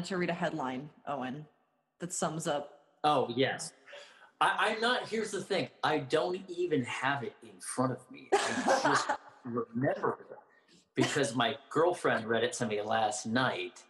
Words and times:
wanted 0.00 0.08
to 0.08 0.16
read 0.16 0.30
a 0.30 0.34
headline, 0.34 0.88
Owen, 1.06 1.44
that 1.98 2.10
sums 2.10 2.46
up. 2.46 2.80
Oh 3.04 3.28
yes. 3.36 3.74
I, 4.40 4.70
I'm 4.70 4.80
not. 4.80 5.06
Here's 5.06 5.30
the 5.30 5.42
thing. 5.42 5.68
I 5.84 5.98
don't 5.98 6.40
even 6.48 6.82
have 6.84 7.22
it 7.22 7.34
in 7.42 7.60
front 7.60 7.92
of 7.92 7.98
me. 8.10 8.30
I 8.32 8.80
just 8.82 9.10
remember 9.44 10.18
it 10.30 10.36
because 10.94 11.36
my 11.36 11.54
girlfriend 11.68 12.24
read 12.24 12.44
it 12.44 12.54
to 12.54 12.66
me 12.66 12.80
last 12.80 13.26
night, 13.26 13.82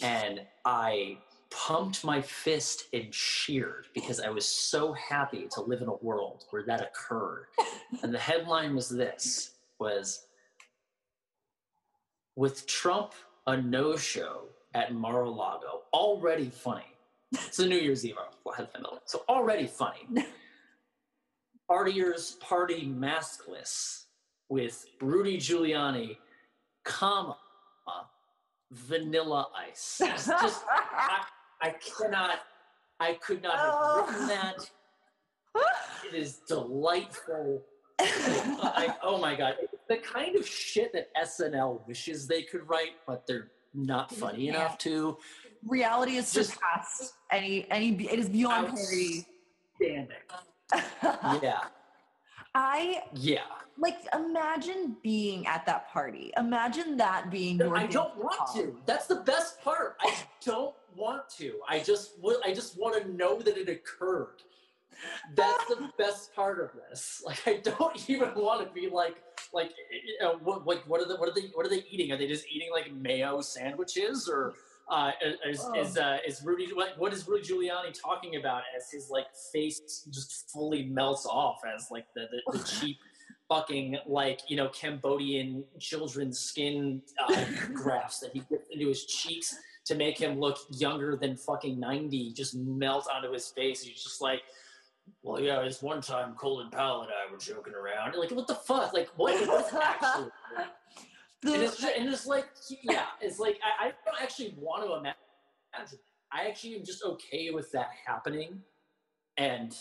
and 0.00 0.40
I 0.64 1.18
pumped 1.50 2.04
my 2.04 2.22
fist 2.22 2.84
and 2.94 3.12
cheered 3.12 3.88
because 3.92 4.18
I 4.18 4.30
was 4.30 4.46
so 4.46 4.94
happy 4.94 5.46
to 5.52 5.60
live 5.60 5.82
in 5.82 5.88
a 5.88 5.96
world 5.96 6.44
where 6.48 6.62
that 6.62 6.80
occurred. 6.80 7.48
and 8.02 8.14
the 8.14 8.18
headline 8.18 8.74
was 8.74 8.88
this: 8.88 9.50
was 9.78 10.24
with 12.34 12.66
Trump 12.66 13.12
a 13.46 13.60
no-show 13.60 14.44
at 14.74 14.94
Mar-a-Lago, 14.94 15.82
already 15.92 16.50
funny. 16.50 16.84
It's 17.32 17.58
a 17.58 17.66
New 17.66 17.78
Year's 17.78 18.04
Eve 18.04 18.16
headline, 18.56 18.98
so 19.04 19.22
already 19.28 19.66
funny. 19.66 20.06
Partiers 21.70 22.38
party 22.40 22.92
maskless 22.92 24.06
with 24.48 24.84
Rudy 25.00 25.38
Giuliani, 25.38 26.16
comma, 26.84 27.36
vanilla 28.72 29.48
ice. 29.56 29.98
Just, 30.00 30.28
I, 30.68 31.22
I 31.62 31.74
cannot, 31.98 32.40
I 32.98 33.14
could 33.14 33.42
not 33.42 33.56
have 33.56 33.70
oh. 33.72 34.06
written 34.06 34.26
that. 34.28 34.70
It 36.08 36.14
is 36.14 36.40
delightful. 36.48 37.62
I, 38.00 38.94
oh 39.02 39.18
my 39.18 39.36
god, 39.36 39.54
the 39.88 39.98
kind 39.98 40.36
of 40.36 40.46
shit 40.46 40.92
that 40.92 41.08
SNL 41.14 41.86
wishes 41.86 42.26
they 42.26 42.42
could 42.42 42.68
write, 42.68 42.92
but 43.06 43.26
they're 43.26 43.50
not 43.74 44.12
funny 44.14 44.46
Yeah. 44.46 44.56
enough 44.56 44.78
to. 44.78 45.18
Reality 45.66 46.16
is 46.16 46.32
Just- 46.32 46.54
surpassed 46.54 47.14
any 47.30 47.70
any. 47.70 47.90
It 48.06 48.18
is 48.18 48.28
beyond 48.28 48.68
parody. 48.68 49.26
Yeah, 51.42 51.60
I 52.54 53.02
yeah. 53.14 53.40
like 53.78 53.98
imagine 54.14 54.96
being 55.02 55.46
at 55.46 55.64
that 55.66 55.88
party. 55.90 56.32
Imagine 56.36 56.96
that 56.98 57.30
being 57.30 57.58
your. 57.58 57.76
I 57.76 57.86
don't 57.86 58.16
want 58.16 58.54
to. 58.54 58.76
That's 58.86 59.06
the 59.06 59.16
best 59.16 59.60
part. 59.62 59.96
I 60.00 60.14
don't 60.44 60.74
want 60.96 61.28
to. 61.38 61.60
I 61.68 61.80
just 61.80 62.20
will. 62.22 62.40
I 62.44 62.52
just 62.52 62.78
want 62.78 63.02
to 63.02 63.10
know 63.12 63.38
that 63.40 63.56
it 63.56 63.68
occurred. 63.68 64.42
That's 65.34 65.64
the 65.66 65.90
best 65.96 66.34
part 66.34 66.60
of 66.60 66.70
this. 66.88 67.22
Like 67.24 67.40
I 67.46 67.56
don't 67.56 68.08
even 68.10 68.34
want 68.34 68.66
to 68.66 68.72
be 68.72 68.88
like 68.88 69.16
like 69.52 69.70
you 69.90 70.18
know, 70.20 70.38
what 70.42 70.64
what 70.64 70.86
what 70.88 71.00
are 71.00 71.06
the 71.06 71.16
what 71.16 71.28
are 71.28 71.34
they 71.34 71.48
what 71.54 71.66
are 71.66 71.70
they 71.70 71.84
eating? 71.90 72.12
Are 72.12 72.16
they 72.16 72.26
just 72.26 72.46
eating 72.50 72.68
like 72.72 72.92
mayo 72.92 73.40
sandwiches 73.40 74.28
or? 74.28 74.54
Uh, 74.88 75.12
is 75.46 75.64
Oh. 75.64 75.80
is 75.80 75.96
uh, 75.96 76.18
is 76.26 76.42
Rudy 76.42 76.66
what, 76.72 76.98
what 76.98 77.12
is 77.12 77.28
Rudy 77.28 77.46
Giuliani 77.46 77.94
talking 77.94 78.34
about 78.34 78.62
as 78.76 78.90
his 78.90 79.08
like 79.08 79.26
face 79.52 80.04
just 80.10 80.50
fully 80.50 80.86
melts 80.86 81.26
off 81.26 81.60
as 81.64 81.92
like 81.92 82.06
the 82.16 82.26
the, 82.32 82.58
the 82.58 82.64
cheap 82.80 82.98
fucking 83.48 83.98
like 84.06 84.40
you 84.48 84.56
know 84.56 84.68
Cambodian 84.70 85.62
children's 85.78 86.40
skin 86.40 87.02
uh, 87.20 87.44
grafts 87.72 88.18
that 88.18 88.32
he 88.32 88.40
gets 88.50 88.64
into 88.72 88.88
his 88.88 89.04
cheeks 89.04 89.56
to 89.84 89.94
make 89.94 90.18
him 90.18 90.38
look 90.38 90.58
younger 90.70 91.16
than 91.16 91.36
fucking 91.36 91.78
90 91.78 92.32
just 92.32 92.54
melt 92.54 93.06
onto 93.14 93.32
his 93.32 93.48
face. 93.48 93.82
He's 93.82 94.02
just 94.02 94.20
like, 94.20 94.42
well, 95.22 95.40
yeah, 95.40 95.60
it's 95.60 95.82
one 95.82 96.00
time 96.00 96.34
Colin 96.34 96.70
Powell 96.70 97.02
and 97.02 97.10
I 97.10 97.30
were 97.30 97.38
joking 97.38 97.74
around. 97.74 98.14
Like, 98.16 98.30
what 98.30 98.46
the 98.46 98.54
fuck? 98.54 98.92
Like, 98.92 99.08
what? 99.16 99.46
What's 99.46 99.72
actually? 99.72 100.30
The- 101.42 101.54
and, 101.54 101.62
it's 101.62 101.80
just, 101.80 101.96
and 101.96 102.06
it's 102.06 102.26
like, 102.26 102.48
yeah, 102.82 103.06
it's 103.22 103.38
like 103.38 103.58
I, 103.64 103.86
I 103.86 103.92
don't 104.04 104.22
actually 104.22 104.54
want 104.58 104.84
to 104.84 104.92
imagine. 104.92 105.98
I 106.30 106.46
actually 106.46 106.74
am 106.76 106.84
just 106.84 107.02
okay 107.02 107.50
with 107.50 107.72
that 107.72 107.88
happening, 108.06 108.60
and 109.38 109.74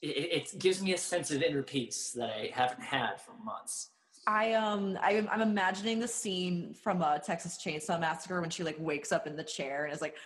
it, 0.00 0.52
it 0.52 0.58
gives 0.58 0.82
me 0.82 0.94
a 0.94 0.98
sense 0.98 1.30
of 1.32 1.42
inner 1.42 1.62
peace 1.62 2.12
that 2.12 2.30
I 2.30 2.50
haven't 2.54 2.82
had 2.82 3.20
for 3.20 3.32
months. 3.44 3.90
I 4.26 4.54
um 4.54 4.98
I, 5.02 5.26
I'm 5.30 5.40
imagining 5.42 5.98
the 5.98 6.08
scene 6.08 6.74
from 6.74 7.02
a 7.02 7.20
Texas 7.24 7.58
Chainsaw 7.62 8.00
Massacre 8.00 8.40
when 8.40 8.50
she 8.50 8.62
like 8.62 8.76
wakes 8.78 9.12
up 9.12 9.26
in 9.26 9.36
the 9.36 9.44
chair 9.44 9.84
and 9.84 9.94
is 9.94 10.00
like 10.00 10.16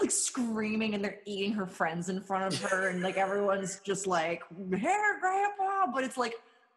like 0.00 0.10
screaming 0.10 0.94
and 0.94 1.04
they're 1.04 1.20
eating 1.24 1.52
her 1.52 1.66
friends 1.66 2.08
in 2.08 2.20
front 2.20 2.52
of 2.52 2.60
her 2.70 2.88
and 2.88 3.02
like 3.02 3.16
everyone's 3.16 3.80
just 3.80 4.06
like 4.06 4.42
here 4.70 5.18
grandpa 5.20 5.86
but 5.92 6.04
it's 6.04 6.16
like 6.16 6.34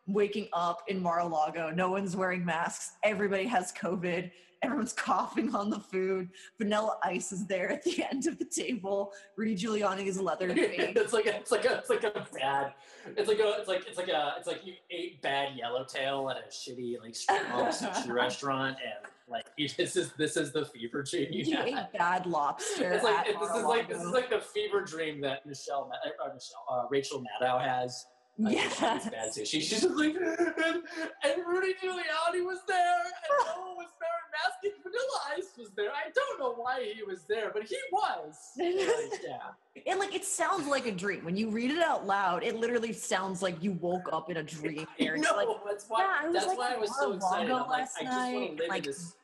waking 0.07 0.47
up 0.53 0.83
in 0.87 1.01
Mar-a-Lago 1.01 1.71
no 1.71 1.89
one's 1.89 2.15
wearing 2.15 2.43
masks 2.45 2.93
everybody 3.03 3.45
has 3.45 3.73
COVID 3.73 4.31
everyone's 4.63 4.93
coughing 4.93 5.53
on 5.53 5.69
the 5.69 5.79
food 5.79 6.29
vanilla 6.57 6.97
ice 7.03 7.31
is 7.31 7.45
there 7.45 7.69
at 7.69 7.83
the 7.83 8.03
end 8.11 8.27
of 8.27 8.37
the 8.39 8.45
table 8.45 9.13
Rudy 9.35 9.55
Giuliani 9.55 10.05
is 10.05 10.19
Leatherface 10.19 10.57
it's 10.77 11.13
like 11.13 11.25
a, 11.25 11.35
it's 11.37 11.51
like 11.51 11.65
a, 11.65 11.77
it's 11.77 11.89
like 11.89 12.03
a 12.03 12.27
bad, 12.33 12.73
it's 13.15 13.27
like 13.27 13.39
a, 13.39 13.55
it's 13.59 13.67
like 13.67 13.87
it's 13.87 13.97
like 13.97 14.09
a, 14.09 14.35
it's 14.37 14.47
like 14.47 14.65
you 14.65 14.73
ate 14.89 15.21
bad 15.21 15.55
yellowtail 15.55 16.29
at 16.29 16.37
a 16.37 16.49
shitty 16.49 16.99
like 17.01 17.13
sushi 17.13 18.09
restaurant, 18.09 18.77
and 18.83 19.11
like 19.27 19.45
you, 19.57 19.67
this 19.77 19.95
is 19.95 20.11
this 20.13 20.37
is 20.37 20.51
the 20.51 20.65
fever 20.65 21.03
dream 21.03 21.27
you, 21.31 21.43
you 21.45 21.55
had. 21.57 21.67
ate 21.67 21.75
bad 21.97 22.25
lobster 22.25 22.91
It's 22.93 23.03
like 23.03 23.27
it- 23.27 23.39
this 23.39 23.49
is 23.51 23.63
like 23.63 23.89
this 23.89 24.01
is 24.01 24.09
like 24.11 24.29
the 24.29 24.39
fever 24.41 24.81
dream 24.81 25.21
that 25.21 25.45
Michelle, 25.45 25.91
uh, 25.93 26.33
Michelle, 26.33 26.65
uh, 26.69 26.83
Rachel 26.89 27.23
Maddow 27.41 27.61
has. 27.61 28.05
Uh, 28.39 28.49
Yes. 28.51 28.79
bad 28.79 29.31
sushi. 29.33 29.47
She's 29.47 29.67
just 29.71 29.89
like, 29.95 30.13
and, 30.15 30.19
and 31.23 31.47
Rudy 31.47 31.73
Giuliani 31.83 32.45
was 32.45 32.59
there, 32.67 32.99
and 33.01 33.55
no 33.55 33.61
one 33.65 33.77
was 33.77 33.87
masks. 34.31 34.57
and 34.63 34.73
Vanilla 34.83 35.19
Ice 35.35 35.57
was 35.57 35.71
there. 35.75 35.89
I 35.89 36.11
don't 36.13 36.39
know 36.39 36.53
why 36.53 36.83
he 36.95 37.01
was 37.01 37.23
there, 37.27 37.49
but 37.51 37.63
he 37.63 37.75
was. 37.91 38.35
Like, 38.57 39.21
yeah. 39.25 39.81
And 39.91 39.99
like 39.99 40.13
it 40.13 40.23
sounds 40.23 40.67
like 40.67 40.85
a 40.85 40.91
dream. 40.91 41.25
When 41.25 41.35
you 41.35 41.49
read 41.49 41.71
it 41.71 41.81
out 41.81 42.05
loud, 42.05 42.43
it 42.43 42.55
literally 42.57 42.93
sounds 42.93 43.41
like 43.41 43.55
you 43.63 43.71
woke 43.73 44.07
up 44.13 44.29
in 44.29 44.37
a 44.37 44.43
dream. 44.43 44.85
Know. 44.99 45.35
like 45.35 45.47
that's 45.65 45.85
why. 45.87 46.01
yeah, 46.01 46.17
I 46.21 46.25
was 46.27 46.33
that's 46.35 46.47
like 46.47 46.57
why 46.59 46.73
I 46.75 46.77
was 46.77 46.95
so 46.99 47.13
excited. 47.13 47.51
I'm 47.51 47.61
like, 47.61 47.69
last 47.69 47.97
I 47.99 48.03
just 48.03 48.13
want 48.15 48.33
night, 48.33 48.57
to 48.57 48.61
live 48.61 48.69
like- 48.69 48.77
in 48.85 48.91
this. 48.91 49.15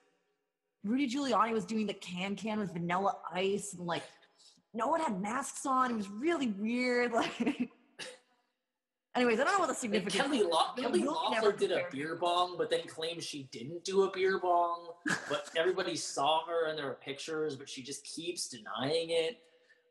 Rudy 0.83 1.07
Giuliani 1.09 1.53
was 1.53 1.65
doing 1.65 1.87
the 1.87 1.93
can 1.93 2.35
can 2.35 2.59
with 2.59 2.73
vanilla 2.73 3.15
ice 3.31 3.73
and 3.73 3.85
like 3.87 4.03
no 4.73 4.87
one 4.87 4.99
had 4.99 5.21
masks 5.21 5.65
on. 5.65 5.91
It 5.91 5.95
was 5.97 6.09
really 6.09 6.47
weird. 6.47 7.13
Like 9.15 9.21
anyways, 9.21 9.39
I 9.39 9.43
don't 9.43 9.53
know 9.53 9.59
what 9.59 9.67
the 9.69 9.75
significance 9.75 10.15
Kelly, 10.15 10.39
is. 10.39 10.47
Lo- 10.47 10.59
We'll- 10.75 10.85
Kelly 10.89 11.03
Loeffler 11.03 11.51
did 11.51 11.71
a 11.71 11.83
beer 11.91 12.15
bong, 12.15 12.55
but 12.57 12.71
then 12.71 12.81
claimed 12.87 13.21
she 13.23 13.43
didn't 13.51 13.83
do 13.83 14.03
a 14.03 14.11
beer 14.11 14.39
bong. 14.39 14.87
But 15.29 15.49
everybody 15.55 15.95
saw 15.95 16.43
her 16.47 16.67
and 16.69 16.77
there 16.77 16.87
were 16.87 16.95
pictures, 16.95 17.55
but 17.55 17.69
she 17.69 17.83
just 17.83 18.03
keeps 18.05 18.47
denying 18.49 19.11
it. 19.11 19.37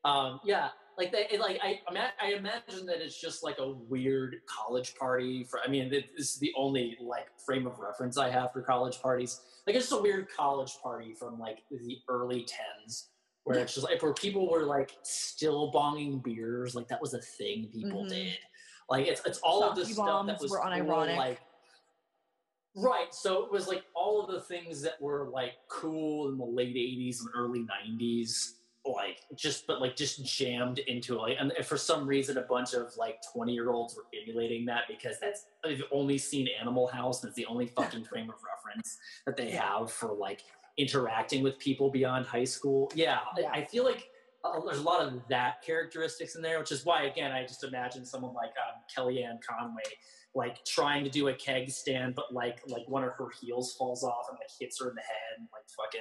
Um, 0.05 0.41
yeah, 0.45 0.69
like 0.99 1.13
they, 1.13 1.27
it, 1.31 1.41
like 1.41 1.59
I, 1.63 1.81
I 2.21 2.33
imagine 2.33 2.87
that 2.87 3.01
it's 3.01 3.19
just 3.21 3.43
like 3.43 3.59
a 3.59 3.71
weird 3.73 4.37
college 4.47 4.95
party. 4.97 5.45
For 5.45 5.61
I 5.65 5.69
mean, 5.69 5.91
this 5.91 6.05
is 6.17 6.37
the 6.37 6.53
only 6.57 6.97
like 7.01 7.29
frame 7.45 7.67
of 7.67 7.79
reference 7.79 8.19
I 8.19 8.31
have 8.31 8.53
for 8.53 8.63
college 8.63 9.01
parties. 9.01 9.41
Like 9.67 9.77
it's 9.77 9.89
just 9.89 9.99
a 9.99 10.03
weird 10.03 10.27
college 10.37 10.73
party 10.83 11.15
from 11.15 11.39
like 11.39 11.59
the 11.71 11.99
early 12.09 12.45
tens. 12.47 13.09
Where 13.45 13.59
it's 13.59 13.75
just 13.75 13.85
like 13.89 14.01
where 14.03 14.15
people 14.15 14.49
were 14.49 14.65
like 14.65 14.93
still 15.03 15.73
bonging 15.73 16.23
beers, 16.23 16.77
like 16.77 16.87
that 16.89 17.01
was 17.03 17.13
a 17.15 17.21
thing 17.21 17.69
people 17.73 18.05
Mhm. 18.05 18.09
did. 18.11 18.39
Like 18.89 19.07
it's 19.09 19.21
it's 19.27 19.39
all 19.41 19.65
of 19.65 19.75
the 19.75 19.85
stuff 19.85 20.27
that 20.27 20.41
was 20.41 20.51
were 20.51 20.59
cool, 20.61 20.71
unironic. 20.71 21.17
like 21.17 21.41
right. 22.77 23.13
So 23.13 23.45
it 23.45 23.51
was 23.51 23.67
like 23.67 23.83
all 23.95 24.23
of 24.25 24.31
the 24.31 24.41
things 24.41 24.81
that 24.83 25.01
were 25.01 25.29
like 25.33 25.55
cool 25.69 26.29
in 26.29 26.39
the 26.39 26.45
late 26.45 26.77
'80s 26.77 27.21
and 27.21 27.31
early 27.35 27.61
'90s, 27.67 28.53
like 28.85 29.19
just 29.37 29.67
but 29.67 29.81
like 29.81 29.95
just 29.95 30.25
jammed 30.25 30.79
into 30.81 31.17
like, 31.17 31.37
and 31.39 31.53
for 31.65 31.77
some 31.77 32.07
reason, 32.07 32.39
a 32.39 32.43
bunch 32.43 32.75
of 32.75 32.93
like 32.97 33.21
20 33.33 33.53
year 33.53 33.71
olds 33.71 33.95
were 33.97 34.05
emulating 34.23 34.65
that 34.67 34.83
because 34.89 35.17
that's 35.21 35.47
they've 35.63 35.83
only 35.93 36.19
seen 36.19 36.49
Animal 36.61 36.89
House. 36.89 37.23
And 37.23 37.29
that's 37.29 37.37
the 37.37 37.47
only 37.47 37.67
fucking 37.67 38.05
frame 38.05 38.29
of 38.29 38.37
reference 38.43 38.99
that 39.27 39.37
they 39.37 39.51
have 39.51 39.91
for 39.93 40.13
like 40.15 40.43
interacting 40.79 41.43
with 41.43 41.59
people 41.59 41.91
beyond 41.91 42.27
high 42.27 42.45
school. 42.45 42.91
Yeah, 42.95 43.21
I- 43.37 43.41
Yeah. 43.41 43.51
I 43.53 43.65
feel 43.65 43.85
like 43.85 44.09
uh, 44.45 44.59
there's 44.67 44.79
a 44.81 44.83
lot 44.83 45.07
of 45.07 45.21
that 45.29 45.63
characteristics 45.63 46.35
in 46.35 46.43
there, 46.43 46.59
which 46.59 46.73
is 46.73 46.85
why 46.85 47.05
again 47.05 47.31
I 47.31 47.43
just 47.43 47.63
imagine 47.63 48.05
someone 48.05 48.35
like 48.35 48.51
um, 48.51 48.83
Kellyanne 48.93 49.39
Conway 49.49 49.83
like 50.35 50.65
trying 50.65 51.05
to 51.05 51.11
do 51.11 51.29
a 51.29 51.35
keg 51.35 51.71
stand, 51.71 52.15
but 52.17 52.33
like 52.35 52.61
like 52.67 52.83
one 52.89 53.05
of 53.05 53.13
her 53.13 53.29
heels 53.41 53.75
falls 53.77 54.03
off 54.03 54.27
and 54.31 54.39
like 54.41 54.49
hits 54.59 54.81
her 54.81 54.89
in 54.89 54.95
the 54.97 55.03
head 55.03 55.39
and 55.39 55.47
like 55.53 55.63
fucking 55.69 56.01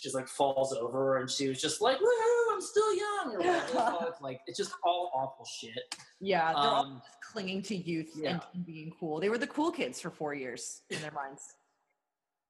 she 0.00 0.06
just 0.06 0.14
like 0.14 0.28
falls 0.28 0.72
over 0.72 1.18
and 1.18 1.30
she 1.30 1.48
was 1.48 1.60
just 1.60 1.80
like 1.80 1.98
woohoo 1.98 2.52
I'm 2.54 2.60
still 2.60 2.94
young 2.94 3.34
or 3.34 3.38
whatever 3.38 4.14
like 4.20 4.40
it's 4.46 4.56
just 4.58 4.72
all 4.82 5.10
awful 5.14 5.44
shit. 5.44 5.94
Yeah, 6.20 6.48
they're 6.48 6.56
all 6.56 6.84
Um, 6.84 7.02
just 7.04 7.20
clinging 7.22 7.62
to 7.62 7.76
youth 7.76 8.12
yeah. 8.16 8.40
and, 8.54 8.66
being 8.66 8.92
cool. 8.98 9.20
They 9.20 9.28
were 9.28 9.38
the 9.38 9.46
cool 9.46 9.70
kids 9.70 10.00
for 10.00 10.10
four 10.10 10.34
years 10.34 10.82
in 10.90 11.00
their 11.00 11.12
minds. 11.12 11.54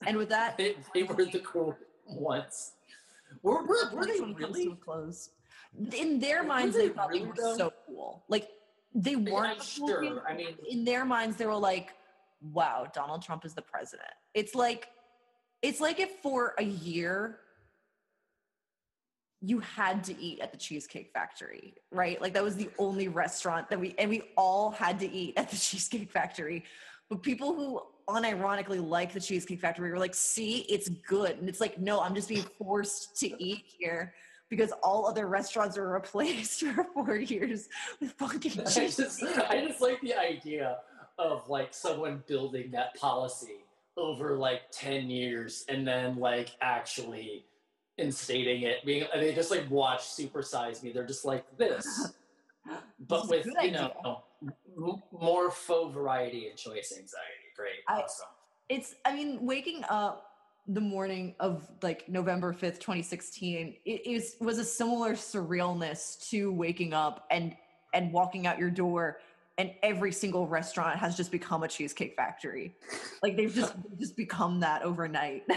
And 0.06 0.16
with 0.16 0.28
that, 0.30 0.56
they, 0.58 0.76
they 0.94 1.02
were 1.02 1.14
the 1.24 1.40
cool 1.40 1.76
ones. 2.06 2.72
Were, 3.42 3.62
were, 3.62 3.90
were 3.92 4.06
they 4.06 4.18
2020 4.18 4.34
comes 4.34 4.56
to 4.56 4.62
really? 4.62 4.76
close. 4.76 5.30
In 5.96 6.18
their 6.18 6.42
minds, 6.42 6.76
they 6.76 6.88
they 6.88 6.94
thought 6.94 7.12
they 7.12 7.20
were 7.20 7.34
though? 7.36 7.56
so 7.56 7.72
cool. 7.86 8.24
Like 8.28 8.48
they 8.94 9.16
weren't 9.16 9.50
I'm 9.52 9.58
the 9.58 9.64
cool 9.78 9.88
sure. 9.88 10.22
I 10.28 10.34
mean, 10.34 10.54
in 10.68 10.84
their 10.84 11.04
minds 11.04 11.36
they 11.36 11.46
were 11.46 11.54
like 11.54 11.94
wow 12.52 12.86
donald 12.94 13.22
trump 13.22 13.44
is 13.44 13.54
the 13.54 13.62
president 13.62 14.08
it's 14.34 14.54
like 14.54 14.88
it's 15.62 15.80
like 15.80 16.00
if 16.00 16.10
for 16.22 16.54
a 16.58 16.64
year 16.64 17.38
you 19.42 19.60
had 19.60 20.04
to 20.04 20.20
eat 20.20 20.40
at 20.40 20.52
the 20.52 20.58
Cheesecake 20.58 21.10
Factory, 21.14 21.74
right? 21.90 22.20
Like 22.20 22.34
that 22.34 22.44
was 22.44 22.56
the 22.56 22.68
only 22.78 23.08
restaurant 23.08 23.70
that 23.70 23.80
we 23.80 23.94
and 23.98 24.10
we 24.10 24.22
all 24.36 24.70
had 24.70 24.98
to 25.00 25.10
eat 25.10 25.34
at 25.36 25.50
the 25.50 25.56
Cheesecake 25.58 26.10
Factory. 26.10 26.64
But 27.08 27.22
people 27.22 27.54
who 27.54 27.80
unironically 28.08 28.86
like 28.86 29.12
the 29.12 29.20
Cheesecake 29.20 29.60
Factory 29.60 29.90
were 29.90 29.98
like, 29.98 30.14
"See, 30.14 30.58
it's 30.68 30.88
good," 30.88 31.38
and 31.38 31.48
it's 31.48 31.60
like, 31.60 31.78
no, 31.78 32.00
I'm 32.00 32.14
just 32.14 32.28
being 32.28 32.44
forced 32.58 33.18
to 33.20 33.42
eat 33.42 33.64
here 33.78 34.14
because 34.50 34.72
all 34.82 35.06
other 35.06 35.26
restaurants 35.26 35.78
are 35.78 35.88
replaced 35.88 36.60
for 36.74 36.84
four 36.92 37.16
years 37.16 37.68
with 38.00 38.12
fucking 38.12 38.52
I 38.60 38.64
cheese. 38.64 38.96
just, 38.96 39.22
I 39.22 39.64
just 39.66 39.80
like 39.80 40.00
the 40.02 40.14
idea 40.14 40.78
of 41.18 41.48
like 41.48 41.72
someone 41.72 42.22
building 42.26 42.70
that 42.72 42.94
policy 42.96 43.64
over 44.00 44.36
like 44.36 44.62
10 44.72 45.10
years 45.10 45.64
and 45.68 45.86
then 45.86 46.18
like 46.18 46.50
actually 46.60 47.44
instating 48.00 48.62
it 48.62 48.84
being 48.84 49.04
and 49.12 49.22
they 49.22 49.34
just 49.34 49.50
like 49.50 49.70
watch 49.70 50.00
supersize 50.00 50.82
me. 50.82 50.90
They're 50.90 51.06
just 51.06 51.24
like 51.24 51.44
this 51.58 52.12
but 53.08 53.28
This 53.28 53.44
with 53.46 53.46
you 53.62 53.72
know 53.72 54.22
more 55.12 55.50
faux 55.50 55.94
variety 55.94 56.48
and 56.48 56.58
choice 56.58 56.92
anxiety. 56.96 57.52
Great. 57.56 57.80
I- 57.88 58.02
awesome. 58.02 58.26
It's 58.68 58.94
i 59.04 59.12
mean 59.14 59.44
waking 59.44 59.84
up 59.88 60.26
the 60.68 60.80
morning 60.80 61.34
of 61.40 61.68
like 61.82 62.08
november 62.08 62.52
5th 62.52 62.78
2016 62.78 63.74
it 63.84 64.06
is 64.06 64.36
was 64.40 64.58
a 64.58 64.64
similar 64.64 65.14
surrealness 65.14 66.28
to 66.28 66.52
waking 66.52 66.92
up 66.92 67.26
and 67.30 67.56
and 67.94 68.12
walking 68.12 68.46
out 68.46 68.58
your 68.58 68.70
door 68.70 69.18
and 69.60 69.72
every 69.82 70.10
single 70.10 70.46
restaurant 70.46 70.98
has 70.98 71.16
just 71.16 71.30
become 71.30 71.62
a 71.62 71.68
cheesecake 71.68 72.14
factory 72.16 72.74
like 73.22 73.36
they've 73.36 73.54
just 73.54 73.74
they've 73.82 73.98
just 73.98 74.16
become 74.16 74.60
that 74.60 74.82
overnight 74.82 75.44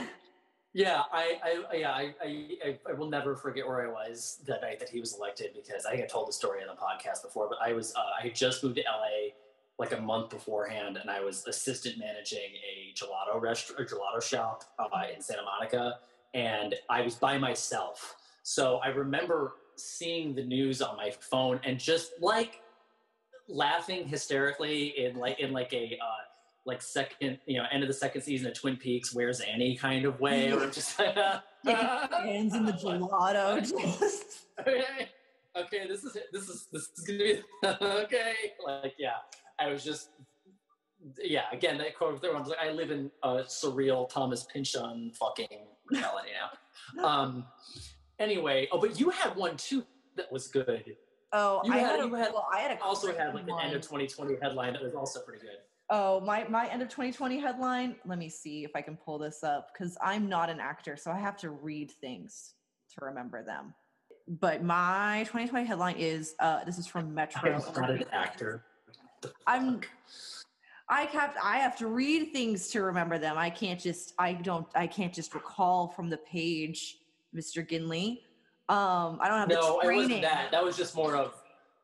Yeah, 0.75 1.03
I, 1.11 1.39
I 1.43 1.75
yeah, 1.75 1.91
I, 1.91 2.15
I, 2.19 2.79
I 2.89 2.93
will 2.93 3.09
never 3.09 3.35
forget 3.35 3.65
where 3.67 3.87
I 3.87 3.91
was 3.91 4.39
that 4.47 4.61
night 4.61 4.79
that 4.79 4.89
he 4.89 4.99
was 4.99 5.15
elected 5.15 5.51
because 5.53 5.85
I 5.85 5.91
think 5.91 6.03
I 6.03 6.07
told 6.07 6.27
the 6.27 6.33
story 6.33 6.61
on 6.61 6.67
the 6.67 6.81
podcast 6.81 7.21
before. 7.21 7.47
But 7.47 7.59
I 7.63 7.73
was 7.73 7.93
uh, 7.95 7.99
I 8.19 8.23
had 8.23 8.35
just 8.35 8.63
moved 8.63 8.77
to 8.77 8.81
LA 8.81 9.33
like 9.77 9.91
a 9.91 10.01
month 10.01 10.31
beforehand, 10.31 10.97
and 10.97 11.11
I 11.11 11.21
was 11.21 11.45
assistant 11.45 11.99
managing 11.99 12.39
a 12.39 12.91
gelato 12.95 13.39
restaurant, 13.39 13.81
a 13.81 13.95
gelato 13.95 14.21
shop 14.21 14.63
uh, 14.79 14.87
in 15.13 15.21
Santa 15.21 15.43
Monica, 15.43 15.99
and 16.33 16.73
I 16.89 17.01
was 17.01 17.15
by 17.15 17.37
myself. 17.37 18.15
So 18.41 18.77
I 18.77 18.87
remember 18.87 19.53
seeing 19.75 20.33
the 20.33 20.43
news 20.43 20.81
on 20.81 20.97
my 20.97 21.11
phone 21.11 21.59
and 21.63 21.79
just 21.79 22.13
like 22.19 22.62
laughing 23.47 24.07
hysterically 24.07 24.93
in 24.97 25.17
like 25.17 25.39
in 25.39 25.51
like 25.51 25.73
a 25.73 25.97
uh, 26.01 26.23
like 26.65 26.81
second 26.81 27.39
you 27.45 27.57
know 27.57 27.65
end 27.71 27.83
of 27.83 27.87
the 27.87 27.93
second 27.93 28.21
season 28.21 28.47
of 28.47 28.53
Twin 28.53 28.77
Peaks, 28.77 29.13
Where's 29.13 29.39
Annie 29.39 29.75
kind 29.75 30.05
of 30.05 30.19
way, 30.19 30.51
or 30.51 30.69
just 30.69 30.97
like 30.99 31.15
hands 31.65 32.55
in 32.55 32.65
the 32.65 32.73
gelato 32.73 33.59
just 33.59 34.47
okay, 34.59 35.09
okay, 35.55 35.87
this 35.87 36.03
is 36.03 36.17
this 36.31 36.49
is 36.49 36.67
this 36.71 36.89
is 36.97 37.05
gonna 37.05 37.19
be 37.19 37.41
okay. 37.85 38.33
Like, 38.65 38.93
yeah, 38.97 39.17
I 39.59 39.69
was 39.69 39.83
just, 39.83 40.09
yeah. 41.21 41.43
Again, 41.51 41.77
that 41.79 41.97
quote. 41.97 42.23
I 42.23 42.39
was 42.39 42.49
like, 42.49 42.59
I 42.59 42.71
live 42.71 42.91
in 42.91 43.11
a 43.23 43.39
surreal 43.43 44.09
Thomas 44.09 44.45
Pynchon 44.51 45.11
fucking 45.19 45.67
reality 45.89 46.29
now. 46.97 47.05
Um. 47.05 47.45
Anyway, 48.19 48.67
oh, 48.71 48.79
but 48.79 48.99
you 48.99 49.09
had 49.09 49.35
one 49.35 49.57
too 49.57 49.83
that 50.15 50.31
was 50.31 50.47
good. 50.47 50.95
Oh 51.33 51.61
You 51.65 51.73
i 51.73 51.77
had- 51.77 51.99
had, 51.99 51.99
a, 51.99 52.17
had 52.17 52.33
well, 52.33 52.47
i 52.53 52.59
had 52.59 52.79
Also 52.81 53.15
had 53.15 53.33
like 53.33 53.43
an 53.43 53.59
end 53.61 53.75
of 53.75 53.81
2020 53.81 54.37
headline 54.41 54.73
that 54.73 54.83
was 54.83 54.93
also 54.93 55.19
pretty 55.19 55.41
good. 55.41 55.57
Oh, 55.89 56.21
my 56.21 56.47
my 56.47 56.67
end 56.69 56.81
of 56.81 56.87
2020 56.89 57.39
headline. 57.39 57.95
Let 58.05 58.17
me 58.17 58.29
see 58.29 58.63
if 58.63 58.71
I 58.75 58.81
can 58.81 58.95
pull 58.95 59.17
this 59.17 59.43
up 59.43 59.71
because 59.73 59.97
I'm 60.01 60.29
not 60.29 60.49
an 60.49 60.59
actor, 60.59 60.95
so 60.95 61.11
I 61.11 61.19
have 61.19 61.35
to 61.37 61.49
read 61.49 61.91
things 61.91 62.53
to 62.97 63.05
remember 63.05 63.43
them. 63.43 63.73
But 64.27 64.63
my 64.63 65.19
2020 65.25 65.65
headline 65.65 65.95
is 65.97 66.35
uh 66.39 66.63
this 66.63 66.77
is 66.77 66.87
from 66.87 67.13
Metro. 67.19 67.53
I'm 67.53 67.81
not 67.81 67.91
an 67.91 68.05
actor. 68.11 68.63
I'm 69.45 69.81
I 70.89 71.01
have 71.03 71.35
I 71.43 71.57
have 71.57 71.77
to 71.77 71.87
read 71.87 72.31
things 72.33 72.69
to 72.69 72.81
remember 72.83 73.17
them. 73.17 73.37
I 73.37 73.49
can't 73.49 73.79
just 73.79 74.13
I 74.17 74.33
don't 74.33 74.67
I 74.75 74.87
can't 74.87 75.13
just 75.13 75.33
recall 75.33 75.89
from 75.89 76.09
the 76.09 76.17
page, 76.17 76.97
Mr. 77.35 77.67
Ginley. 77.67 78.19
Um 78.69 79.19
I 79.21 79.27
don't 79.27 79.39
have 79.39 79.49
No, 79.49 79.79
the 79.81 79.89
it 79.89 79.95
wasn't 79.95 80.21
that. 80.21 80.51
That 80.51 80.63
was 80.63 80.77
just 80.77 80.95
more 80.95 81.15
of 81.15 81.33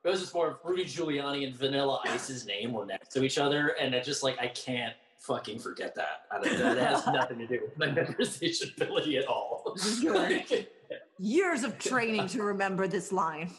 it 0.04 0.10
was 0.10 0.22
just 0.22 0.34
more 0.34 0.48
of 0.48 0.58
Rudy 0.64 0.86
Giuliani 0.86 1.46
and 1.46 1.56
Vanilla 1.56 2.00
Ice's 2.06 2.46
name 2.46 2.72
were 2.72 2.86
next 2.86 3.12
to 3.14 3.24
each 3.24 3.38
other, 3.38 3.76
and 3.80 3.94
it 3.94 4.04
just 4.06 4.24
like 4.24 4.40
I 4.40 4.48
can't 4.48 4.94
fucking 5.18 5.60
forget 5.60 5.94
that. 5.96 6.24
I 6.32 6.40
don't, 6.40 6.58
that 6.58 6.78
has 6.78 7.06
nothing 7.08 7.38
to 7.40 7.48
do 7.48 7.60
with 7.64 7.78
my 7.78 7.88
memorization 8.02 8.76
ability 8.76 9.18
at 9.18 9.28
all. 9.28 9.76
Good. 10.02 10.68
years 11.20 11.64
of 11.64 11.78
training 11.78 12.28
to 12.30 12.44
remember 12.44 12.88
this 12.88 13.12
line. 13.12 13.52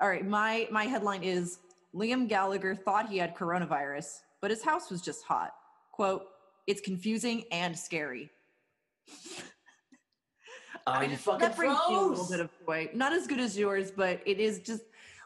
All 0.00 0.08
right, 0.08 0.26
my 0.26 0.66
my 0.70 0.84
headline 0.84 1.22
is 1.22 1.60
Liam 1.94 2.28
Gallagher 2.28 2.74
thought 2.74 3.08
he 3.08 3.18
had 3.18 3.36
coronavirus, 3.36 4.20
but 4.40 4.50
his 4.50 4.62
house 4.62 4.90
was 4.90 5.00
just 5.00 5.24
hot. 5.24 5.52
Quote, 5.92 6.24
it's 6.66 6.80
confusing 6.80 7.44
and 7.52 7.78
scary. 7.78 8.30
I 10.86 11.06
just- 11.06 11.22
fucking 11.22 11.40
that 11.40 11.56
brings 11.56 11.78
me 11.88 11.94
a 11.94 12.00
little 12.00 12.28
bit 12.28 12.40
of 12.40 12.50
joy. 12.66 12.90
Not 12.94 13.12
as 13.12 13.26
good 13.26 13.40
as 13.40 13.56
yours, 13.56 13.90
but 13.90 14.20
it 14.26 14.38
is 14.38 14.60
just 14.60 14.82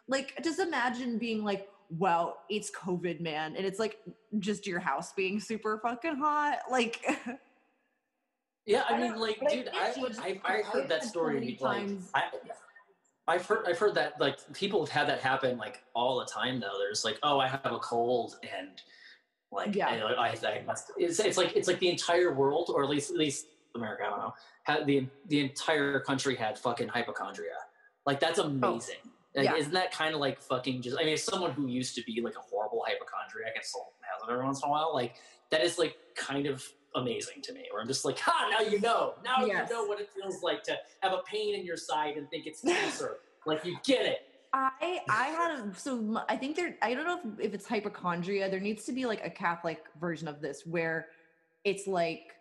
like 0.08 0.38
just 0.42 0.58
imagine 0.58 1.18
being 1.18 1.44
like, 1.44 1.68
wow, 1.90 2.36
it's 2.48 2.70
COVID, 2.70 3.20
man. 3.20 3.56
And 3.56 3.64
it's 3.64 3.78
like 3.78 3.98
just 4.38 4.66
your 4.66 4.80
house 4.80 5.12
being 5.12 5.40
super 5.40 5.78
fucking 5.78 6.16
hot. 6.16 6.58
Like 6.70 7.00
Yeah, 8.66 8.84
I 8.88 8.98
mean, 8.98 9.16
like, 9.16 9.38
dude, 9.50 9.68
I, 9.74 9.92
I, 10.22 10.40
I, 10.46 10.58
I 10.58 10.62
heard 10.62 10.88
that 10.88 11.02
so 11.02 11.08
story 11.10 11.58
like 11.60 11.90
I, 12.14 12.22
I've 13.28 13.44
heard 13.46 13.66
I've 13.68 13.78
heard 13.78 13.94
that 13.94 14.18
like 14.20 14.38
people 14.54 14.84
have 14.84 14.88
had 14.88 15.08
that 15.08 15.20
happen 15.20 15.58
like 15.58 15.82
all 15.94 16.18
the 16.18 16.24
time 16.24 16.60
though. 16.60 16.78
There's 16.78 17.04
like, 17.04 17.18
oh, 17.22 17.38
I 17.38 17.46
have 17.46 17.60
a 17.66 17.78
cold 17.78 18.36
and 18.42 18.80
like 19.52 19.74
Yeah. 19.74 19.88
I, 19.88 20.28
I, 20.28 20.28
I 20.28 20.62
must. 20.66 20.92
It's, 20.96 21.20
it's 21.20 21.36
like 21.36 21.54
it's 21.54 21.68
like 21.68 21.78
the 21.78 21.90
entire 21.90 22.32
world, 22.32 22.70
or 22.74 22.82
at 22.82 22.88
least 22.88 23.10
at 23.10 23.16
least 23.16 23.46
America. 23.74 24.04
I 24.06 24.10
don't 24.10 24.18
know. 24.18 24.34
Had 24.64 24.86
the 24.86 25.06
the 25.28 25.40
entire 25.40 26.00
country 26.00 26.36
had 26.36 26.58
fucking 26.58 26.88
hypochondria. 26.88 27.54
Like 28.06 28.20
that's 28.20 28.38
oh, 28.38 28.44
amazing. 28.44 28.96
Like, 29.34 29.46
yeah. 29.46 29.56
Isn't 29.56 29.72
that 29.72 29.90
kind 29.92 30.14
of 30.14 30.20
like 30.20 30.40
fucking 30.40 30.82
just? 30.82 30.96
I 30.98 31.04
mean, 31.04 31.14
as 31.14 31.22
someone 31.22 31.50
who 31.50 31.66
used 31.66 31.96
to 31.96 32.02
be 32.04 32.20
like 32.20 32.36
a 32.36 32.40
horrible 32.40 32.84
hypochondriac 32.86 33.56
and 33.56 33.64
still 33.64 33.92
has 34.00 34.22
it 34.22 34.32
every 34.32 34.44
once 34.44 34.62
in 34.62 34.68
a 34.68 34.70
while, 34.70 34.92
like 34.94 35.14
that 35.50 35.62
is 35.62 35.78
like 35.78 35.96
kind 36.14 36.46
of 36.46 36.64
amazing 36.94 37.42
to 37.42 37.52
me. 37.52 37.64
Where 37.72 37.82
I'm 37.82 37.88
just 37.88 38.04
like, 38.04 38.18
ha! 38.18 38.48
Now 38.50 38.60
you 38.60 38.80
know. 38.80 39.14
Now 39.24 39.44
Yes. 39.44 39.68
you 39.68 39.74
know 39.74 39.84
what 39.84 40.00
it 40.00 40.10
feels 40.12 40.42
like 40.42 40.62
to 40.64 40.78
have 41.00 41.12
a 41.12 41.22
pain 41.26 41.54
in 41.54 41.66
your 41.66 41.76
side 41.76 42.16
and 42.16 42.30
think 42.30 42.46
it's 42.46 42.60
cancer. 42.60 43.18
like 43.46 43.64
you 43.64 43.76
get 43.84 44.06
it. 44.06 44.18
I 44.52 45.00
I 45.08 45.24
had 45.26 45.58
a 45.58 45.74
so 45.74 46.22
I 46.28 46.36
think 46.36 46.54
there 46.54 46.76
I 46.80 46.94
don't 46.94 47.04
know 47.04 47.20
if, 47.38 47.46
if 47.46 47.54
it's 47.54 47.66
hypochondria. 47.66 48.48
There 48.48 48.60
needs 48.60 48.84
to 48.84 48.92
be 48.92 49.04
like 49.04 49.24
a 49.24 49.30
Catholic 49.30 49.82
version 50.00 50.28
of 50.28 50.40
this 50.40 50.64
where 50.64 51.08
it's 51.64 51.88
like 51.88 52.34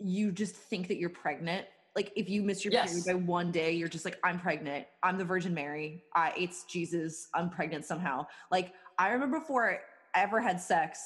you 0.00 0.32
just 0.32 0.54
think 0.54 0.88
that 0.88 0.98
you're 0.98 1.10
pregnant. 1.10 1.66
Like 1.96 2.12
if 2.16 2.28
you 2.28 2.42
miss 2.42 2.64
your 2.64 2.72
Yes. 2.72 2.90
period 2.90 3.06
by 3.06 3.14
one 3.32 3.50
day, 3.50 3.72
you're 3.72 3.88
just 3.88 4.04
like 4.04 4.18
I'm 4.22 4.38
pregnant. 4.38 4.86
I'm 5.02 5.18
the 5.18 5.24
Virgin 5.24 5.52
Mary. 5.54 6.04
I 6.14 6.32
it's 6.36 6.64
Jesus. 6.64 7.28
I'm 7.34 7.50
pregnant 7.50 7.84
somehow. 7.84 8.26
Like 8.50 8.72
I 8.98 9.10
remember 9.10 9.40
before 9.40 9.70
I 9.70 9.78
ever 10.20 10.40
had 10.40 10.60
sex, 10.60 11.00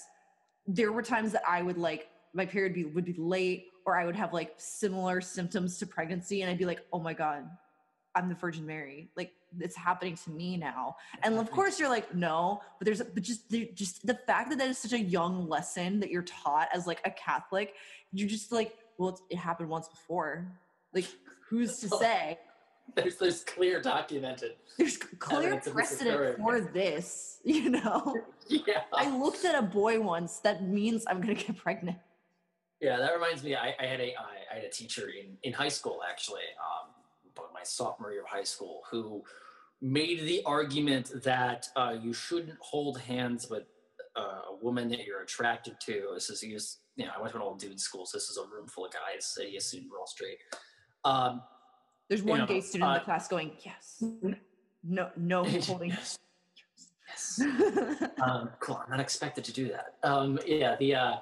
there 0.67 0.93
were 0.93 1.03
times 1.03 1.33
that 1.33 1.43
I 1.49 1.63
would 1.63 1.79
like 1.79 2.09
my 2.35 2.47
period 2.47 2.75
be, 2.75 2.85
would 2.85 3.05
be 3.05 3.15
late 3.15 3.67
or 3.85 3.99
I 3.99 4.07
would 4.07 4.17
have 4.17 4.33
like 4.33 4.55
similar 4.59 5.21
symptoms 5.21 5.79
to 5.79 5.87
pregnancy 5.87 6.43
and 6.43 6.51
I'd 6.51 6.59
be 6.59 6.67
like, 6.67 6.85
"Oh 6.93 6.99
my 7.01 7.15
god, 7.15 7.49
I'm 8.15 8.29
the 8.29 8.35
Virgin 8.35 8.67
Mary. 8.67 9.11
Like 9.17 9.33
it's 9.61 9.77
happening 9.77 10.17
to 10.17 10.31
me 10.31 10.57
now. 10.57 10.97
And 11.23 11.35
of 11.39 11.51
course 11.51 11.79
you're 11.79 11.89
like, 11.91 12.15
no, 12.15 12.63
but 12.79 12.87
there's 12.87 13.03
but 13.03 13.23
just 13.23 13.51
there- 13.51 13.67
just 13.75 14.07
the 14.07 14.15
fact 14.15 14.49
that 14.51 14.59
that 14.59 14.69
is 14.69 14.79
such 14.79 14.93
a 14.93 14.99
young 14.99 15.49
lesson 15.49 16.01
that 16.01 16.11
you're 16.11 16.23
taught 16.23 16.69
as 16.75 16.87
like 16.87 17.01
a 17.05 17.11
Catholic, 17.11 17.75
you're 18.13 18.29
just 18.29 18.51
like, 18.53 18.77
well, 18.99 19.19
it 19.31 19.37
happened 19.37 19.69
once 19.69 19.89
before. 19.89 20.47
Like 20.95 21.07
who's 21.49 21.79
to 21.79 21.89
say? 22.01 22.39
There's 22.95 23.17
there's 23.17 23.45
clear 23.45 23.81
documented. 23.81 24.53
There's 24.77 24.97
clear 24.97 25.61
precedent 25.61 26.39
for 26.39 26.61
this, 26.61 27.41
you 27.45 27.71
know. 27.71 28.17
Yeah. 28.49 28.83
I 28.93 29.09
looked 29.09 29.47
at 29.47 29.55
a 29.55 29.63
boy 29.63 29.99
once. 30.01 30.41
That 30.41 30.63
means 30.65 31.05
I'm 31.09 31.23
gonna 31.23 31.35
get 31.35 31.57
pregnant. 31.57 31.97
Yeah, 32.83 32.99
that 32.99 33.15
reminds 33.15 33.43
me. 33.43 33.55
I, 33.55 33.75
I 33.81 33.87
had 33.87 34.01
a 34.01 34.15
I, 34.15 34.53
I 34.53 34.55
had 34.57 34.65
a 34.65 34.69
teacher 34.69 35.09
in, 35.09 35.39
in 35.43 35.55
high 35.55 35.69
school 35.69 36.01
actually, 36.07 36.43
um, 36.61 36.91
but 37.35 37.51
my 37.55 37.63
sophomore 37.63 38.13
year 38.13 38.23
of 38.23 38.29
high 38.29 38.43
school, 38.43 38.83
who 38.91 39.23
made 39.81 40.21
the 40.21 40.43
argument 40.45 41.13
that 41.25 41.69
uh, 41.77 41.95
you 42.01 42.13
shouldn't 42.13 42.59
hold 42.61 43.01
hands 43.01 43.49
with 43.49 43.65
uh, 44.17 44.51
a 44.51 44.57
woman 44.63 44.89
that 44.89 45.05
you're 45.05 45.23
attracted 45.23 45.81
to. 45.81 46.11
This 46.15 46.31
is 46.31 46.41
he 46.41 46.55
was, 46.55 46.79
you 46.97 47.07
know, 47.07 47.13
I 47.17 47.21
went 47.21 47.33
to 47.33 47.37
an 47.37 47.43
old 47.43 47.59
dude 47.59 47.81
school, 47.81 48.07
so 48.07 48.17
this 48.17 48.29
is 48.29 48.37
a 48.37 48.43
room 48.43 48.67
full 48.67 48.87
of 48.87 48.93
guys. 48.93 49.27
So 49.27 49.43
he 49.43 49.57
assumed 49.57 49.87
we're 49.91 49.99
all 49.99 50.07
straight. 50.07 50.39
Um, 51.05 51.43
There's 52.09 52.23
one 52.23 52.41
know, 52.41 52.47
gay 52.47 52.61
student 52.61 52.89
in 52.89 52.97
uh, 52.97 52.99
the 52.99 53.05
class 53.05 53.29
going, 53.29 53.53
yes, 53.65 54.03
no, 54.85 55.11
no 55.17 55.45
holding. 55.67 55.91
yes, 55.91 56.19
yes. 57.09 57.41
um, 58.23 58.51
cool. 58.61 58.81
I'm 58.85 58.91
not 58.91 59.01
expected 59.01 59.45
to 59.45 59.53
do 59.53 59.69
that. 59.69 59.95
Um, 60.03 60.39
yeah, 60.47 60.77
the 60.77 60.95
uh, 60.95 61.15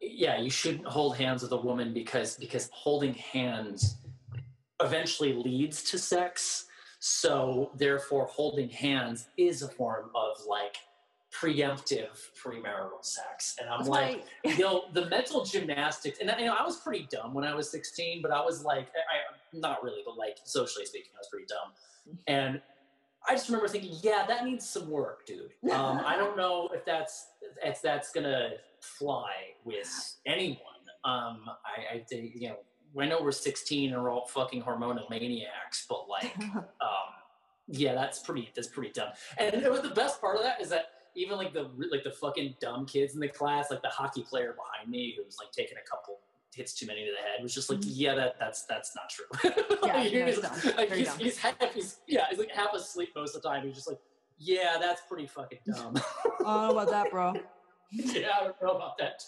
yeah, 0.00 0.38
you 0.38 0.50
shouldn't 0.50 0.86
hold 0.86 1.16
hands 1.16 1.42
with 1.42 1.52
a 1.52 1.56
woman 1.56 1.92
because 1.92 2.36
because 2.36 2.70
holding 2.72 3.14
hands 3.14 3.96
eventually 4.80 5.32
leads 5.32 5.82
to 5.84 5.98
sex. 5.98 6.66
So 7.00 7.70
therefore, 7.76 8.26
holding 8.26 8.68
hands 8.68 9.28
is 9.36 9.62
a 9.62 9.68
form 9.68 10.10
of 10.14 10.36
like 10.48 10.76
preemptive 11.34 12.08
premarital 12.42 13.02
sex. 13.04 13.56
And 13.60 13.68
I'm 13.68 13.80
That's 13.80 13.88
like, 13.88 14.24
why- 14.44 14.52
you 14.52 14.58
know, 14.58 14.84
the 14.92 15.06
mental 15.06 15.44
gymnastics, 15.44 16.18
and 16.20 16.32
you 16.38 16.46
know, 16.46 16.54
I 16.58 16.64
was 16.64 16.76
pretty 16.76 17.08
dumb 17.10 17.34
when 17.34 17.44
I 17.44 17.54
was 17.54 17.70
16, 17.70 18.22
but 18.22 18.30
I 18.30 18.40
was 18.44 18.64
like, 18.64 18.88
I, 18.94 19.00
I 19.00 19.58
not 19.58 19.82
really, 19.82 20.02
but 20.04 20.16
like 20.16 20.38
socially 20.44 20.86
speaking, 20.86 21.10
I 21.14 21.18
was 21.18 21.28
pretty 21.28 21.46
dumb. 21.46 21.72
And 22.26 22.60
I 23.28 23.32
just 23.34 23.48
remember 23.48 23.68
thinking, 23.68 23.92
yeah, 24.02 24.24
that 24.26 24.44
needs 24.44 24.68
some 24.68 24.90
work, 24.90 25.26
dude. 25.26 25.50
Um, 25.72 26.02
I 26.04 26.16
don't 26.16 26.36
know 26.36 26.68
if 26.72 26.84
that's 26.84 27.28
if 27.64 27.80
that's 27.82 28.12
gonna 28.12 28.50
fly 28.80 29.30
with 29.64 30.16
anyone. 30.26 30.58
Um, 31.04 31.48
I, 31.64 31.96
I 31.96 31.98
think 32.08 32.32
you 32.36 32.48
know, 32.50 32.56
I 33.00 33.06
know 33.06 33.20
we're 33.22 33.32
16 33.32 33.92
and 33.92 34.02
we're 34.02 34.10
all 34.10 34.26
fucking 34.26 34.62
hormonal 34.62 35.08
maniacs, 35.10 35.84
but 35.88 36.08
like, 36.08 36.36
um, 36.54 36.64
yeah, 37.68 37.94
that's 37.94 38.20
pretty 38.20 38.50
that's 38.54 38.68
pretty 38.68 38.92
dumb. 38.92 39.08
And 39.38 39.54
it 39.54 39.70
was- 39.70 39.82
the 39.82 39.88
best 39.90 40.20
part 40.20 40.36
of 40.36 40.42
that 40.42 40.60
is 40.60 40.68
that 40.70 40.86
even 41.16 41.36
like 41.36 41.52
the 41.52 41.70
like 41.90 42.02
the 42.04 42.10
fucking 42.10 42.56
dumb 42.60 42.86
kids 42.86 43.14
in 43.14 43.20
the 43.20 43.28
class, 43.28 43.70
like 43.70 43.82
the 43.82 43.88
hockey 43.88 44.22
player 44.22 44.54
behind 44.56 44.90
me 44.90 45.14
who 45.16 45.24
was 45.24 45.36
like 45.38 45.52
taking 45.52 45.76
a 45.78 45.88
couple 45.88 46.18
hits 46.54 46.72
too 46.74 46.86
many 46.86 47.04
to 47.04 47.10
the 47.10 47.16
head, 47.18 47.42
was 47.42 47.52
just 47.54 47.68
like, 47.68 47.80
Mhm. 47.80 47.90
yeah, 47.94 48.14
that 48.14 48.36
that's 48.38 48.64
that's 48.66 48.94
not 48.94 49.10
true. 49.10 49.24
Yeah, 49.84 49.96
Like, 49.96 50.06
he's, 50.12 50.38
dumb, 50.40 50.76
like, 50.76 50.92
he's, 50.92 51.14
he's 51.16 51.38
half 51.38 51.56
he's 51.74 51.98
yeah, 52.06 52.26
he's 52.30 52.38
like 52.38 52.50
half 52.52 52.72
asleep 52.74 53.10
most 53.16 53.34
of 53.34 53.42
the 53.42 53.48
time. 53.48 53.66
He's 53.66 53.74
just 53.74 53.88
like, 53.88 53.98
yeah, 54.38 54.76
that's 54.80 55.02
pretty 55.08 55.26
fucking 55.26 55.58
dumb. 55.66 55.94
oh, 56.40 56.70
about 56.72 56.90
that, 56.90 57.10
bro. 57.10 57.34
yeah, 57.90 58.28
I 58.40 58.44
don't 58.44 58.62
know 58.62 58.70
about 58.70 58.98
that. 58.98 59.22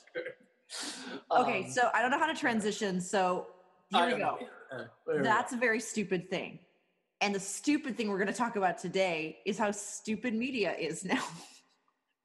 Okay, 1.31 1.65
Um, 1.65 1.71
so 1.71 1.91
I 1.95 2.03
don't 2.03 2.11
know 2.11 2.19
how 2.19 2.27
to 2.27 2.35
transition. 2.39 3.01
So 3.01 3.47
here 3.91 4.07
we 4.07 4.13
go. 4.19 4.39
Uh, 4.73 4.77
there 4.79 4.89
we 5.09 5.15
go. 5.19 5.23
That's 5.23 5.53
a 5.53 5.57
very 5.57 5.81
stupid 5.81 6.29
thing. 6.31 6.59
And 7.21 7.35
the 7.35 7.41
stupid 7.41 7.97
thing 7.97 8.09
we're 8.09 8.19
going 8.19 8.27
to 8.29 8.33
talk 8.35 8.57
about 8.57 8.79
today 8.79 9.39
is 9.47 9.57
how 9.59 9.71
stupid 9.71 10.35
media 10.35 10.75
is 10.79 11.05
now. 11.05 11.25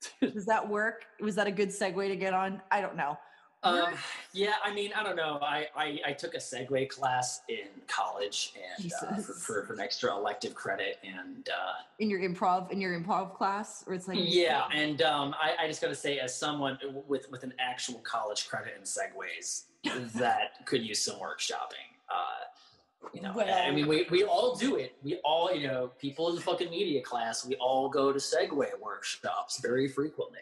Does 0.21 0.45
that 0.45 0.67
work? 0.67 1.05
Was 1.19 1.35
that 1.35 1.47
a 1.47 1.51
good 1.51 1.69
segue 1.69 2.07
to 2.07 2.15
get 2.15 2.33
on? 2.33 2.61
I 2.71 2.81
don't 2.81 2.95
know. 2.95 3.17
Um, 3.63 3.93
yeah, 4.33 4.53
I 4.63 4.73
mean, 4.73 4.91
I 4.95 5.03
don't 5.03 5.15
know. 5.15 5.37
I, 5.41 5.67
I, 5.75 5.99
I 6.07 6.13
took 6.13 6.33
a 6.33 6.39
Segway 6.39 6.89
class 6.89 7.41
in 7.47 7.67
college 7.87 8.53
and 8.79 8.91
uh, 9.03 9.15
for, 9.17 9.33
for, 9.33 9.65
for 9.65 9.73
an 9.73 9.79
extra 9.79 10.11
elective 10.15 10.55
credit, 10.55 10.97
and 11.03 11.47
uh, 11.47 11.73
In 11.99 12.09
your 12.09 12.21
improv, 12.21 12.71
in 12.71 12.81
your 12.81 12.99
improv 12.99 13.35
class, 13.35 13.83
or 13.85 13.93
it's 13.93 14.07
like 14.07 14.17
yeah, 14.19 14.63
and 14.73 15.03
um, 15.03 15.35
I, 15.39 15.63
I 15.63 15.67
just 15.67 15.79
got 15.79 15.89
to 15.89 15.95
say, 15.95 16.17
as 16.17 16.35
someone 16.35 16.79
with 17.07 17.29
with 17.29 17.43
an 17.43 17.53
actual 17.59 17.99
college 17.99 18.49
credit 18.49 18.73
in 18.75 18.83
Segways, 18.83 19.65
that 20.15 20.65
could 20.65 20.81
use 20.81 20.99
some 20.99 21.17
workshopping. 21.17 21.85
Uh, 22.09 22.45
you 23.13 23.21
know, 23.21 23.39
I 23.39 23.71
mean, 23.71 23.87
we, 23.87 24.05
we 24.09 24.23
all 24.23 24.55
do 24.55 24.75
it. 24.75 24.95
We 25.03 25.15
all, 25.23 25.53
you 25.53 25.67
know, 25.67 25.91
people 25.99 26.29
in 26.29 26.35
the 26.35 26.41
fucking 26.41 26.69
media 26.69 27.01
class, 27.01 27.45
we 27.45 27.55
all 27.55 27.89
go 27.89 28.11
to 28.11 28.19
Segway 28.19 28.69
workshops 28.79 29.59
very 29.59 29.87
frequently. 29.87 30.39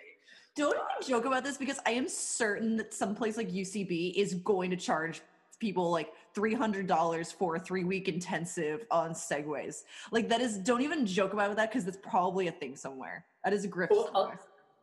Don't 0.56 0.75
even 0.75 1.08
joke 1.08 1.25
about 1.25 1.44
this 1.44 1.58
because 1.58 1.80
I 1.86 1.92
am 1.92 2.10
certain 2.10 2.75
that 2.78 2.94
someplace 2.94 3.38
like 3.38 3.50
UCB 3.50 4.13
is 4.16 4.36
going 4.36 4.70
to 4.72 4.78
charge 4.78 5.22
people 5.60 5.89
like 5.92 6.12
three 6.34 6.54
hundred 6.54 6.88
dollars 6.88 7.32
for 7.32 7.56
a 7.56 7.60
three 7.60 7.84
week 7.84 8.08
intensive 8.08 8.86
on 8.92 9.12
segways. 9.12 9.84
Like 10.12 10.28
that 10.30 10.42
is. 10.42 10.58
Don't 10.58 10.82
even 10.82 11.06
joke 11.06 11.34
about 11.34 11.56
that 11.56 11.70
because 11.70 11.86
that's 11.86 12.00
probably 12.01 12.48
a 12.48 12.51
thing 12.51 12.75
somewhere. 12.75 13.25
That 13.44 13.54
is 13.54 13.63
a 13.63 13.68
grift 13.70 13.92
Well, 13.92 14.12
uh, 14.13 14.32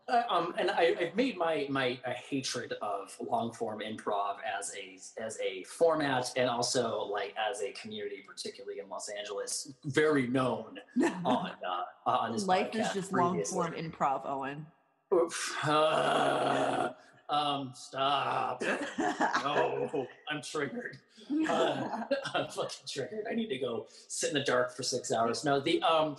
uh. 0.08 0.22
Um, 0.30 0.54
and 0.58 0.70
I, 0.70 0.94
I've 1.00 1.16
made 1.16 1.36
my 1.36 1.66
my 1.68 1.98
uh, 2.06 2.12
hatred 2.28 2.75
of 2.82 3.16
long 3.28 3.52
form 3.52 3.80
improv 3.80 4.36
as 4.58 4.72
a 4.76 5.22
as 5.22 5.38
a 5.40 5.64
format 5.64 6.32
and 6.36 6.48
also 6.48 7.08
like 7.10 7.34
as 7.50 7.62
a 7.62 7.72
community, 7.72 8.25
particularly 8.26 8.80
in 8.80 8.88
Los 8.88 9.08
Angeles, 9.08 9.72
very 9.84 10.26
known 10.26 10.78
on 11.25 11.50
uh, 11.66 12.10
on 12.10 12.32
this 12.32 12.46
Life 12.46 12.75
is 12.75 12.92
just 12.92 13.12
long 13.12 13.42
form 13.44 13.72
improv, 13.72 14.22
Owen. 14.26 14.66
Oof. 15.14 15.56
Uh, 15.64 16.90
um, 17.28 17.72
stop. 17.75 18.62
No, 18.98 20.06
I'm 20.30 20.42
triggered. 20.42 20.98
Uh, 21.48 22.02
I'm 22.34 22.46
fucking 22.46 22.86
triggered. 22.86 23.25
I 23.28 23.34
need 23.34 23.48
to 23.48 23.58
go 23.58 23.86
sit 24.06 24.28
in 24.28 24.34
the 24.34 24.44
dark 24.44 24.76
for 24.76 24.84
six 24.84 25.10
hours. 25.10 25.44
No, 25.44 25.58
the 25.58 25.82
um, 25.82 26.16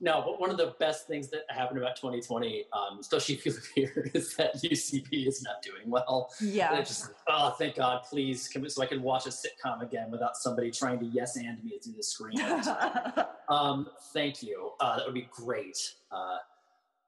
no, 0.00 0.22
but 0.24 0.40
one 0.40 0.50
of 0.50 0.56
the 0.56 0.74
best 0.78 1.08
things 1.08 1.28
that 1.30 1.42
happened 1.48 1.78
about 1.78 1.96
2020, 1.96 2.66
um, 2.72 2.98
especially 3.00 3.34
if 3.34 3.44
you 3.44 3.52
live 3.52 3.68
here, 3.74 4.10
is 4.14 4.36
that 4.36 4.54
UCB 4.56 5.26
is 5.26 5.42
not 5.42 5.60
doing 5.60 5.90
well. 5.90 6.30
Yeah. 6.40 6.80
just, 6.82 7.10
oh, 7.28 7.50
thank 7.58 7.76
God, 7.76 8.02
please, 8.08 8.46
can 8.46 8.62
we, 8.62 8.68
so 8.68 8.82
I 8.82 8.86
can 8.86 9.02
watch 9.02 9.26
a 9.26 9.30
sitcom 9.30 9.82
again 9.82 10.10
without 10.10 10.36
somebody 10.36 10.70
trying 10.70 11.00
to 11.00 11.06
yes 11.06 11.36
and 11.36 11.62
me 11.64 11.78
through 11.82 11.94
the 11.94 12.02
screen. 12.02 12.40
um, 13.48 13.88
thank 14.12 14.40
you. 14.42 14.70
Uh, 14.78 14.98
that 14.98 15.06
would 15.06 15.14
be 15.14 15.28
great. 15.32 15.76
Uh, 16.12 16.36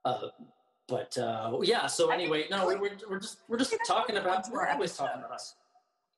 uh, 0.05 0.29
but 0.89 1.17
uh, 1.17 1.59
yeah. 1.63 1.87
So 1.87 2.11
anyway, 2.11 2.47
no, 2.51 2.67
we're, 2.67 2.81
we're, 2.81 2.97
we're 3.09 3.21
just 3.21 3.39
we're 3.49 3.59
just 3.59 3.73
talking 3.87 4.17
about. 4.17 4.49
we 4.49 4.55
We're 4.55 4.67
always 4.67 4.97
talking 4.97 5.21
about 5.21 5.31
us. 5.31 5.55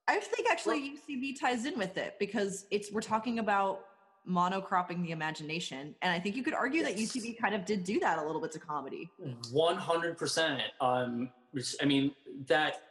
I 0.08 0.18
think 0.18 0.50
actually 0.50 0.98
UCB 1.08 1.38
ties 1.38 1.66
in 1.66 1.78
with 1.78 1.98
it 1.98 2.14
because 2.18 2.66
it's 2.70 2.90
we're 2.90 3.02
talking 3.02 3.38
about 3.38 3.84
monocropping 4.28 5.02
the 5.02 5.10
imagination, 5.10 5.94
and 6.02 6.12
I 6.12 6.18
think 6.20 6.36
you 6.36 6.42
could 6.42 6.54
argue 6.54 6.82
that 6.84 6.96
UCB 6.96 7.38
kind 7.38 7.54
of 7.54 7.64
did 7.64 7.84
do 7.84 7.98
that 8.00 8.18
a 8.18 8.22
little 8.24 8.40
bit 8.40 8.52
to 8.52 8.58
comedy. 8.58 9.10
One 9.50 9.76
hundred 9.76 10.16
percent. 10.16 10.62
Um, 10.80 11.30
which- 11.52 11.74
I 11.80 11.84
mean 11.84 12.12
that, 12.46 12.82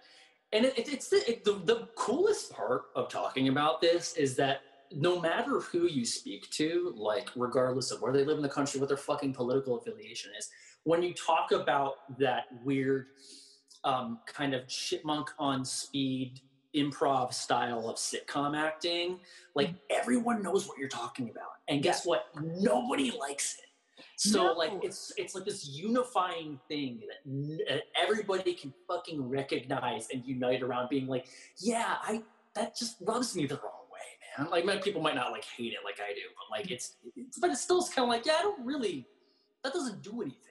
and 0.53 0.65
it, 0.65 0.73
it's 0.89 1.09
the, 1.09 1.29
it, 1.29 1.43
the 1.43 1.53
the 1.53 1.87
coolest 1.95 2.51
part 2.51 2.83
of 2.95 3.09
talking 3.09 3.47
about 3.47 3.81
this 3.81 4.15
is 4.17 4.35
that 4.37 4.61
no 4.93 5.19
matter 5.21 5.61
who 5.61 5.87
you 5.87 6.03
speak 6.05 6.49
to, 6.51 6.93
like 6.97 7.29
regardless 7.35 7.91
of 7.91 8.01
where 8.01 8.11
they 8.11 8.25
live 8.25 8.35
in 8.37 8.43
the 8.43 8.49
country, 8.49 8.79
what 8.79 8.89
their 8.89 8.97
fucking 8.97 9.33
political 9.33 9.77
affiliation 9.77 10.31
is, 10.37 10.49
when 10.83 11.01
you 11.01 11.13
talk 11.13 11.53
about 11.53 12.17
that 12.19 12.45
weird 12.63 13.07
um, 13.85 14.19
kind 14.25 14.53
of 14.53 14.67
chipmunk 14.67 15.29
on 15.39 15.63
speed 15.63 16.41
improv 16.75 17.33
style 17.33 17.89
of 17.89 17.97
sitcom 17.97 18.57
acting, 18.57 19.19
like 19.55 19.73
everyone 19.89 20.41
knows 20.41 20.67
what 20.67 20.77
you're 20.77 20.89
talking 20.89 21.29
about, 21.29 21.51
and 21.67 21.81
guess 21.83 22.05
what? 22.05 22.27
Nobody 22.41 23.11
likes 23.11 23.57
it. 23.59 23.65
So 24.15 24.47
No. 24.47 24.53
like 24.53 24.71
it's 24.83 25.11
it's 25.17 25.35
like 25.35 25.45
this 25.45 25.67
unifying 25.67 26.59
thing 26.67 27.01
that 27.07 27.75
uh, 27.75 27.79
everybody 27.99 28.53
can 28.53 28.73
fucking 28.87 29.29
recognize 29.29 30.07
and 30.13 30.23
unite 30.25 30.61
around 30.63 30.89
being 30.89 31.07
like, 31.07 31.27
yeah, 31.57 31.95
I 32.01 32.23
that 32.53 32.75
just 32.77 32.97
rubs 33.01 33.35
me 33.35 33.45
the 33.45 33.55
wrong 33.55 33.85
way, 33.91 34.43
man. 34.43 34.51
Like 34.51 34.65
my, 34.65 34.77
people 34.77 35.01
might 35.01 35.15
not 35.15 35.31
like 35.31 35.45
hate 35.45 35.73
it 35.73 35.79
like 35.83 35.99
I 35.99 36.13
do, 36.13 36.21
but 36.35 36.57
like 36.57 36.69
it's, 36.71 36.97
it's 37.15 37.39
but 37.39 37.49
it's 37.49 37.61
still 37.61 37.81
kind 37.83 38.03
of 38.05 38.09
like, 38.09 38.25
yeah, 38.25 38.37
I 38.39 38.41
don't 38.43 38.65
really 38.65 39.07
that 39.63 39.73
doesn't 39.73 40.01
do 40.01 40.21
anything. 40.21 40.50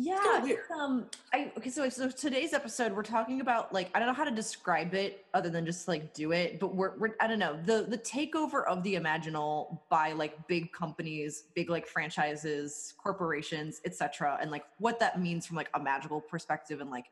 Yeah. 0.00 0.46
Um, 0.78 1.06
I 1.32 1.50
okay. 1.56 1.70
So, 1.70 1.88
so 1.88 2.08
today's 2.08 2.52
episode, 2.52 2.92
we're 2.92 3.02
talking 3.02 3.40
about 3.40 3.72
like 3.72 3.90
I 3.94 3.98
don't 3.98 4.06
know 4.06 4.14
how 4.14 4.22
to 4.22 4.30
describe 4.30 4.94
it 4.94 5.26
other 5.34 5.50
than 5.50 5.66
just 5.66 5.88
like 5.88 6.14
do 6.14 6.30
it. 6.30 6.60
But 6.60 6.76
we're, 6.76 6.96
we're 6.98 7.16
I 7.20 7.26
don't 7.26 7.40
know 7.40 7.58
the 7.64 7.84
the 7.88 7.98
takeover 7.98 8.64
of 8.66 8.84
the 8.84 8.94
imaginal 8.94 9.80
by 9.90 10.12
like 10.12 10.46
big 10.46 10.72
companies, 10.72 11.44
big 11.56 11.68
like 11.68 11.84
franchises, 11.84 12.94
corporations, 12.96 13.80
etc. 13.84 14.38
And 14.40 14.52
like 14.52 14.64
what 14.78 15.00
that 15.00 15.20
means 15.20 15.46
from 15.46 15.56
like 15.56 15.68
a 15.74 15.80
magical 15.80 16.20
perspective 16.20 16.80
and 16.80 16.90
like 16.90 17.06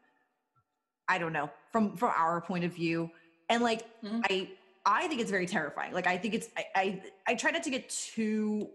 I 1.08 1.18
don't 1.18 1.32
know 1.32 1.50
from 1.72 1.96
from 1.96 2.12
our 2.16 2.40
point 2.40 2.62
of 2.64 2.72
view. 2.72 3.10
And 3.48 3.64
like 3.64 3.84
Mhm. 4.00 4.22
I 4.30 4.50
I 4.84 5.08
think 5.08 5.20
it's 5.20 5.30
very 5.32 5.46
terrifying. 5.46 5.92
Like 5.92 6.06
I 6.06 6.18
think 6.18 6.34
it's 6.34 6.50
I 6.56 6.64
I, 6.76 7.02
I 7.26 7.34
try 7.34 7.50
not 7.50 7.64
to 7.64 7.70
get 7.70 7.88
too 7.88 8.68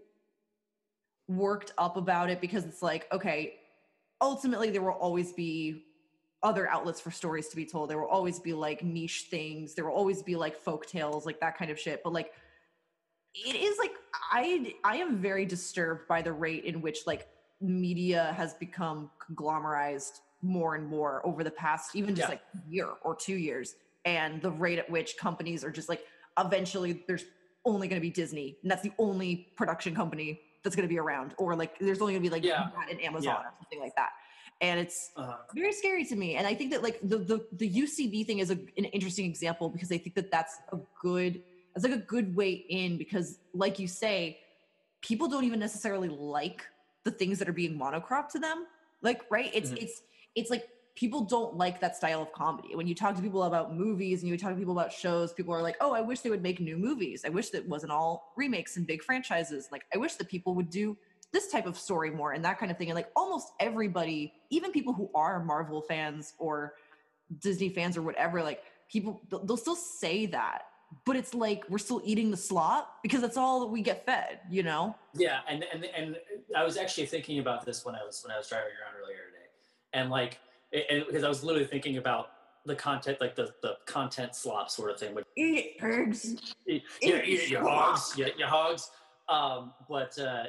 worked 1.28 1.72
up 1.78 1.96
about 1.96 2.28
it 2.28 2.42
because 2.42 2.66
it's 2.66 2.82
like 2.82 3.10
okay 3.10 3.54
ultimately 4.22 4.70
there 4.70 4.80
will 4.82 4.92
always 4.92 5.32
be 5.32 5.84
other 6.42 6.68
outlets 6.68 7.00
for 7.00 7.10
stories 7.10 7.48
to 7.48 7.56
be 7.56 7.66
told. 7.66 7.90
There 7.90 7.98
will 7.98 8.08
always 8.08 8.38
be 8.38 8.52
like 8.54 8.82
niche 8.82 9.26
things. 9.30 9.74
There 9.74 9.84
will 9.84 9.92
always 9.92 10.22
be 10.22 10.34
like 10.36 10.56
folk 10.56 10.86
tales 10.86 11.26
like 11.26 11.40
that 11.40 11.58
kind 11.58 11.70
of 11.70 11.78
shit. 11.78 12.02
But 12.02 12.12
like 12.14 12.32
it 13.34 13.56
is 13.56 13.78
like 13.78 13.92
i 14.30 14.74
i 14.84 14.96
am 14.96 15.16
very 15.16 15.46
disturbed 15.46 16.06
by 16.06 16.20
the 16.20 16.30
rate 16.30 16.64
in 16.64 16.82
which 16.82 17.06
like 17.06 17.28
media 17.62 18.34
has 18.36 18.52
become 18.54 19.10
conglomerized 19.18 20.20
more 20.42 20.74
and 20.74 20.86
more 20.86 21.24
over 21.24 21.42
the 21.42 21.50
past 21.50 21.96
even 21.96 22.14
just 22.14 22.28
Yeah. 22.28 22.32
like 22.34 22.42
year 22.68 22.88
or 23.02 23.14
two 23.16 23.36
years 23.36 23.74
and 24.04 24.42
the 24.42 24.50
rate 24.50 24.78
at 24.78 24.90
which 24.90 25.16
companies 25.16 25.64
are 25.64 25.70
just 25.70 25.88
like 25.88 26.04
eventually 26.38 27.04
there's 27.06 27.24
only 27.64 27.88
going 27.88 28.00
to 28.00 28.06
be 28.06 28.10
disney 28.10 28.58
and 28.62 28.70
that's 28.70 28.82
the 28.82 28.92
only 28.98 29.48
production 29.56 29.94
company 29.94 30.40
that's 30.62 30.76
going 30.76 30.86
to 30.88 30.92
be 30.92 30.98
around 30.98 31.34
or 31.38 31.54
like 31.56 31.78
there's 31.78 32.00
only 32.00 32.12
going 32.14 32.22
to 32.22 32.28
be 32.28 32.32
like 32.32 32.44
Yeah. 32.44 32.68
that 32.76 32.90
and 32.90 33.00
amazon 33.02 33.34
Yeah. 33.40 33.48
or 33.48 33.52
something 33.60 33.80
like 33.80 33.94
that 33.96 34.10
and 34.60 34.78
it's 34.78 35.10
Uh, 35.16 35.36
very 35.54 35.72
scary 35.72 36.04
to 36.04 36.16
me 36.16 36.36
and 36.36 36.46
i 36.46 36.54
think 36.54 36.70
that 36.70 36.82
like 36.82 36.98
the 37.02 37.18
the, 37.18 37.46
the 37.52 37.68
ucb 37.82 38.26
thing 38.26 38.38
is 38.38 38.50
a, 38.50 38.58
an 38.76 38.84
interesting 38.96 39.26
example 39.26 39.68
because 39.68 39.90
i 39.92 39.98
think 39.98 40.14
that 40.14 40.30
that's 40.30 40.58
a 40.72 40.78
good 41.00 41.42
that's 41.74 41.84
like 41.84 41.94
a 41.94 42.04
good 42.14 42.34
way 42.36 42.50
in 42.68 42.96
because 42.98 43.38
like 43.54 43.78
you 43.78 43.88
say 43.88 44.38
people 45.00 45.26
don't 45.28 45.44
even 45.44 45.58
necessarily 45.58 46.08
like 46.08 46.64
the 47.04 47.10
things 47.10 47.38
that 47.38 47.48
are 47.48 47.52
being 47.62 47.76
monocropped 47.78 48.28
to 48.28 48.38
them 48.38 48.66
like 49.02 49.22
right 49.30 49.50
it's 49.54 49.70
Mhm. 49.72 49.82
it's 49.82 50.02
it's 50.36 50.50
like 50.50 50.68
people 50.94 51.24
don't 51.24 51.56
like 51.56 51.80
that 51.80 51.96
style 51.96 52.20
of 52.20 52.32
comedy. 52.32 52.74
When 52.74 52.86
you 52.86 52.94
talk 52.94 53.16
to 53.16 53.22
people 53.22 53.44
about 53.44 53.74
movies 53.74 54.22
and 54.22 54.30
you 54.30 54.36
talk 54.36 54.50
to 54.50 54.56
people 54.56 54.78
about 54.78 54.92
shows, 54.92 55.32
people 55.32 55.54
are 55.54 55.62
like, 55.62 55.76
"Oh, 55.80 55.92
I 55.92 56.00
wish 56.00 56.20
they 56.20 56.30
would 56.30 56.42
make 56.42 56.60
new 56.60 56.76
movies. 56.76 57.24
I 57.24 57.30
wish 57.30 57.50
that 57.50 57.66
wasn't 57.66 57.92
all 57.92 58.32
remakes 58.36 58.76
and 58.76 58.86
big 58.86 59.02
franchises. 59.02 59.68
Like, 59.72 59.84
I 59.94 59.98
wish 59.98 60.14
that 60.16 60.28
people 60.28 60.54
would 60.54 60.70
do 60.70 60.96
this 61.32 61.50
type 61.50 61.66
of 61.66 61.78
story 61.78 62.10
more 62.10 62.32
and 62.32 62.44
that 62.44 62.58
kind 62.58 62.70
of 62.70 62.76
thing." 62.76 62.90
And 62.90 62.94
like 62.94 63.10
almost 63.16 63.52
everybody, 63.58 64.34
even 64.50 64.70
people 64.70 64.92
who 64.92 65.10
are 65.14 65.42
Marvel 65.42 65.80
fans 65.80 66.34
or 66.38 66.74
Disney 67.38 67.70
fans 67.70 67.96
or 67.96 68.02
whatever, 68.02 68.42
like 68.42 68.62
people 68.90 69.22
they'll 69.30 69.56
still 69.56 69.76
say 69.76 70.26
that. 70.26 70.66
But 71.06 71.16
it's 71.16 71.32
like 71.32 71.64
we're 71.70 71.78
still 71.78 72.02
eating 72.04 72.30
the 72.30 72.36
slop 72.36 72.98
because 73.02 73.22
that's 73.22 73.38
all 73.38 73.60
that 73.60 73.68
we 73.68 73.80
get 73.80 74.04
fed, 74.04 74.40
you 74.50 74.62
know? 74.62 74.94
Yeah, 75.14 75.40
and 75.48 75.64
and 75.72 75.86
and 75.86 76.16
I 76.54 76.64
was 76.64 76.76
actually 76.76 77.06
thinking 77.06 77.38
about 77.38 77.64
this 77.64 77.82
when 77.82 77.94
I 77.94 78.04
was 78.04 78.22
when 78.22 78.30
I 78.30 78.36
was 78.36 78.46
driving 78.46 78.66
around 78.66 79.02
earlier 79.02 79.24
today, 79.32 79.48
and 79.94 80.10
like, 80.10 80.38
and 80.72 81.04
because 81.06 81.24
I 81.24 81.28
was 81.28 81.44
literally 81.44 81.66
thinking 81.66 81.98
about 81.98 82.30
the 82.64 82.74
content, 82.74 83.18
like 83.20 83.34
the 83.34 83.52
the 83.62 83.76
content 83.86 84.34
slop 84.34 84.70
sort 84.70 84.90
of 84.90 84.98
thing. 84.98 85.14
But 85.14 85.24
Eat 85.36 85.78
pigs. 85.78 86.34
yeah, 86.66 86.76
Eat 86.76 86.84
yeah, 87.00 87.20
you 87.24 87.58
hogs, 87.58 88.14
yeah, 88.16 88.28
you 88.36 88.46
hogs. 88.46 88.90
Um, 89.28 89.72
but 89.88 90.18
uh, 90.18 90.44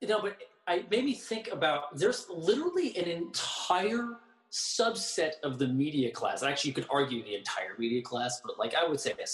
you 0.00 0.08
know, 0.08 0.20
but 0.20 0.36
I 0.66 0.76
it 0.76 0.90
made 0.90 1.04
me 1.04 1.14
think 1.14 1.48
about 1.52 1.96
there's 1.96 2.26
literally 2.28 2.96
an 2.96 3.04
entire 3.04 4.18
subset 4.52 5.32
of 5.42 5.58
the 5.58 5.66
media 5.66 6.10
class. 6.10 6.42
Actually, 6.42 6.70
you 6.70 6.74
could 6.74 6.86
argue 6.90 7.24
the 7.24 7.34
entire 7.34 7.74
media 7.78 8.02
class, 8.02 8.40
but 8.44 8.58
like 8.58 8.74
I 8.74 8.86
would 8.86 9.00
say 9.00 9.12
a 9.12 9.24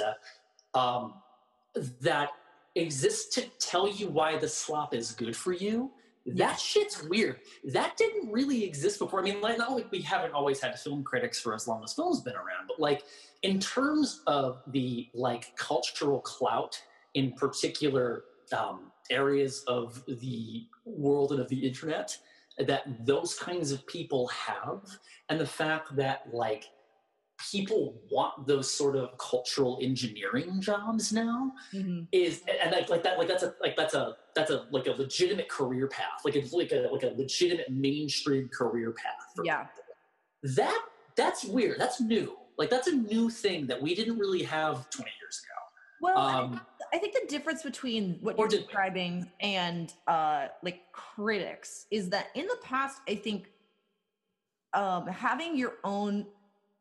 subset 0.00 0.14
um, 0.78 1.14
that 2.00 2.30
exists 2.74 3.34
to 3.34 3.42
tell 3.58 3.88
you 3.88 4.08
why 4.08 4.36
the 4.36 4.48
slop 4.48 4.94
is 4.94 5.12
good 5.12 5.34
for 5.34 5.52
you. 5.52 5.90
That 6.36 6.58
shit's 6.58 7.02
weird. 7.04 7.40
That 7.64 7.96
didn't 7.96 8.30
really 8.30 8.64
exist 8.64 8.98
before. 8.98 9.20
I 9.20 9.22
mean, 9.22 9.40
like, 9.40 9.58
not 9.58 9.72
like 9.72 9.90
we 9.90 10.02
haven't 10.02 10.32
always 10.32 10.60
had 10.60 10.78
film 10.78 11.02
critics 11.02 11.40
for 11.40 11.54
as 11.54 11.66
long 11.66 11.82
as 11.84 11.92
film's 11.92 12.20
been 12.20 12.34
around, 12.34 12.66
but 12.66 12.78
like 12.78 13.04
in 13.42 13.60
terms 13.60 14.22
of 14.26 14.62
the 14.68 15.08
like 15.14 15.56
cultural 15.56 16.20
clout 16.20 16.80
in 17.14 17.32
particular 17.32 18.24
um, 18.56 18.92
areas 19.10 19.64
of 19.66 20.02
the 20.06 20.66
world 20.84 21.32
and 21.32 21.40
of 21.40 21.48
the 21.48 21.66
internet 21.66 22.16
that 22.58 22.82
those 23.06 23.34
kinds 23.34 23.70
of 23.70 23.86
people 23.86 24.28
have, 24.28 24.80
and 25.28 25.38
the 25.38 25.46
fact 25.46 25.94
that 25.94 26.22
like 26.32 26.64
people 27.38 28.00
want 28.10 28.46
those 28.46 28.70
sort 28.72 28.96
of 28.96 29.16
cultural 29.18 29.78
engineering 29.80 30.60
jobs 30.60 31.12
now 31.12 31.52
Mhm. 31.72 32.08
is 32.12 32.42
and 32.62 32.72
like, 32.72 32.88
like 32.88 33.02
that 33.04 33.18
like 33.18 33.28
that's 33.28 33.42
a 33.44 33.54
like 33.60 33.76
that's 33.76 33.94
a 33.94 34.16
that's 34.34 34.50
a 34.50 34.66
like 34.70 34.86
a 34.86 34.90
legitimate 34.92 35.48
career 35.48 35.86
path 35.86 36.20
like 36.24 36.34
it's 36.34 36.52
like 36.52 36.72
a 36.72 36.88
like 36.92 37.04
a 37.04 37.14
legitimate 37.16 37.70
mainstream 37.70 38.48
career 38.48 38.92
path 38.92 39.14
Yeah. 39.44 39.64
people. 39.66 40.54
that 40.56 40.82
that's 41.16 41.44
weird 41.44 41.78
that's 41.78 42.00
new 42.00 42.36
like 42.58 42.70
that's 42.70 42.88
a 42.88 42.92
new 42.94 43.30
thing 43.30 43.66
that 43.68 43.80
we 43.80 43.94
didn't 43.94 44.18
really 44.18 44.42
have 44.42 44.90
20 44.90 45.10
years 45.20 45.40
ago 45.44 45.60
Well, 46.00 46.18
I 46.18 46.40
um 46.40 46.60
I 46.92 46.98
think 46.98 47.12
the 47.12 47.26
difference 47.28 47.62
between 47.62 48.18
what 48.20 48.38
you're 48.38 48.48
describing 48.48 49.30
and 49.40 49.92
uh, 50.06 50.48
like 50.62 50.90
critics 50.92 51.86
is 51.90 52.08
that 52.10 52.28
in 52.34 52.46
the 52.46 52.56
past, 52.62 53.00
I 53.06 53.14
think 53.14 53.50
um, 54.72 55.06
having 55.06 55.54
your 55.56 55.74
own 55.84 56.26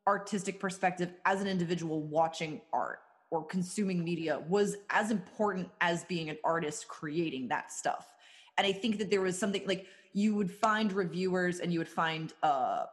artistic 0.07 0.59
perspective 0.59 1.13
as 1.25 1.41
an 1.41 1.47
individual 1.47 2.01
watching 2.01 2.61
art 2.71 2.99
or 3.29 3.45
consuming 3.45 4.03
media 4.03 4.41
was 4.47 4.77
as 4.89 5.11
important 5.11 5.69
as 5.81 6.05
being 6.05 6.29
an 6.29 6.37
artist 6.43 6.87
creating 6.87 7.49
that 7.49 7.71
stuff. 7.71 8.13
And 8.57 8.65
I 8.65 8.71
think 8.71 8.97
that 8.99 9.11
there 9.11 9.21
was 9.21 9.37
something 9.37 9.63
like 9.67 9.85
you 10.13 10.33
would 10.33 10.49
find 10.49 10.91
reviewers 10.93 11.59
and 11.59 11.71
you 11.71 11.79
would 11.79 11.89
find 11.89 12.33
uh, 12.41 12.85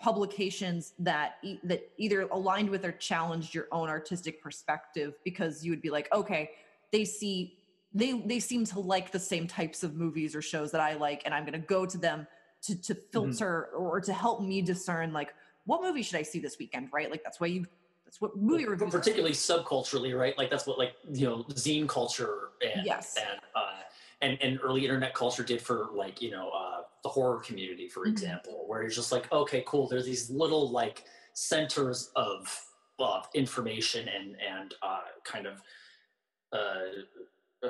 publications 0.00 0.92
that 0.98 1.36
e- 1.42 1.60
that 1.62 1.88
either 1.98 2.22
aligned 2.22 2.68
with 2.68 2.84
or 2.84 2.92
challenged 2.92 3.54
your 3.54 3.68
own 3.70 3.88
artistic 3.88 4.42
perspective 4.42 5.14
because 5.24 5.64
you 5.64 5.70
would 5.70 5.82
be 5.82 5.90
like 5.90 6.08
okay 6.12 6.50
they 6.90 7.04
see 7.04 7.58
they 7.92 8.12
they 8.20 8.40
seem 8.40 8.64
to 8.64 8.80
like 8.80 9.12
the 9.12 9.18
same 9.18 9.46
types 9.46 9.82
of 9.82 9.94
movies 9.94 10.34
or 10.34 10.40
shows 10.40 10.72
that 10.72 10.80
I 10.80 10.94
like 10.94 11.22
and 11.26 11.34
I'm 11.34 11.44
going 11.44 11.60
to 11.60 11.66
go 11.66 11.84
to 11.84 11.98
them 11.98 12.26
to 12.62 12.80
to 12.82 12.94
filter 12.94 13.66
or 13.76 14.00
to 14.00 14.12
help 14.12 14.42
me 14.42 14.62
discern 14.62 15.12
like 15.12 15.34
what 15.70 15.82
movie 15.82 16.02
should 16.02 16.18
I 16.18 16.22
see 16.22 16.40
this 16.40 16.58
weekend 16.58 16.88
right 16.92 17.08
like 17.10 17.22
that's 17.22 17.38
why 17.40 17.46
you 17.46 17.64
that's 18.04 18.20
what 18.20 18.36
movie 18.36 18.64
But 18.64 18.70
reviews 18.72 18.90
particularly 18.90 19.34
subculturally 19.34 20.18
right 20.18 20.36
like 20.36 20.50
that's 20.50 20.66
what 20.66 20.78
like 20.78 20.94
you 21.12 21.26
know 21.28 21.44
zine 21.50 21.88
culture 21.88 22.48
and 22.60 22.84
Yes. 22.84 23.16
and 23.16 23.40
uh 23.54 23.78
and, 24.20 24.36
and 24.42 24.58
early 24.62 24.82
internet 24.84 25.14
culture 25.14 25.44
did 25.44 25.62
for 25.62 25.88
like 25.94 26.20
you 26.20 26.30
know 26.32 26.50
uh, 26.50 26.82
the 27.04 27.08
horror 27.08 27.38
community 27.40 27.88
for 27.88 28.04
Mhm. 28.04 28.10
example 28.10 28.64
where 28.66 28.82
you're 28.82 28.90
just 28.90 29.12
like 29.12 29.30
okay 29.32 29.62
cool 29.66 29.86
there's 29.88 30.04
these 30.06 30.28
little 30.28 30.70
like 30.70 31.04
centers 31.34 32.10
of 32.16 32.40
of 32.98 33.28
information 33.34 34.08
and 34.08 34.36
and 34.54 34.74
uh, 34.82 35.00
kind 35.24 35.46
of 35.46 35.62
uh, 36.52 37.66
uh, 37.66 37.68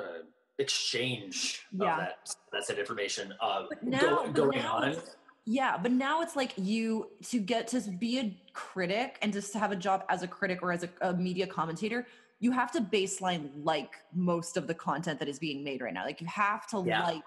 exchange 0.57 1.65
Yeah. 1.71 1.91
of 1.93 1.97
that 1.99 2.35
that 2.51 2.65
said 2.65 2.79
information 2.79 3.33
uh, 3.39 3.65
now- 3.83 3.99
go, 4.25 4.31
going 4.31 4.57
now 4.59 4.75
on 4.77 4.97
Yeah, 5.45 5.77
but 5.77 5.91
now 5.91 6.21
it's 6.21 6.35
like 6.35 6.53
you 6.55 7.09
to 7.29 7.39
get 7.39 7.67
to 7.69 7.81
be 7.81 8.19
a 8.19 8.37
critic 8.53 9.17
and 9.21 9.33
just 9.33 9.51
to 9.53 9.59
have 9.59 9.71
a 9.71 9.75
job 9.75 10.03
as 10.09 10.21
a 10.21 10.27
critic 10.27 10.59
or 10.61 10.71
as 10.71 10.83
a, 10.83 10.89
a 11.01 11.13
media 11.13 11.47
commentator, 11.47 12.05
you 12.39 12.51
have 12.51 12.71
to 12.71 12.81
baseline 12.81 13.49
like 13.63 13.95
most 14.13 14.55
of 14.55 14.67
the 14.67 14.73
content 14.75 15.19
that 15.19 15.27
is 15.27 15.39
being 15.39 15.63
made 15.63 15.81
right 15.81 15.93
now. 15.93 16.05
Like 16.05 16.21
you 16.21 16.27
have 16.27 16.67
to 16.67 16.83
Yeah. 16.85 17.03
like 17.05 17.23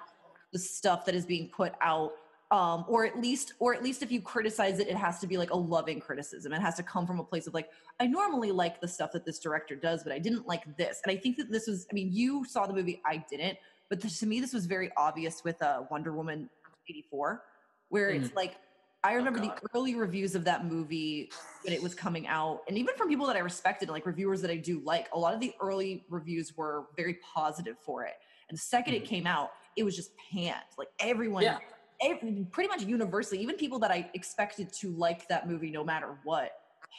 the 0.53 0.59
stuff 0.59 1.05
that 1.07 1.15
is 1.15 1.27
being 1.27 1.49
put 1.49 1.73
out. 1.81 2.13
Um, 2.51 2.85
or 2.87 3.05
at 3.05 3.21
least, 3.21 3.55
or 3.59 3.75
at 3.75 3.83
least 3.83 4.03
if 4.03 4.13
you 4.13 4.21
criticize 4.21 4.79
it, 4.79 4.87
it 4.87 4.95
has 4.95 5.19
to 5.21 5.27
be 5.27 5.37
like 5.37 5.51
a 5.51 5.57
loving 5.57 5.99
criticism. 5.99 6.53
It 6.53 6.61
has 6.61 6.77
to 6.77 6.85
come 6.85 7.05
from 7.05 7.19
a 7.19 7.25
place 7.25 7.49
of 7.49 7.55
like, 7.55 7.69
I 7.99 8.07
normally 8.07 8.53
like 8.53 8.81
the 8.81 8.87
stuff 8.87 9.11
that 9.13 9.25
this 9.25 9.41
director 9.41 9.75
does, 9.75 10.05
but 10.05 10.13
I 10.13 10.21
didn't 10.21 10.47
like 10.47 10.77
this. 10.77 11.01
And 11.05 11.11
I 11.11 11.17
think 11.17 11.37
that 11.39 11.51
this 11.51 11.67
was, 11.67 11.87
I 11.91 11.95
mean, 11.95 12.11
you 12.13 12.45
saw 12.45 12.67
the 12.67 12.75
movie, 12.75 13.03
I 13.05 13.25
didn't, 13.29 13.59
but 13.89 14.01
this, 14.01 14.21
to 14.21 14.27
me, 14.27 14.41
this 14.41 14.53
was 14.53 14.67
very 14.67 14.91
obvious 14.97 15.43
with 15.43 15.61
uh, 15.63 15.83
Wonder 15.91 16.13
Woman 16.13 16.49
84 16.89 17.43
where 17.89 18.11
it's 18.11 18.35
like 18.35 18.57
I 19.03 19.15
remember 19.15 19.39
the 19.41 19.53
early 19.75 19.95
reviews 19.95 20.35
of 20.35 20.45
that 20.45 20.65
movie 20.65 21.31
when 21.63 21.73
it 21.75 21.83
was 21.83 21.95
coming 21.95 22.27
out, 22.27 22.63
and 22.69 22.77
even 22.79 22.95
from 22.97 23.09
people 23.09 23.27
that 23.27 23.37
I 23.37 23.41
respected, 23.41 23.89
like 23.89 24.07
reviewers 24.07 24.41
that 24.43 24.51
I 24.51 24.57
do 24.57 24.81
like, 24.81 25.09
a 25.13 25.19
lot 25.19 25.35
of 25.35 25.41
the 25.41 25.53
early 25.61 26.07
reviews 26.11 26.57
were 26.57 26.87
very 26.97 27.19
positive 27.35 27.79
for 27.79 28.05
it. 28.05 28.15
And 28.49 28.57
the 28.59 28.63
2nd 28.63 28.95
it 28.95 29.03
Mhm. 29.03 29.07
came 29.07 29.27
out, 29.27 29.51
it 29.77 29.83
was 29.85 29.97
just 29.97 30.11
panned. 30.17 30.63
Like 30.79 30.89
everyone, 31.01 31.45
Yeah. 31.45 31.59
ev- 32.03 32.51
pretty 32.53 32.69
much 32.69 32.83
universally, 32.83 33.41
even 33.41 33.57
people 33.57 33.79
that 33.81 33.91
I 33.91 34.11
expected 34.15 34.73
to 34.75 34.91
like 34.91 35.29
that 35.29 35.49
movie 35.49 35.71
no 35.71 35.85
matter 35.85 36.19
what, 36.25 36.53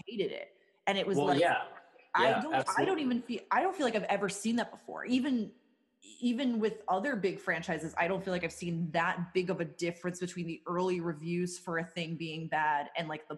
hated 0.07 0.31
it. 0.31 0.49
And 0.87 0.97
it 0.97 1.05
was 1.07 1.17
well 1.17 1.27
like 1.27 1.39
yeah 1.39 1.63
I 2.15 2.31
Yeah, 2.31 2.41
don't 2.41 2.53
I 2.77 2.85
don't 2.85 2.99
even 2.99 3.21
feel 3.23 3.41
I 3.51 3.61
don't 3.61 3.75
feel 3.75 3.85
like 3.85 3.95
I've 3.95 4.03
ever 4.03 4.29
seen 4.29 4.55
that 4.57 4.71
before. 4.71 5.05
Even 5.05 5.51
even 6.19 6.59
with 6.59 6.81
other 6.87 7.15
big 7.15 7.39
franchises, 7.39 7.93
I 7.97 8.07
don't 8.07 8.23
feel 8.23 8.33
like 8.33 8.43
I've 8.43 8.51
seen 8.51 8.89
that 8.91 9.33
big 9.33 9.49
of 9.49 9.59
a 9.59 9.65
difference 9.65 10.19
between 10.19 10.47
the 10.47 10.61
early 10.67 10.99
reviews 10.99 11.57
for 11.57 11.79
a 11.79 11.83
thing 11.83 12.15
being 12.15 12.47
bad 12.47 12.89
and 12.97 13.07
like 13.07 13.27
the 13.27 13.37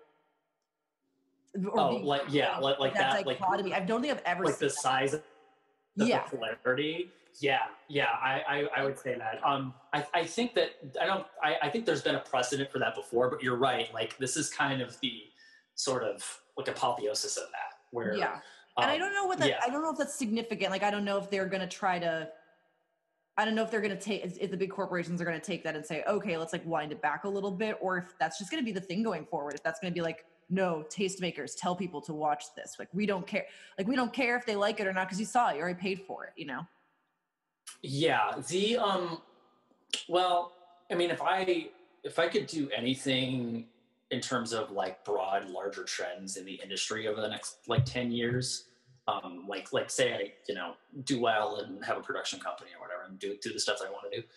oh 1.73 1.91
being- 1.91 2.05
like 2.05 2.23
yeah 2.29 2.57
like 2.59 2.79
like 2.79 2.93
that 2.93 3.25
like 3.25 3.39
dichotomy. 3.39 3.73
I 3.73 3.79
don't 3.79 4.01
think 4.01 4.13
I've 4.13 4.23
ever 4.25 4.45
seen. 4.45 4.51
like 4.51 4.59
the 4.59 4.69
size 4.69 5.13
of 5.13 5.23
the 5.95 6.05
Yeah. 6.05 6.19
popularity. 6.19 7.11
Yeah, 7.39 7.59
yeah, 7.87 8.07
I, 8.19 8.41
I, 8.47 8.67
I 8.77 8.83
would 8.83 8.97
say 8.97 9.15
that. 9.15 9.39
Um, 9.45 9.73
I, 9.93 10.03
I 10.13 10.25
think 10.25 10.55
that 10.55 10.71
I 10.99 11.05
don't. 11.05 11.25
I, 11.43 11.55
I 11.61 11.69
think 11.69 11.85
there's 11.85 12.01
been 12.01 12.15
a 12.15 12.19
precedent 12.19 12.71
for 12.71 12.79
that 12.79 12.95
before, 12.95 13.29
but 13.29 13.43
you're 13.43 13.57
right. 13.57 13.93
Like 13.93 14.17
this 14.17 14.37
is 14.37 14.49
kind 14.49 14.81
of 14.81 14.99
the 15.01 15.21
sort 15.75 16.03
of 16.03 16.23
like 16.57 16.67
apotheosis 16.67 17.37
of 17.37 17.43
that, 17.51 17.77
where 17.91 18.15
yeah. 18.15 18.39
and 18.77 18.89
I 18.89 18.95
um, 18.95 18.99
don't 18.99 19.13
know 19.13 19.25
what 19.25 19.37
that 19.37 19.49
yeah. 19.49 19.59
I 19.63 19.69
don't 19.69 19.83
know 19.83 19.91
if 19.91 19.99
that's 19.99 20.15
significant. 20.15 20.71
Like 20.71 20.81
I 20.81 20.89
don't 20.89 21.05
know 21.05 21.19
if 21.19 21.29
they're 21.29 21.45
gonna 21.45 21.67
try 21.67 21.99
to 21.99 22.27
I 23.37 23.45
don't 23.45 23.53
know 23.53 23.63
if 23.63 23.69
they're 23.69 23.81
gonna 23.81 23.99
take 23.99 24.23
if 24.39 24.49
the 24.49 24.57
big 24.57 24.71
corporations 24.71 25.21
are 25.21 25.25
gonna 25.25 25.39
take 25.39 25.63
that 25.63 25.75
and 25.75 25.85
say, 25.85 26.03
okay, 26.07 26.37
let's 26.37 26.53
like 26.53 26.65
wind 26.65 26.91
it 26.91 27.01
back 27.01 27.23
a 27.23 27.29
little 27.29 27.51
bit, 27.51 27.77
or 27.79 27.97
if 27.97 28.17
that's 28.19 28.39
just 28.39 28.49
gonna 28.49 28.63
be 28.63 28.71
the 28.71 28.81
thing 28.81 29.03
going 29.03 29.25
forward. 29.25 29.53
If 29.53 29.63
that's 29.63 29.79
gonna 29.79 29.93
be 29.93 30.01
like, 30.01 30.25
no, 30.49 30.85
tastemakers, 30.89 31.51
tell 31.55 31.75
people 31.75 32.01
to 32.01 32.13
watch 32.13 32.45
this. 32.55 32.77
Like 32.79 32.89
we 32.93 33.05
don't 33.05 33.27
care. 33.27 33.45
Like 33.77 33.87
we 33.87 33.95
don't 33.95 34.11
care 34.11 34.35
if 34.37 34.45
they 34.45 34.55
like 34.55 34.79
it 34.79 34.87
or 34.87 34.93
not 34.93 35.07
because 35.07 35.19
you 35.19 35.25
saw 35.25 35.49
it, 35.49 35.57
you 35.57 35.61
already 35.61 35.79
paid 35.79 36.01
for 36.01 36.25
it. 36.25 36.33
You 36.35 36.47
know? 36.47 36.67
Yeah, 37.83 38.33
the 38.47 38.77
um 38.77 39.21
well, 40.09 40.53
I 40.91 40.95
mean 40.95 41.11
if 41.11 41.21
I 41.21 41.69
if 42.03 42.17
I 42.17 42.27
could 42.27 42.47
do 42.47 42.69
anything 42.75 43.65
in 44.09 44.21
terms 44.21 44.53
of 44.53 44.71
like 44.71 45.03
broad 45.03 45.49
larger 45.49 45.83
trends 45.83 46.37
in 46.37 46.45
the 46.45 46.59
industry 46.63 47.07
over 47.07 47.21
the 47.21 47.27
next 47.27 47.57
like 47.67 47.85
10 47.85 48.11
years, 48.11 48.65
um 49.07 49.45
like 49.47 49.71
like 49.73 49.89
say 49.89 50.13
I, 50.13 50.33
you 50.47 50.55
know, 50.55 50.73
do 51.03 51.19
well 51.21 51.57
and 51.57 51.83
have 51.85 51.97
a 51.97 52.01
production 52.01 52.39
company 52.39 52.71
or 52.75 52.81
whatever 52.81 53.03
and 53.07 53.17
do 53.19 53.37
do 53.41 53.53
the 53.53 53.59
stuff 53.59 53.79
I 53.85 53.89
want 53.89 54.11
to 54.11 54.21
do. 54.21 54.27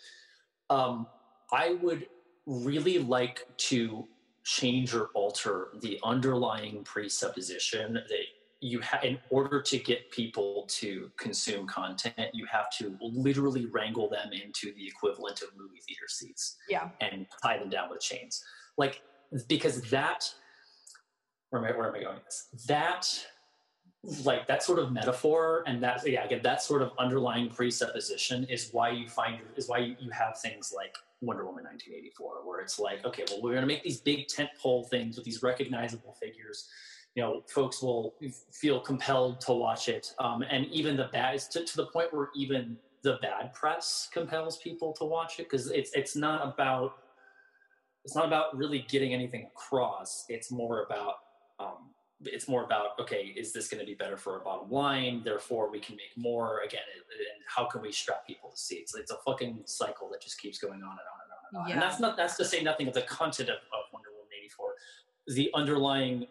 Um 0.69 1.07
I 1.51 1.77
would 1.81 2.07
really 2.45 2.99
like 2.99 3.45
to 3.69 4.07
change 4.43 4.95
or 4.95 5.09
alter 5.13 5.67
the 5.81 5.99
underlying 6.03 6.83
presupposition 6.83 7.93
that 7.93 8.25
you 8.63 8.79
have 8.79 9.03
in 9.03 9.17
order 9.29 9.61
to 9.61 9.77
get 9.77 10.09
people 10.11 10.65
to 10.67 11.11
consume 11.17 11.67
content 11.67 12.29
you 12.33 12.45
have 12.45 12.69
to 12.77 12.97
literally 13.01 13.65
wrangle 13.67 14.09
them 14.09 14.31
into 14.33 14.73
the 14.75 14.87
equivalent 14.87 15.41
of 15.41 15.49
movie 15.57 15.79
theater 15.87 16.07
seats 16.07 16.57
Yeah. 16.69 16.89
and 17.01 17.27
tie 17.43 17.57
them 17.59 17.69
down 17.69 17.89
with 17.91 18.01
chains 18.01 18.43
like 18.77 19.01
because 19.47 19.81
that 19.89 20.31
where 21.51 21.63
am 21.65 21.73
I, 21.73 21.77
where 21.77 21.89
am 21.89 21.95
I 21.95 22.01
going 22.03 22.15
with 22.15 22.25
this? 22.25 22.65
That 22.67 23.07
like 24.23 24.47
that 24.47 24.63
sort 24.63 24.79
of 24.79 24.91
metaphor 24.91 25.63
and 25.67 25.81
that 25.83 26.07
yeah 26.07 26.23
again 26.23 26.41
that 26.43 26.61
sort 26.61 26.81
of 26.81 26.91
underlying 26.97 27.49
presupposition 27.49 28.43
is 28.45 28.69
why 28.71 28.89
you 28.89 29.07
find 29.07 29.39
is 29.55 29.67
why 29.69 29.77
you, 29.77 30.09
have 30.11 30.39
things 30.39 30.73
like 30.75 30.95
Wonder 31.21 31.45
Woman 31.45 31.63
1984 31.65 32.41
where 32.43 32.61
it's 32.61 32.79
like 32.79 33.05
okay 33.05 33.23
well 33.29 33.41
we're 33.43 33.51
going 33.51 33.61
to 33.61 33.67
make 33.67 33.83
these 33.83 34.01
big 34.01 34.27
tent 34.27 34.49
pole 34.59 34.85
things 34.85 35.17
with 35.17 35.25
these 35.25 35.43
recognizable 35.43 36.15
figures. 36.19 36.67
You 37.13 37.21
know 37.21 37.43
folks 37.47 37.81
will 37.81 38.15
feel 38.51 38.79
compelled 38.79 39.41
to 39.41 39.53
watch 39.53 39.87
it. 39.89 40.13
Um, 40.17 40.43
and 40.49 40.65
even 40.67 40.95
the 40.95 41.09
bad 41.11 41.39
to, 41.51 41.63
to 41.63 41.77
the 41.77 41.85
point 41.87 42.13
where 42.13 42.29
even 42.35 42.77
the 43.03 43.19
bad 43.21 43.53
press 43.53 44.09
compels 44.11 44.57
people 44.57 44.93
to 44.93 45.05
watch 45.05 45.39
it 45.39 45.49
because 45.49 45.69
it's 45.71 45.91
it's 45.93 46.15
not 46.15 46.47
about 46.47 46.97
it's 48.03 48.15
not 48.15 48.25
about 48.25 48.55
really 48.57 48.85
getting 48.89 49.13
anything 49.13 49.47
across. 49.55 50.25
It's 50.29 50.51
more 50.51 50.85
about 50.85 51.15
um, 51.59 51.91
it's 52.25 52.47
more 52.47 52.63
about 52.63 52.99
okay 52.99 53.33
is 53.35 53.51
this 53.53 53.67
going 53.67 53.79
to 53.79 53.85
be 53.85 53.95
better 53.95 54.17
for 54.17 54.33
our 54.33 54.39
bottom 54.39 54.69
line? 54.69 55.21
Therefore 55.23 55.71
we 55.71 55.79
can 55.79 55.95
make 55.95 56.15
more. 56.15 56.61
Again 56.61 56.81
and 56.95 57.43
how 57.47 57.65
can 57.65 57.81
we 57.81 57.91
strap 57.91 58.25
people 58.25 58.49
to 58.49 58.57
seats? 58.57 58.95
It's 58.95 59.11
a 59.11 59.17
fucking 59.25 59.61
cycle 59.65 60.09
that 60.11 60.21
just 60.21 60.39
keeps 60.39 60.57
going 60.59 60.73
on 60.73 60.79
and 60.79 60.89
on 60.89 60.95
and 60.95 61.31
on 61.31 61.37
and 61.51 61.61
on. 61.61 61.67
Yeah. 61.67 61.73
and 61.73 61.81
that's 61.81 61.99
not 61.99 62.17
that's 62.17 62.37
to 62.37 62.45
say 62.45 62.61
nothing 62.61 62.87
of 62.87 62.93
the 62.93 63.01
content 63.03 63.49
of, 63.49 63.55
of 63.55 63.91
wonder 63.93 64.09
woman 64.09 64.29
84 64.39 64.73
the 65.27 65.49
underlying 65.53 66.27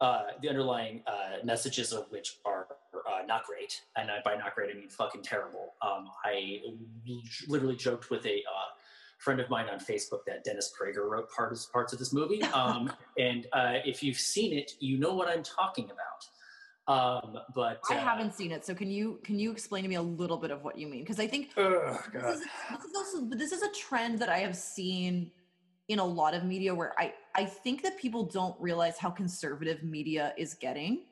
uh, 0.00 0.22
the 0.40 0.48
underlying 0.48 1.02
uh, 1.06 1.44
messages 1.44 1.92
of 1.92 2.06
which 2.10 2.38
are 2.46 2.66
uh, 3.06 3.26
not 3.26 3.44
great 3.44 3.82
and 3.96 4.08
by 4.24 4.34
not 4.34 4.54
great 4.54 4.70
i 4.74 4.78
mean 4.78 4.88
fucking 4.88 5.22
terrible. 5.22 5.74
Um, 5.82 6.08
i 6.24 6.60
literally 7.48 7.76
joked 7.76 8.10
with 8.10 8.24
a 8.26 8.36
uh, 8.38 8.59
friend 9.20 9.38
of 9.38 9.48
mine 9.50 9.66
on 9.70 9.78
Facebook 9.78 10.24
that 10.26 10.42
Dennis 10.44 10.72
Prager 10.78 11.08
wrote 11.08 11.30
parts 11.30 11.66
parts 11.66 11.92
of 11.92 11.98
this 11.98 12.12
movie. 12.12 12.42
Um, 12.60 12.92
and 13.16 13.46
uh, 13.52 13.74
if 13.84 14.02
you've 14.02 14.18
seen 14.18 14.52
it, 14.52 14.72
you 14.80 14.98
know 14.98 15.14
what 15.14 15.28
I'm 15.28 15.42
talking 15.42 15.86
about. 15.86 16.92
Um, 16.92 17.38
but 17.54 17.80
I 17.88 17.96
uh, 17.96 18.00
haven't 18.00 18.34
seen 18.34 18.50
it, 18.50 18.66
so 18.66 18.74
can 18.74 18.90
you 18.90 19.20
can 19.22 19.38
you 19.38 19.52
explain 19.52 19.84
to 19.84 19.88
me 19.88 19.94
a 19.94 20.02
little 20.02 20.36
bit 20.36 20.50
of 20.50 20.62
what 20.64 20.76
you 20.76 20.88
mean? 20.88 21.00
Because 21.00 21.20
I 21.20 21.26
think 21.26 21.50
oh, 21.56 21.98
this, 22.12 22.40
is, 22.40 22.46
this 22.70 22.84
is 22.84 22.96
also 22.96 23.24
this 23.30 23.52
is 23.52 23.62
a 23.62 23.70
trend 23.72 24.18
that 24.18 24.28
I 24.28 24.38
have 24.38 24.56
seen 24.56 25.30
in 25.88 26.00
a 26.00 26.04
lot 26.04 26.34
of 26.34 26.44
media 26.44 26.74
where 26.74 26.92
I 26.98 27.14
I 27.34 27.44
think 27.44 27.82
that 27.82 27.96
people 27.98 28.24
don't 28.24 28.60
realize 28.60 28.98
how 28.98 29.10
conservative 29.10 29.84
media 29.84 30.34
is 30.36 30.54
getting. 30.54 31.04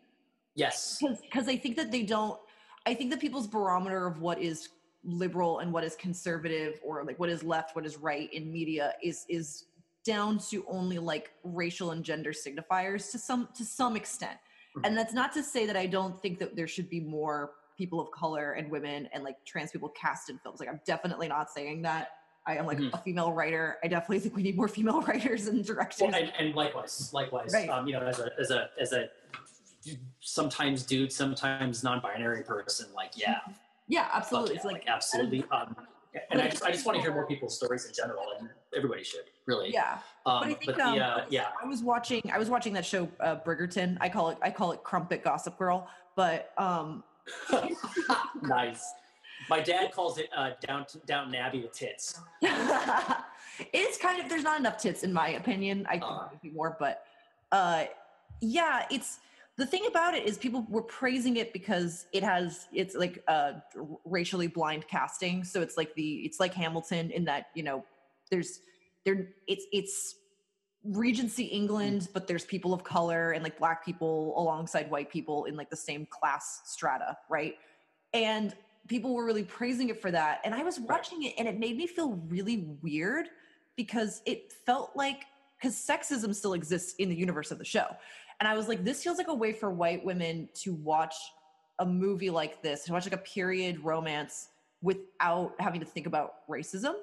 Yes, 0.55 1.01
because 1.23 1.49
I 1.49 1.57
think 1.57 1.77
that 1.77 1.93
they 1.93 2.03
don't. 2.03 2.39
I 2.85 2.95
think 2.95 3.11
that 3.11 3.21
people's 3.21 3.47
barometer 3.47 4.07
of 4.07 4.21
what 4.21 4.43
is 4.43 4.69
liberal 5.05 5.61
and 5.61 5.73
what 5.73 5.85
is 5.85 5.95
conservative 5.97 6.81
or 6.85 7.05
like 7.05 7.19
what 7.19 7.29
is 7.29 7.43
left 7.43 7.77
what 7.77 7.87
is 7.87 7.97
right 7.97 8.33
in 8.33 8.53
media 8.53 8.93
is 9.03 9.25
is 9.29 9.65
down 10.05 10.39
to 10.39 10.65
only 10.69 10.99
like 10.99 11.31
racial 11.45 11.93
and 11.93 12.05
gender 12.05 12.33
signifiers 12.33 13.11
to 13.11 13.19
some 13.19 13.49
to 13.57 13.65
some 13.65 13.97
extent 13.97 14.39
mm-hmm. 14.77 14.85
and 14.85 14.97
that's 14.97 15.15
not 15.15 15.33
to 15.33 15.43
say 15.43 15.67
that 15.67 15.77
i 15.77 15.87
don't 15.87 16.21
think 16.21 16.39
that 16.39 16.57
there 16.57 16.67
should 16.67 16.91
be 16.91 17.01
more 17.01 17.53
people 17.77 18.01
of 18.01 18.11
color 18.11 18.53
and 18.53 18.69
women 18.71 19.09
and 19.13 19.23
like 19.23 19.37
trans 19.47 19.71
people 19.71 19.89
cast 19.91 20.31
in 20.31 20.39
films 20.39 20.59
like 20.59 20.69
i'm 20.69 20.81
definitely 20.85 21.29
not 21.29 21.51
saying 21.51 21.81
that 21.83 22.11
I 22.47 22.57
am 22.57 22.65
like 22.65 22.79
mm-hmm. 22.79 22.95
a 22.95 22.99
female 22.99 23.31
writer. 23.31 23.77
I 23.85 23.89
definitely 23.89 24.21
think 24.21 24.35
we 24.35 24.43
need 24.43 24.57
more 24.57 24.69
female 24.69 25.03
writers 25.07 25.49
and 25.49 25.63
directors. 25.63 26.01
Well, 26.01 26.15
and, 26.15 26.33
and, 26.39 26.55
likewise, 26.55 27.11
likewise, 27.13 27.53
right. 27.53 27.69
um, 27.69 27.87
you 27.87 27.93
know, 27.93 28.01
as 28.01 28.21
a 28.21 28.31
as 28.41 28.51
a 28.51 28.71
as 28.81 28.93
a 28.95 29.11
sometimes 30.21 30.83
dude, 30.83 31.13
sometimes 31.13 31.85
non-binary 31.85 32.45
person, 32.45 32.87
like 32.95 33.13
yeah, 33.17 33.35
mm-hmm. 33.35 33.53
Yeah, 33.89 34.09
absolutely. 34.13 34.55
it's 34.57 34.65
like, 34.65 34.75
like 34.75 34.89
absolutely. 34.89 35.45
Um, 35.51 35.75
and 36.31 36.41
I 36.41 36.49
just, 36.49 36.63
I 36.63 36.71
just 36.71 36.87
want 36.87 36.97
to 36.97 37.03
hear 37.03 37.13
more 37.13 37.27
people's 37.27 37.57
stories 37.57 37.87
in 37.87 37.93
general, 37.93 38.25
and 38.39 38.49
everybody 38.77 39.03
should 39.03 39.25
really. 39.47 39.73
Yeah, 39.73 39.99
um, 40.27 40.41
but 40.41 40.43
I 40.43 40.47
think 40.55 40.67
but 40.67 40.77
the, 40.77 40.85
um, 40.85 40.99
uh, 41.01 41.25
yeah, 41.29 41.47
I 41.63 41.67
was 41.67 41.83
watching 41.83 42.23
I 42.33 42.39
was 42.39 42.49
watching 42.49 42.73
that 42.75 42.85
show 42.85 43.09
uh, 43.21 43.37
Bridgerton. 43.37 43.97
I 44.01 44.09
call 44.09 44.31
it 44.31 44.39
I 44.43 44.51
call 44.51 44.73
it 44.73 44.83
Crumpet 44.83 45.23
Gossip 45.25 45.59
Girl, 45.59 45.89
but 46.17 46.53
um. 46.59 47.05
nice. 48.43 48.83
My 49.51 49.61
dad 49.61 49.93
calls 49.93 50.19
it 50.19 50.31
uh, 50.35 50.53
down 50.67 50.87
Downton 51.07 51.35
Abbey 51.35 51.61
with 51.61 51.73
tits. 51.73 52.21
it's 52.41 53.99
kind 53.99 54.23
of 54.23 54.29
there's 54.29 54.43
not 54.43 54.59
enough 54.59 54.79
tits 54.79 55.05
in 55.05 55.13
my 55.13 55.31
opinion. 55.31 55.87
I 55.89 55.99
can 55.99 56.09
uh, 56.09 56.29
more, 56.55 56.77
but 56.79 57.05
uh, 57.53 57.85
yeah, 58.41 58.87
it's 58.91 59.19
the 59.59 59.67
thing 59.67 59.87
about 59.89 60.15
it 60.15 60.25
is 60.25 60.39
people 60.39 60.65
were 60.71 60.83
praising 60.83 61.37
it 61.37 61.53
because 61.53 62.07
it 62.13 62.23
has 62.23 62.69
it's 62.73 62.95
like 62.95 63.23
uh 63.27 63.55
racially 64.05 64.47
blind 64.47 64.87
casting. 64.87 65.45
So 65.45 65.61
it's 65.61 65.77
like 65.77 65.95
the 65.95 66.21
it's 66.25 66.41
like 66.41 66.55
hamilton 66.55 67.11
in 67.11 67.25
that 67.25 67.49
you 67.55 67.65
know 67.65 67.85
there's 68.31 68.61
there 69.05 69.29
it's 69.49 69.67
it's 69.73 70.15
regency 70.85 71.45
england 71.45 72.09
but 72.15 72.29
there's 72.29 72.45
people 72.45 72.73
of 72.73 72.85
color 72.85 73.33
and 73.33 73.43
like 73.43 73.59
black 73.59 73.85
people 73.85 74.33
alongside 74.41 74.89
white 74.91 75.11
people 75.11 75.45
in 75.47 75.57
like 75.57 75.69
the 75.69 75.77
same 75.77 76.07
class 76.07 76.63
strata 76.65 77.19
right? 77.29 77.57
And 78.15 78.55
people 78.87 79.13
were 79.13 79.25
really 79.25 79.45
praising 79.45 79.91
it 79.91 80.01
for 80.01 80.13
that. 80.13 80.41
And 80.45 80.55
i 80.55 80.63
was 80.63 80.79
watching 80.79 81.25
it 81.25 81.35
and 81.37 81.49
it 81.49 81.59
made 81.59 81.77
me 81.77 81.89
feel 81.89 82.13
really 82.29 82.77
weird 82.81 83.27
because 83.77 84.23
it 84.25 84.53
felt 84.65 84.93
like 84.95 85.25
because 85.61 85.75
sexism 85.75 86.33
still 86.33 86.53
exists 86.53 86.95
in 87.01 87.09
the 87.09 87.17
universe 87.17 87.51
of 87.51 87.59
the 87.59 87.65
show 87.65 87.89
and 88.41 88.49
I 88.49 88.55
was 88.55 88.69
like, 88.69 88.85
this 88.85 89.03
feels 89.03 89.19
like 89.19 89.29
a 89.29 89.35
way 89.35 89.53
for 89.53 89.71
white 89.71 90.05
women 90.05 90.49
to 90.55 90.73
watch 90.75 91.15
a 91.79 91.87
movie 91.87 92.31
like 92.31 92.63
this, 92.63 92.85
to 92.85 92.93
watch 92.93 93.05
like 93.05 93.15
a 93.15 93.25
period 93.25 93.85
romance 93.85 94.49
without 94.83 95.55
having 95.59 95.81
to 95.81 95.87
think 95.87 96.07
about 96.07 96.49
racism. 96.49 96.95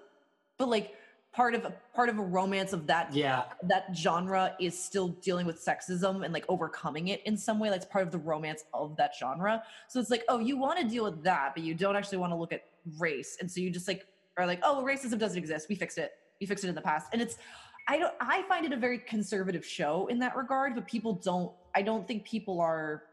But 0.58 0.70
like 0.70 0.96
part 1.34 1.54
of 1.54 1.66
a 1.66 1.74
part 1.94 2.08
of 2.08 2.18
a 2.18 2.22
romance 2.22 2.72
of 2.72 2.88
that 2.88 3.14
yeah 3.14 3.44
that 3.64 3.88
genre 3.94 4.56
is 4.58 4.82
still 4.82 5.10
dealing 5.10 5.46
with 5.46 5.58
sexism 5.64 6.24
and 6.24 6.34
like 6.34 6.46
overcoming 6.48 7.10
it 7.10 7.22
in 7.26 7.38
some 7.38 7.60
way. 7.60 7.70
That's 7.70 7.86
part 7.86 8.06
of 8.06 8.12
the 8.12 8.18
romance 8.18 8.64
of 8.74 8.96
that 8.96 9.12
genre. 9.20 9.62
So 9.90 10.00
it's 10.00 10.10
like, 10.10 10.24
oh, 10.30 10.40
you 10.40 10.58
want 10.58 10.80
to 10.80 10.88
deal 10.88 11.04
with 11.04 11.24
that, 11.24 11.52
but 11.54 11.64
you 11.64 11.74
don't 11.74 11.96
actually 11.96 12.20
want 12.20 12.32
to 12.32 12.38
look 12.38 12.54
at 12.54 12.64
race. 12.98 13.38
And 13.42 13.52
so 13.52 13.60
you 13.60 13.70
just 13.70 13.88
like 13.88 14.06
are 14.38 14.46
like, 14.46 14.60
oh, 14.64 14.84
racism 14.86 15.20
doesn't 15.20 15.38
exist. 15.38 15.68
We 15.68 15.76
fixed 15.76 15.98
it. 15.98 16.12
We 16.40 16.48
fixed 16.48 16.64
it 16.64 16.70
in 16.70 16.76
the 16.76 16.82
past. 16.82 17.08
And 17.12 17.22
it's 17.22 17.38
I 17.88 17.98
don't 17.98 18.14
I 18.20 18.44
find 18.44 18.66
it 18.66 18.74
a 18.74 18.78
very 18.78 19.00
conservative 19.00 19.66
show 19.66 20.08
in 20.08 20.20
that 20.20 20.36
regard, 20.36 20.76
but 20.76 20.88
people 20.88 21.14
don't 21.14 21.52
I 21.76 21.82
don't 21.82 22.08
think 22.08 22.26
people 22.26 22.60
are 22.60 23.04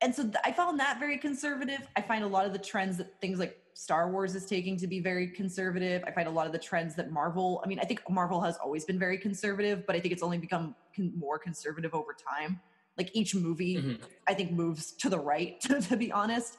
and 0.00 0.14
so 0.14 0.24
th- 0.24 0.36
I 0.44 0.52
found 0.52 0.80
that 0.80 0.98
very 0.98 1.16
conservative. 1.16 1.86
I 1.96 2.02
find 2.02 2.24
a 2.24 2.26
lot 2.26 2.44
of 2.44 2.52
the 2.52 2.58
trends 2.58 2.96
that 2.98 3.20
things 3.20 3.38
like 3.38 3.56
Star 3.74 4.10
Wars 4.10 4.34
is 4.34 4.44
taking 4.44 4.76
to 4.78 4.86
be 4.86 5.00
very 5.00 5.28
conservative. 5.28 6.02
I 6.06 6.10
find 6.10 6.26
a 6.26 6.30
lot 6.30 6.46
of 6.46 6.52
the 6.52 6.58
trends 6.58 6.94
that 6.96 7.10
Marvel, 7.10 7.62
I 7.64 7.68
mean, 7.68 7.78
I 7.78 7.84
think 7.84 8.02
Marvel 8.10 8.40
has 8.40 8.56
always 8.56 8.84
been 8.84 8.98
very 8.98 9.16
conservative, 9.16 9.86
but 9.86 9.94
I 9.96 10.00
think 10.00 10.12
it's 10.12 10.22
only 10.22 10.38
become 10.38 10.74
con- 10.94 11.12
more 11.16 11.38
conservative 11.38 11.94
over 11.94 12.14
time. 12.14 12.60
Like 12.98 13.10
each 13.14 13.34
movie, 13.34 13.76
mm-hmm. 13.76 14.02
I 14.26 14.34
think 14.34 14.50
moves 14.50 14.92
to 14.92 15.08
the 15.08 15.18
right, 15.18 15.60
to, 15.62 15.80
to 15.80 15.96
be 15.96 16.10
honest. 16.12 16.58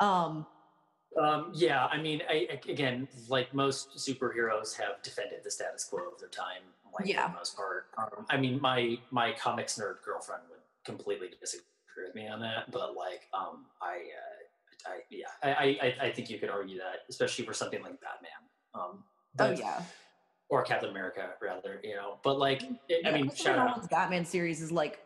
Um, 0.00 0.46
um, 1.20 1.50
yeah, 1.54 1.86
I 1.86 2.00
mean, 2.00 2.22
I, 2.28 2.48
again, 2.68 3.08
like 3.28 3.54
most 3.54 3.96
superheroes 3.96 4.76
have 4.76 5.02
defended 5.02 5.40
the 5.44 5.50
status 5.50 5.84
quo 5.84 6.08
of 6.12 6.20
their 6.20 6.28
time 6.28 6.62
like 6.98 7.08
yeah. 7.08 7.26
for 7.26 7.32
the 7.32 7.36
most 7.38 7.56
part. 7.56 7.86
Um, 7.98 8.26
I 8.28 8.36
mean, 8.36 8.60
my 8.60 8.98
my 9.10 9.32
comics 9.32 9.78
nerd 9.78 10.02
girlfriend 10.04 10.42
would 10.50 10.60
completely 10.84 11.28
disagree 11.40 11.64
with 12.04 12.14
me 12.14 12.28
on 12.28 12.40
that, 12.40 12.70
but 12.70 12.96
like, 12.96 13.28
um, 13.34 13.66
I, 13.82 13.94
uh, 13.94 14.90
I 14.90 14.98
yeah, 15.10 15.26
I, 15.42 15.78
I 16.00 16.06
I 16.06 16.10
think 16.12 16.30
you 16.30 16.38
could 16.38 16.50
argue 16.50 16.78
that, 16.78 17.04
especially 17.08 17.44
for 17.44 17.52
something 17.52 17.82
like 17.82 18.00
Batman. 18.00 18.30
Um, 18.74 19.04
oh, 19.38 19.50
yeah. 19.50 19.82
Or 20.48 20.62
Captain 20.64 20.90
America, 20.90 21.30
rather, 21.40 21.80
you 21.84 21.94
know. 21.94 22.18
But 22.24 22.38
like, 22.38 22.62
it, 22.88 23.06
I 23.06 23.12
mean, 23.12 23.32
shout 23.34 23.58
out. 23.58 23.88
Batman 23.88 24.24
series 24.24 24.60
is 24.60 24.72
like 24.72 25.00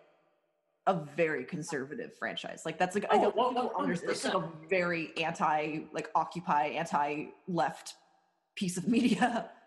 a 0.86 0.94
very 1.16 1.44
conservative 1.44 2.14
franchise. 2.18 2.62
Like 2.64 2.78
that's 2.78 2.94
like 2.94 3.06
oh, 3.10 3.16
I 3.16 3.22
don't, 3.22 3.36
well, 3.36 3.52
well, 3.54 3.72
understand. 3.78 4.34
Like 4.34 4.34
a 4.34 4.48
very 4.68 5.12
anti, 5.22 5.80
like 5.92 6.10
Occupy, 6.14 6.68
anti 6.68 7.26
left 7.48 7.94
piece 8.54 8.76
of 8.76 8.88
media. 8.88 9.50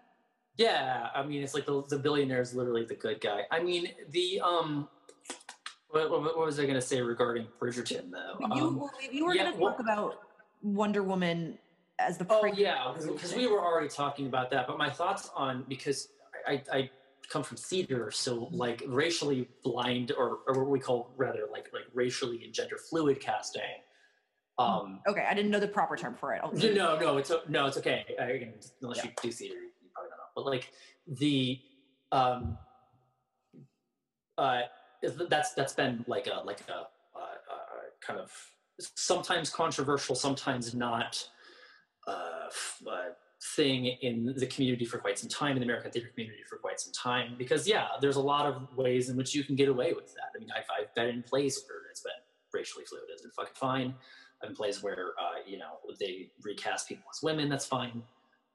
Yeah, 0.58 1.10
I 1.14 1.24
mean, 1.24 1.44
it's 1.44 1.54
like 1.54 1.66
the, 1.66 1.84
the 1.88 2.00
billionaire 2.00 2.42
is 2.42 2.56
literally 2.56 2.86
the 2.86 2.96
good 2.96 3.22
guy. 3.22 3.44
I 3.52 3.62
mean, 3.62 3.90
the 4.10 4.42
um, 4.42 4.88
what, 5.90 6.10
what, 6.10 6.24
what 6.24 6.38
was 6.38 6.60
I 6.60 6.64
going 6.64 6.76
to 6.76 6.82
say 6.82 7.02
regarding 7.02 7.48
Bridgerton 7.62 8.12
though? 8.12 8.56
You, 8.56 8.64
um, 8.64 8.90
you 9.12 9.26
were 9.26 9.36
yeah, 9.36 9.44
going 9.44 9.54
to 9.54 9.60
talk 9.60 9.80
about 9.80 10.20
Wonder 10.62 11.04
Woman 11.04 11.58
as 12.00 12.18
the. 12.18 12.26
Oh 12.30 12.46
yeah, 12.46 12.94
because 12.96 13.36
we 13.36 13.48
were 13.48 13.60
already 13.60 13.90
talking 13.90 14.28
about 14.28 14.50
that. 14.52 14.68
But 14.68 14.78
my 14.78 14.90
thoughts 14.90 15.30
on 15.36 15.64
because 15.68 16.10
I, 16.48 16.62
I 16.72 16.90
come 17.30 17.44
from 17.44 17.58
theater, 17.58 18.12
so 18.12 18.50
like 18.52 18.84
racially 18.88 19.48
blind 19.64 20.12
or, 20.18 20.40
or 20.48 20.64
what 20.64 20.70
we 20.70 20.80
call 20.80 21.12
rather 21.18 21.42
like 21.52 21.70
like 21.74 21.84
racially 21.94 22.44
and 22.44 22.54
gender 22.54 22.78
fluid 22.78 23.20
casting. 23.20 23.62
Um, 24.60 25.02
okay, 25.08 25.26
I 25.30 25.36
didn't 25.36 25.52
know 25.52 25.60
the 25.60 25.68
proper 25.68 25.96
term 25.96 26.16
for 26.16 26.34
it. 26.34 26.42
No, 26.74 26.98
no, 26.98 27.18
it's 27.18 27.32
no, 27.48 27.68
it's 27.68 27.78
okay. 27.78 28.06
I, 28.20 28.48
unless 28.82 28.98
yeah. 28.98 29.04
you 29.06 29.12
do 29.22 29.32
theater, 29.32 29.56
but 30.38 30.46
like 30.46 30.72
the 31.08 31.60
um 32.12 32.58
uh 34.38 34.62
that's 35.30 35.54
that's 35.54 35.74
been 35.74 36.06
like 36.08 36.28
a 36.28 36.46
like 36.46 36.62
a, 36.70 36.72
a, 37.20 37.24
a 37.24 37.60
kind 38.00 38.20
of 38.20 38.32
sometimes 38.80 39.50
controversial 39.50 40.16
sometimes 40.16 40.76
not 40.76 41.28
uh, 42.08 42.48
uh 42.88 43.10
thing 43.56 43.86
in 44.02 44.34
the 44.38 44.48
community 44.48 44.86
for 44.86 44.98
quite 45.00 45.18
some 45.18 45.30
time 45.30 45.54
in 45.54 45.60
the 45.60 45.66
american 45.66 45.92
theater 45.92 46.10
community 46.14 46.44
for 46.48 46.58
quite 46.58 46.80
some 46.80 46.94
time 46.94 47.36
because 47.38 47.68
yeah 47.68 47.88
there's 48.00 48.16
a 48.16 48.22
lot 48.22 48.46
of 48.46 48.68
ways 48.76 49.10
in 49.10 49.18
which 49.18 49.34
you 49.34 49.44
can 49.44 49.56
get 49.56 49.70
away 49.70 49.94
with 49.94 50.14
that. 50.14 50.30
I 50.36 50.40
mean 50.40 50.50
i've, 50.56 50.66
I've 50.80 50.94
been 50.96 51.08
in 51.10 51.24
plays 51.24 51.64
where 51.68 51.80
it's 51.90 52.02
been 52.02 52.12
racially 52.54 52.86
fluid 52.86 53.06
it's 53.12 53.24
been 53.24 53.32
fucking 53.32 53.54
fine. 53.56 53.94
I've 54.42 54.50
been 54.50 54.56
plays 54.56 54.84
where 54.84 55.14
uh, 55.20 55.42
you 55.48 55.58
know 55.58 55.80
they 56.00 56.30
recast 56.44 56.88
people 56.88 57.06
as 57.12 57.24
women 57.24 57.50
that's 57.50 57.66
fine 57.66 58.04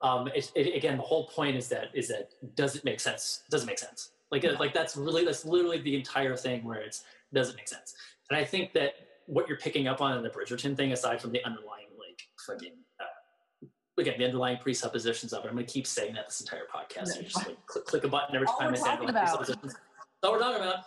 um, 0.03 0.27
it, 0.35 0.51
it, 0.55 0.75
again 0.75 0.97
the 0.97 1.03
whole 1.03 1.25
point 1.27 1.55
is 1.55 1.67
that 1.69 1.87
is 1.93 2.07
that 2.09 2.29
does 2.55 2.75
it 2.75 2.83
make 2.83 2.99
sense 2.99 3.43
does 3.49 3.63
it 3.63 3.65
make 3.67 3.79
sense 3.79 4.11
like 4.31 4.43
Yeah. 4.43 4.51
like 4.59 4.73
that's 4.73 4.95
really 4.97 5.23
that's 5.25 5.45
literally 5.45 5.79
the 5.81 5.95
entire 5.95 6.35
thing 6.35 6.63
where 6.63 6.81
it's 6.81 7.03
doesn't 7.33 7.55
make 7.55 7.67
sense 7.67 7.95
and 8.29 8.37
i 8.37 8.43
think 8.45 8.73
that 8.73 8.93
what 9.25 9.47
you're 9.47 9.57
picking 9.57 9.87
up 9.87 10.01
on 10.01 10.17
in 10.17 10.23
the 10.23 10.29
bridgerton 10.29 10.75
thing 10.75 10.91
aside 10.91 11.19
from 11.21 11.31
the 11.31 11.43
underlying 11.45 11.87
like 11.97 12.21
fucking 12.45 12.73
uh, 12.99 13.67
again 13.97 14.15
the 14.19 14.25
underlying 14.25 14.57
presuppositions 14.57 15.31
of 15.33 15.43
it 15.45 15.47
i'm 15.47 15.53
going 15.55 15.65
to 15.65 15.71
keep 15.73 15.87
saying 15.87 16.13
that 16.13 16.27
this 16.27 16.41
entire 16.41 16.67
podcast 16.73 17.07
Yeah. 17.15 17.21
you 17.21 17.23
just 17.23 17.37
like 17.47 17.65
click, 17.65 17.85
click 17.85 18.03
a 18.03 18.07
button 18.09 18.35
every 18.35 18.47
All 18.47 18.57
time 18.57 18.73
i 18.73 18.75
say 18.75 18.89
underlying 18.89 19.09
about. 19.09 19.23
presuppositions 19.37 19.73
that's 19.73 20.23
all 20.23 20.33
we're 20.33 20.39
talking 20.39 20.61
about 20.61 20.79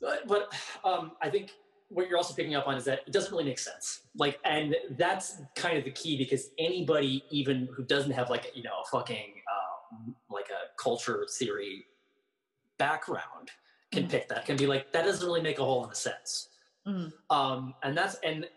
but, 0.00 0.26
but 0.28 0.54
um, 0.88 1.12
i 1.20 1.28
think 1.28 1.50
what 1.90 2.08
you're 2.08 2.18
also 2.18 2.34
picking 2.34 2.54
up 2.54 2.66
on 2.68 2.76
is 2.76 2.84
that 2.84 3.00
it 3.06 3.12
doesn't 3.12 3.30
really 3.32 3.44
make 3.44 3.58
sense 3.58 4.02
like 4.16 4.38
and 4.44 4.76
that's 4.98 5.40
kind 5.56 5.78
of 5.78 5.84
the 5.84 5.90
key 5.90 6.16
because 6.18 6.50
anybody 6.58 7.24
even 7.30 7.68
who 7.74 7.82
doesn't 7.82 8.10
have 8.12 8.28
like 8.30 8.50
you 8.54 8.62
know 8.62 8.74
a 8.84 8.86
fucking 8.90 9.32
um, 9.54 10.14
like 10.30 10.48
a 10.50 10.76
culture 10.82 11.26
theory 11.38 11.86
background 12.78 13.50
can 13.90 14.04
Mhm. 14.04 14.10
pick 14.10 14.28
that 14.28 14.44
can 14.44 14.56
be 14.56 14.66
like 14.66 14.92
that 14.92 15.04
doesn't 15.04 15.26
really 15.26 15.40
make 15.42 15.58
a 15.58 15.64
whole 15.64 15.80
lot 15.80 15.90
of 15.90 15.96
sense 15.96 16.48
Mhm. 16.86 17.12
um 17.30 17.74
and 17.82 17.96
that's 17.96 18.16
and 18.16 18.48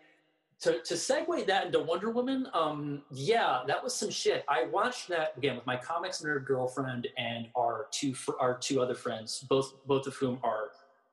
to, 0.59 0.79
to 0.83 0.93
segue 0.93 1.47
that 1.47 1.65
into 1.65 1.79
Wonder 1.79 2.11
Woman, 2.11 2.47
um, 2.53 3.01
yeah, 3.09 3.63
that 3.65 3.83
was 3.83 3.95
some 3.95 4.11
shit. 4.11 4.45
I 4.47 4.65
watched 4.65 5.07
that 5.07 5.33
again 5.35 5.55
with 5.55 5.65
my 5.65 5.75
comics 5.75 6.21
nerd 6.21 6.45
girlfriend 6.45 7.07
and 7.17 7.47
our 7.55 7.87
two 7.89 8.13
fr- 8.13 8.37
our 8.39 8.59
two 8.59 8.79
other 8.79 8.93
friends, 8.93 9.39
both 9.49 9.73
both 9.87 10.05
of 10.05 10.13
whom 10.17 10.39
are 10.43 10.60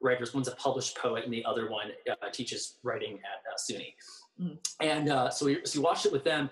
writers. 0.01 0.35
One's 0.35 0.49
a 0.49 0.57
published 0.57 0.97
poet, 0.97 1.25
and 1.25 1.33
the 1.33 1.45
other 1.45 1.71
one 1.71 1.89
uh, 2.11 2.29
teaches 2.33 2.79
writing 2.83 3.15
at 3.15 3.53
uh, 3.53 3.57
SUNY. 3.57 3.95
Mhm. 4.41 4.59
And 4.81 5.11
uh, 5.11 5.31
so 5.31 5.47
we 5.47 5.59
so 5.65 5.81
we 5.81 5.85
watched 5.85 6.07
it 6.07 6.13
with 6.13 6.25
them. 6.25 6.51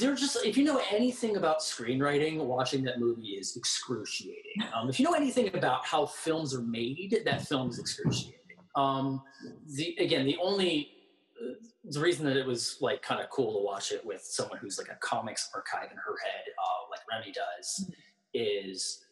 They're 0.00 0.14
just 0.14 0.44
if 0.44 0.56
you 0.56 0.64
know 0.64 0.80
anything 0.90 1.36
about 1.36 1.60
screenwriting, 1.60 2.44
watching 2.44 2.84
that 2.84 2.98
movie 3.00 3.36
is 3.40 3.56
excruciating. 3.56 4.42
Um, 4.74 4.90
if 4.90 4.98
you 4.98 5.04
know 5.04 5.12
anything 5.12 5.54
about 5.54 5.86
how 5.86 6.06
films 6.06 6.54
are 6.54 6.60
made, 6.62 7.22
that 7.24 7.46
film 7.46 7.70
is 7.70 7.78
excruciating. 7.78 8.40
Um, 8.74 9.22
the 9.74 9.96
again, 9.98 10.26
the 10.26 10.36
only 10.42 10.90
uh, 11.40 11.54
the 11.84 12.00
reason 12.00 12.26
that 12.26 12.36
it 12.36 12.46
was 12.46 12.76
like 12.80 13.00
kind 13.00 13.22
of 13.22 13.30
cool 13.30 13.58
to 13.58 13.64
watch 13.64 13.92
it 13.92 14.04
with 14.04 14.22
someone 14.22 14.58
who's 14.58 14.76
like 14.76 14.88
a 14.88 14.96
comics 15.00 15.48
archive 15.54 15.90
in 15.90 15.96
her 15.96 16.16
head, 16.24 16.44
uh, 16.58 16.90
like 16.90 17.00
Remy 17.10 17.32
does, 17.32 17.90
is 18.34 19.05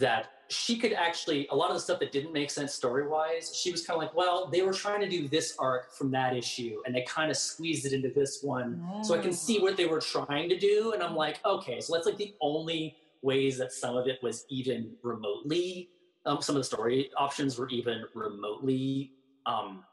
that 0.00 0.30
she 0.48 0.76
could 0.76 0.92
actually 0.92 1.48
a 1.50 1.56
lot 1.56 1.70
of 1.70 1.74
the 1.74 1.80
stuff 1.80 1.98
that 2.00 2.12
didn't 2.12 2.32
make 2.32 2.50
sense 2.50 2.74
story 2.74 3.08
wise. 3.08 3.56
She 3.56 3.72
was 3.72 3.86
kind 3.86 3.96
of 3.96 4.02
like, 4.02 4.14
well, 4.14 4.46
they 4.46 4.62
were 4.62 4.72
trying 4.72 5.00
to 5.00 5.08
do 5.08 5.26
this 5.26 5.56
arc 5.58 5.92
from 5.94 6.10
that 6.12 6.36
issue, 6.36 6.82
and 6.84 6.94
they 6.94 7.02
kind 7.02 7.30
of 7.30 7.36
squeezed 7.36 7.86
it 7.86 7.92
into 7.92 8.10
this 8.10 8.42
one, 8.42 8.86
so 9.02 9.14
I 9.14 9.18
can 9.18 9.32
see 9.32 9.58
what 9.60 9.76
they 9.76 9.86
were 9.86 10.00
trying 10.00 10.48
to 10.50 10.58
do, 10.58 10.92
and 10.92 11.02
I'm 11.02 11.16
like, 11.16 11.40
okay, 11.44 11.80
so 11.80 11.94
that's 11.94 12.06
like 12.06 12.18
the 12.18 12.34
only 12.40 12.96
ways 13.22 13.56
that 13.58 13.72
some 13.72 13.96
of 13.96 14.06
it 14.06 14.22
was 14.22 14.44
even 14.50 14.92
remotely. 15.02 15.88
Um, 16.26 16.40
some 16.40 16.56
of 16.56 16.60
the 16.60 16.64
story 16.64 17.10
options 17.16 17.58
were 17.58 17.68
even 17.68 18.04
remotely 18.14 19.12
um, 19.46 19.84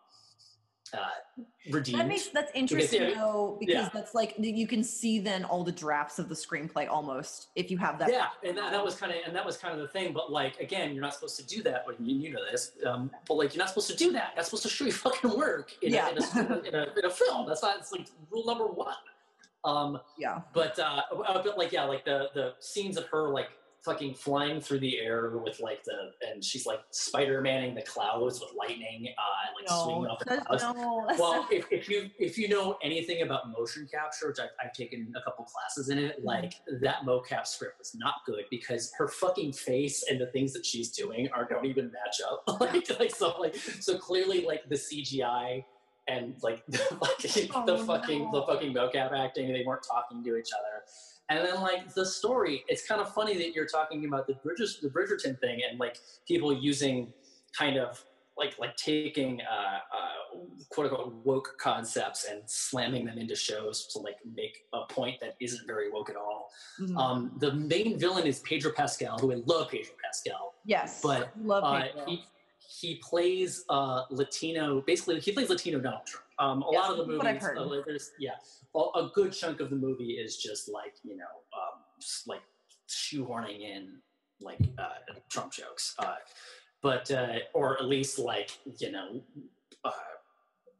uh, 0.94 1.42
redeemed. 1.70 2.00
That 2.00 2.08
makes 2.08 2.28
that's 2.28 2.52
interesting 2.54 3.02
yeah, 3.02 3.16
though 3.16 3.58
because 3.60 3.76
yeah. 3.76 3.90
that's 3.94 4.14
like 4.14 4.36
you 4.38 4.68
can 4.68 4.84
see 4.84 5.20
then 5.20 5.46
all 5.46 5.64
the 5.64 5.72
drafts 5.72 6.20
of 6.20 6.30
the 6.30 6.36
screenplay 6.36 6.88
almost 6.90 7.50
if 7.56 7.70
you 7.72 7.78
have 7.78 8.00
that. 8.00 8.10
yeah, 8.12 8.28
and 8.44 8.58
that, 8.58 8.72
that 8.72 8.84
was 8.84 8.96
kind 8.96 9.12
of 9.12 9.20
and 9.26 9.36
that 9.36 9.46
was 9.46 9.58
kind 9.58 9.74
of 9.74 9.80
the 9.80 9.88
thing. 9.88 10.14
But 10.14 10.32
like 10.32 10.60
again, 10.60 10.94
you're 10.94 11.02
not 11.02 11.14
supposed 11.14 11.38
to 11.38 11.46
do 11.46 11.62
that. 11.64 11.84
But 11.86 12.00
you, 12.00 12.16
you 12.16 12.34
know 12.34 12.42
this. 12.52 12.74
Um, 12.86 13.12
but 13.28 13.36
like 13.36 13.54
you're 13.54 13.60
not 13.60 13.70
supposed 13.70 13.90
to 13.90 13.96
do 13.96 14.12
that. 14.14 14.34
That's 14.36 14.48
supposed 14.48 14.64
to 14.64 14.70
show 14.70 14.86
your 14.86 14.94
fucking 15.06 15.38
work 15.38 15.72
in, 15.82 15.94
Yeah. 15.94 16.10
a, 16.10 16.12
in, 16.12 16.18
a, 16.18 16.60
in, 16.60 16.76
a, 16.76 16.86
in 17.00 17.06
a 17.06 17.10
film. 17.10 17.48
That's 17.48 17.64
not. 17.64 17.78
It's 17.80 17.92
like 17.92 18.08
rule 18.30 18.46
number 18.46 18.68
one. 18.68 18.96
Um, 19.64 20.00
Yeah. 20.18 20.42
but 20.54 20.78
uh, 20.80 21.02
uh, 21.28 21.44
but 21.44 21.58
like 21.58 21.72
yeah, 21.72 21.84
like 21.84 22.06
the 22.06 22.30
the 22.34 22.54
scenes 22.60 22.98
of 22.98 23.06
her 23.08 23.30
like 23.30 23.50
fucking 23.84 24.14
flying 24.14 24.62
through 24.62 24.80
the 24.80 25.00
air 25.00 25.38
with 25.44 25.60
like 25.60 25.84
the 25.84 26.12
and 26.30 26.44
she's 26.44 26.66
like 26.66 26.80
Spider 26.92 27.42
Manning 27.42 27.74
the 27.76 27.82
clouds 27.82 28.40
with 28.40 28.52
lightning, 28.58 29.08
uh, 29.18 29.48
and, 29.48 29.56
like 29.68 29.84
swinging 29.84 30.08
off 30.08 30.20
the 30.20 30.26
clouds. 30.46 30.64
no, 30.64 31.08
Well, 31.20 31.48
if, 31.52 31.66
if 31.72 31.90
you 31.90 32.10
if 32.20 32.38
you 32.38 32.48
know 32.50 32.78
anything 32.84 33.22
about 33.24 33.50
motion 33.50 33.88
capture, 33.92 34.28
which 34.28 34.40
I've, 34.40 34.50
I've 34.64 34.74
taken 34.74 35.12
a 35.16 35.22
couple 35.24 35.46
classes 35.46 35.90
in 35.90 35.98
it, 35.98 36.24
like 36.24 36.54
that 36.82 36.98
mocap 37.06 37.48
script 37.48 37.80
was 37.80 37.96
not 37.96 38.16
good 38.26 38.44
because 38.52 38.92
her 38.98 39.08
fucking 39.08 39.54
face 39.54 40.04
and 40.10 40.20
the 40.22 40.28
things 40.28 40.54
that 40.54 40.66
she's 40.66 40.90
doing 40.90 41.30
are 41.34 41.48
don't 41.48 41.66
even 41.66 41.92
match 41.92 42.22
up. 42.30 42.44
like 42.62 43.00
like 43.00 43.16
so 43.16 43.36
like 43.40 43.56
so 43.56 43.98
clearly 43.98 44.46
like 44.46 44.68
the 44.70 44.76
CGI 44.76 45.64
and 46.08 46.36
like 46.42 46.64
like 47.02 47.50
Oh, 47.54 47.66
the 47.66 47.78
fucking 47.84 48.32
no. 48.32 48.32
the 48.32 48.46
fucking 48.46 48.74
mocap 48.74 49.12
acting, 49.18 49.52
they 49.52 49.64
weren't 49.66 49.84
talking 49.84 50.24
to 50.24 50.36
each 50.38 50.50
other. 50.54 50.84
And 51.32 51.48
then 51.48 51.62
like 51.62 51.94
the 51.94 52.06
story, 52.06 52.66
it's 52.68 52.86
kind 52.86 53.00
of 53.00 53.14
funny 53.14 53.38
that 53.38 53.54
you're 53.56 53.66
talking 53.66 54.06
about 54.06 54.28
the 54.28 54.34
Bridges 54.34 54.80
the 54.82 54.90
Bridgerton 54.90 55.40
thing 55.40 55.62
and 55.70 55.80
like 55.80 55.98
people 56.28 56.54
using 56.54 57.14
kind 57.58 57.78
of 57.78 58.04
like 58.38 58.60
like 58.60 58.76
taking 58.76 59.40
uh, 59.42 59.80
uh, 59.96 60.40
quote 60.70 60.92
unquote 60.92 61.14
woke 61.24 61.56
concepts 61.58 62.28
and 62.30 62.42
slamming 62.48 63.06
them 63.06 63.18
into 63.18 63.36
shows 63.36 63.88
to 63.88 64.00
like 64.00 64.18
make 64.36 64.66
a 64.74 64.82
point 64.90 65.22
that 65.22 65.36
isn't 65.40 65.66
very 65.66 65.90
woke 65.90 66.10
at 66.10 66.18
all. 66.18 66.50
Mhm. 66.82 66.98
Um, 66.98 67.32
the 67.40 67.54
main 67.54 67.98
villain 67.98 68.28
is 68.28 68.40
Pedro 68.40 68.74
Pascal, 68.74 69.18
who 69.18 69.32
I 69.32 69.42
love 69.46 69.70
Pedro 69.70 69.94
Pascal, 70.04 70.56
yes, 70.66 71.00
but, 71.02 71.32
love 71.42 71.64
uh, 71.64 71.88
he 72.06 72.26
he 72.68 72.96
plays 72.96 73.64
uh, 73.70 74.04
Latino. 74.10 74.82
Basically, 74.82 75.20
he 75.20 75.32
plays 75.32 75.50
Latino 75.50 75.80
Donald 75.80 76.06
Trump. 76.06 76.26
Um, 76.42 76.64
a 76.64 76.72
Yes, 76.72 76.82
lot 76.82 76.92
of 76.92 76.98
the 76.98 77.04
that's 77.06 77.18
what 77.18 77.28
I've 77.28 77.34
movies, 77.36 77.44
heard. 77.44 77.58
uh, 77.58 77.84
there's 77.86 78.12
yeah, 78.20 78.32
a, 78.76 78.80
a 78.80 79.12
good 79.14 79.32
chunk 79.32 79.60
of 79.60 79.70
the 79.70 79.76
movie 79.76 80.14
is 80.14 80.38
just 80.38 80.68
like 80.70 80.96
you 81.04 81.16
know, 81.16 81.24
um, 81.54 81.82
like 82.28 82.42
shoehorning 82.90 83.62
in 83.62 83.98
like 84.42 84.60
uh, 84.80 85.14
Trump 85.30 85.54
jokes, 85.54 85.94
uh, 86.00 86.16
but 86.82 87.10
uh, 87.12 87.40
or 87.54 87.78
at 87.78 87.86
least 87.86 88.18
like 88.18 88.58
you 88.80 88.92
know, 88.92 89.22
uh, 89.86 89.92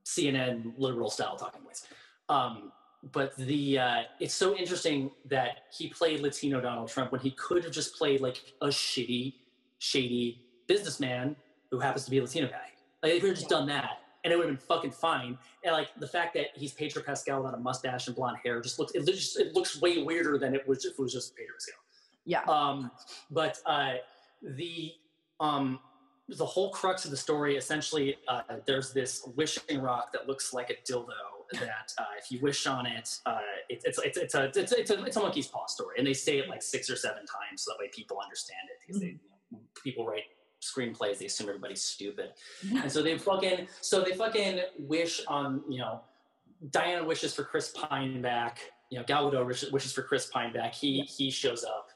CNN 0.04 0.74
liberal 0.78 1.12
style 1.12 1.36
talking 1.36 1.62
points. 1.62 1.88
Um, 2.28 2.72
but 3.14 3.36
the 3.38 3.78
uh, 3.80 4.02
it's 4.20 4.34
so 4.34 4.56
interesting 4.56 5.12
that 5.26 5.60
he 5.72 5.90
played 5.90 6.22
Latino 6.22 6.60
Donald 6.60 6.90
Trump 6.90 7.12
when 7.12 7.22
he 7.22 7.32
could 7.32 7.64
have 7.64 7.74
just 7.74 7.96
played 7.96 8.20
like 8.22 8.42
a 8.62 8.68
shitty, 8.68 9.36
shady 9.80 10.42
businessman 10.68 11.36
who 11.70 11.80
happens 11.80 12.06
to 12.06 12.12
be 12.12 12.18
a 12.18 12.22
Latino 12.24 12.48
guy. 12.48 12.70
Like 13.04 13.14
if 13.14 13.24
we 13.24 13.30
had 13.30 13.38
just 13.38 13.50
done 13.50 13.68
that, 13.68 14.01
and 14.24 14.32
it 14.32 14.38
would 14.38 14.48
have 14.48 14.58
been 14.58 14.68
fucking 14.68 14.92
fine. 14.92 15.38
And 15.64 15.74
like 15.74 15.90
the 16.00 16.08
fact 16.08 16.34
that 16.36 16.48
he's 16.56 16.74
Pedro 16.74 17.04
Pascal 17.04 17.42
without 17.42 17.58
a 17.58 17.62
mustache 17.62 18.08
and 18.08 18.16
blonde 18.16 18.38
hair 18.44 18.62
just 18.62 18.80
looks 18.80 18.94
it 18.94 19.06
looks 19.06 19.36
it 19.38 19.56
looks 19.56 19.82
way 19.82 20.04
weirder 20.04 20.38
than 20.38 20.54
it 20.56 20.68
was 20.68 20.86
if 20.86 20.94
it 20.94 21.00
was 21.00 21.14
just 21.14 21.36
Pedro 21.36 21.54
Pascal. 21.56 21.80
yeah, 22.26 22.42
Um, 22.44 22.92
but 23.30 23.58
uh, 23.66 23.94
the 24.42 24.94
um, 25.40 25.80
the 26.30 26.46
whole 26.46 26.72
crux 26.72 27.04
of 27.06 27.12
the 27.12 27.18
story 27.18 27.58
essentially 27.58 28.16
uh, 28.28 28.42
there's 28.66 28.94
this 28.94 29.28
wishing 29.36 29.82
rock 29.82 30.14
that 30.14 30.28
looks 30.28 30.54
like 30.54 30.70
a 30.70 30.92
dildo 30.92 31.10
that 31.60 31.94
uh, 31.98 32.04
if 32.18 32.32
you 32.32 32.40
wish 32.42 32.66
on 32.68 32.86
it, 32.86 33.18
uh, 33.26 33.40
it 33.70 33.82
it's, 33.86 34.00
it's, 34.00 34.18
it's, 34.18 34.36
a, 34.36 34.46
it's, 34.46 34.72
it's, 34.72 34.90
a, 34.92 35.04
it's 35.04 35.18
a 35.18 35.20
monkey's 35.20 35.48
paw 35.48 35.66
story. 35.66 35.96
And 35.98 36.08
they 36.08 36.14
say 36.14 36.40
it 36.40 36.48
like 36.48 36.62
six 36.62 36.90
or 36.90 36.96
seven 36.96 37.20
times 37.26 37.64
so 37.64 37.72
that 37.72 37.80
way 37.80 37.90
people 37.94 38.20
understand 38.24 38.62
it 38.70 38.78
because 38.86 39.02
they, 39.02 39.18
people 39.84 40.06
write 40.06 40.24
screenplays, 40.62 41.18
they 41.18 41.26
assume 41.26 41.50
everybody's 41.50 41.82
stupid. 41.82 42.32
And 42.82 42.92
so 42.92 43.02
they 43.02 43.18
fucking 43.18 43.68
so 43.82 44.02
they 44.02 44.14
fucking 44.14 44.62
wish 44.80 45.22
on 45.28 45.62
you 45.70 45.80
know 45.80 46.02
Diana 46.70 47.04
wishes 47.04 47.34
for 47.34 47.44
Chris 47.44 47.70
Pine 47.70 48.22
back. 48.22 48.60
You 48.90 49.00
know 49.00 49.06
Gal 49.06 49.32
Gadot 49.32 49.46
wishes, 49.46 49.72
wishes 49.72 49.94
for 49.94 50.04
Chris 50.04 50.28
Pine 50.28 50.54
back. 50.54 50.74
He 50.74 51.02
he 51.02 51.30
shows 51.30 51.64
up, 51.64 51.90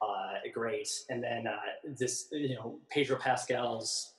uh, 0.00 0.34
great. 0.52 0.88
And 1.10 1.22
then 1.22 1.46
uh, 1.46 1.56
this 1.98 2.28
you 2.32 2.54
know 2.54 2.78
Pedro 2.90 3.16
Pascal's 3.16 4.13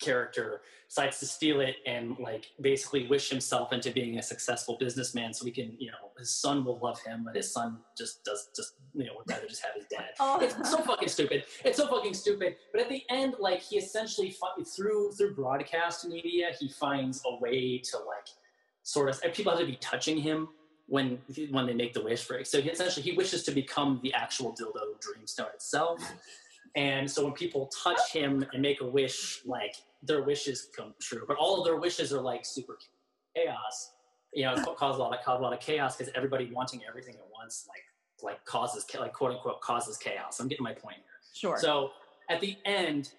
character 0.00 0.62
decides 0.88 1.18
to 1.20 1.26
steal 1.26 1.60
it 1.60 1.76
and 1.86 2.18
like 2.18 2.46
basically 2.60 3.06
wish 3.06 3.30
himself 3.30 3.72
into 3.72 3.90
being 3.92 4.18
a 4.18 4.22
successful 4.22 4.76
businessman 4.80 5.32
so 5.32 5.44
he 5.44 5.50
can 5.52 5.76
you 5.78 5.88
know 5.88 6.10
his 6.18 6.34
son 6.34 6.64
will 6.64 6.78
love 6.82 7.00
him 7.02 7.22
but 7.24 7.36
his 7.36 7.52
son 7.52 7.78
just 7.96 8.24
does 8.24 8.48
just 8.56 8.74
you 8.94 9.04
know 9.04 9.12
would 9.16 9.28
rather 9.30 9.46
just 9.46 9.62
have 9.62 9.74
his 9.74 9.84
dad 9.90 10.10
Oh. 10.20 10.38
it's 10.40 10.70
so 10.70 10.78
fucking 10.78 11.08
stupid. 11.08 11.44
It's 11.64 11.76
so 11.78 11.86
fucking 11.86 12.14
stupid. 12.14 12.56
But 12.72 12.82
at 12.82 12.88
the 12.88 13.02
end, 13.08 13.34
like 13.38 13.60
he 13.60 13.78
essentially 13.78 14.34
through 14.76 15.12
through 15.12 15.34
broadcast 15.34 16.06
media, 16.06 16.50
he 16.58 16.68
finds 16.68 17.22
a 17.26 17.36
way 17.40 17.78
to 17.78 17.96
like 17.98 18.28
sort 18.82 19.08
of 19.08 19.20
and 19.24 19.32
people 19.32 19.52
have 19.52 19.60
to 19.60 19.66
be 19.66 19.76
touching 19.76 20.18
him 20.18 20.48
when 20.86 21.18
when 21.50 21.66
they 21.66 21.74
make 21.74 21.94
the 21.94 22.02
wish 22.02 22.26
break. 22.26 22.46
So 22.46 22.60
he 22.60 22.68
essentially 22.68 23.02
he 23.02 23.12
wishes 23.12 23.42
to 23.44 23.50
become 23.52 24.00
the 24.02 24.12
actual 24.12 24.52
dildo 24.52 24.84
dreamstone 25.00 25.52
itself. 25.54 26.00
And 26.76 27.10
so 27.10 27.24
when 27.24 27.32
people 27.32 27.66
touch 27.66 28.12
him 28.12 28.44
and 28.52 28.62
make 28.62 28.80
a 28.80 28.86
wish, 28.86 29.42
like 29.44 29.74
their 30.02 30.22
wishes 30.22 30.68
come 30.76 30.94
true. 31.00 31.24
But 31.26 31.36
all 31.36 31.58
of 31.58 31.64
their 31.64 31.76
wishes 31.76 32.12
are 32.12 32.20
like 32.20 32.44
super 32.44 32.78
chaos. 33.34 33.92
You 34.32 34.44
know, 34.44 34.54
it 34.54 34.64
causes 34.76 34.98
a 34.98 35.02
lot 35.02 35.16
of 35.16 35.24
cause 35.24 35.40
a 35.40 35.42
lot 35.42 35.52
of 35.52 35.60
chaos 35.60 35.96
because 35.96 36.12
everybody 36.14 36.50
wanting 36.52 36.82
everything 36.88 37.14
at 37.14 37.26
once 37.32 37.66
like 37.68 37.82
like 38.22 38.44
causes 38.44 38.86
like 38.98 39.12
quote 39.12 39.32
unquote 39.32 39.60
causes 39.60 39.96
chaos. 39.96 40.38
I'm 40.40 40.48
getting 40.48 40.64
my 40.64 40.72
point 40.72 40.96
here. 40.96 41.04
Sure. 41.32 41.58
So 41.58 41.90
at 42.28 42.40
the 42.40 42.56
end, 42.64 43.12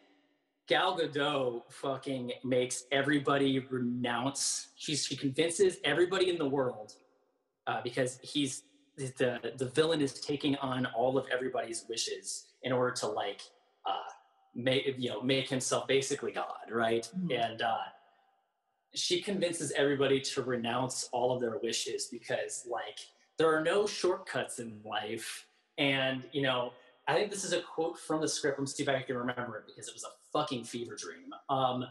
Gal 0.67 0.97
Gadot 0.97 1.63
fucking 1.69 2.31
makes 2.45 2.85
everybody 2.91 3.59
renounce. 3.59 4.69
She 4.75 4.95
she 4.95 5.17
convinces 5.17 5.77
everybody 5.83 6.29
in 6.29 6.37
the 6.37 6.47
world 6.47 6.93
uh, 7.67 7.81
because 7.83 8.19
he's 8.21 8.63
the 8.97 9.53
the 9.57 9.65
villain 9.69 10.01
is 10.01 10.19
taking 10.19 10.55
on 10.57 10.85
all 10.87 11.17
of 11.17 11.25
everybody's 11.31 11.85
wishes 11.89 12.47
in 12.63 12.71
order 12.71 12.93
to 12.95 13.07
like 13.07 13.41
uh, 13.85 14.09
make 14.53 14.95
you 14.97 15.09
know 15.09 15.21
make 15.21 15.49
himself 15.49 15.87
basically 15.87 16.31
God, 16.31 16.69
right? 16.69 17.09
Mhm. 17.17 17.51
And 17.51 17.61
uh, 17.61 17.77
she 18.93 19.21
convinces 19.21 19.71
everybody 19.71 20.19
to 20.19 20.41
renounce 20.41 21.09
all 21.11 21.33
of 21.33 21.41
their 21.41 21.57
wishes 21.63 22.07
because 22.11 22.67
like 22.69 22.99
there 23.37 23.55
are 23.55 23.63
no 23.63 23.87
shortcuts 23.87 24.59
in 24.59 24.79
life, 24.83 25.47
and 25.77 26.23
you 26.31 26.41
know 26.41 26.73
I 27.07 27.15
think 27.15 27.31
this 27.31 27.43
is 27.43 27.53
a 27.53 27.61
quote 27.61 27.97
from 27.97 28.21
the 28.21 28.27
script. 28.27 28.59
Let 28.59 28.63
me 28.63 28.67
see 28.67 28.83
if 28.83 28.89
I 28.89 29.01
can 29.01 29.17
remember 29.17 29.57
it 29.57 29.65
because 29.67 29.87
it 29.87 29.93
was 29.93 30.03
a 30.03 30.13
fucking 30.31 30.65
fever 30.65 30.95
dream. 30.95 31.33
Um, 31.49 31.85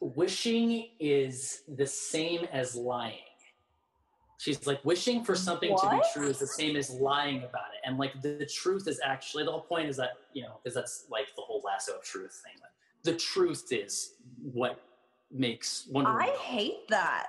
wishing 0.00 0.88
is 1.00 1.62
the 1.68 1.86
same 1.86 2.44
as 2.52 2.74
lying. 2.74 3.18
She's 4.44 4.66
like 4.66 4.84
wishing 4.84 5.24
for 5.24 5.34
something 5.34 5.74
to 5.74 5.90
be 5.90 6.00
true 6.12 6.28
is 6.28 6.38
the 6.38 6.46
same 6.46 6.76
as 6.76 6.90
lying 6.90 7.38
about 7.38 7.72
it, 7.72 7.80
and 7.88 7.96
like 7.96 8.20
the, 8.20 8.34
the 8.34 8.44
truth 8.44 8.86
is 8.86 9.00
actually 9.02 9.42
the 9.42 9.50
whole 9.50 9.62
point 9.62 9.88
is 9.88 9.96
that 9.96 10.18
you 10.34 10.42
know 10.42 10.60
because 10.62 10.74
that's 10.74 11.06
like 11.10 11.34
the 11.34 11.40
whole 11.40 11.62
lasso 11.64 11.94
of 11.94 12.02
truth 12.02 12.42
thing. 12.44 12.60
The 13.04 13.16
truth 13.16 13.68
is 13.70 14.16
what 14.42 14.82
makes 15.30 15.88
Wonder 15.90 16.10
Woman. 16.10 16.28
I 16.28 16.36
hate 16.36 16.86
that. 16.90 17.28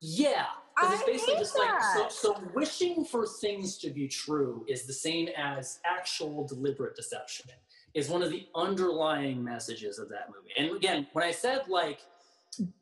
Yeah, 0.00 0.46
because 0.76 1.00
it's 1.00 1.04
basically 1.06 1.34
just 1.40 1.58
like 1.58 1.82
so. 1.96 2.08
So 2.08 2.40
wishing 2.54 3.04
for 3.04 3.26
things 3.26 3.76
to 3.78 3.90
be 3.90 4.06
true 4.06 4.64
is 4.68 4.84
the 4.84 4.92
same 4.92 5.28
as 5.36 5.80
actual 5.84 6.46
deliberate 6.46 6.94
deception. 6.94 7.50
Is 7.94 8.08
one 8.08 8.22
of 8.22 8.30
the 8.30 8.46
underlying 8.54 9.42
messages 9.42 9.98
of 9.98 10.08
that 10.10 10.28
movie. 10.28 10.52
And 10.56 10.76
again, 10.76 11.08
when 11.14 11.24
I 11.24 11.32
said 11.32 11.62
like, 11.68 11.98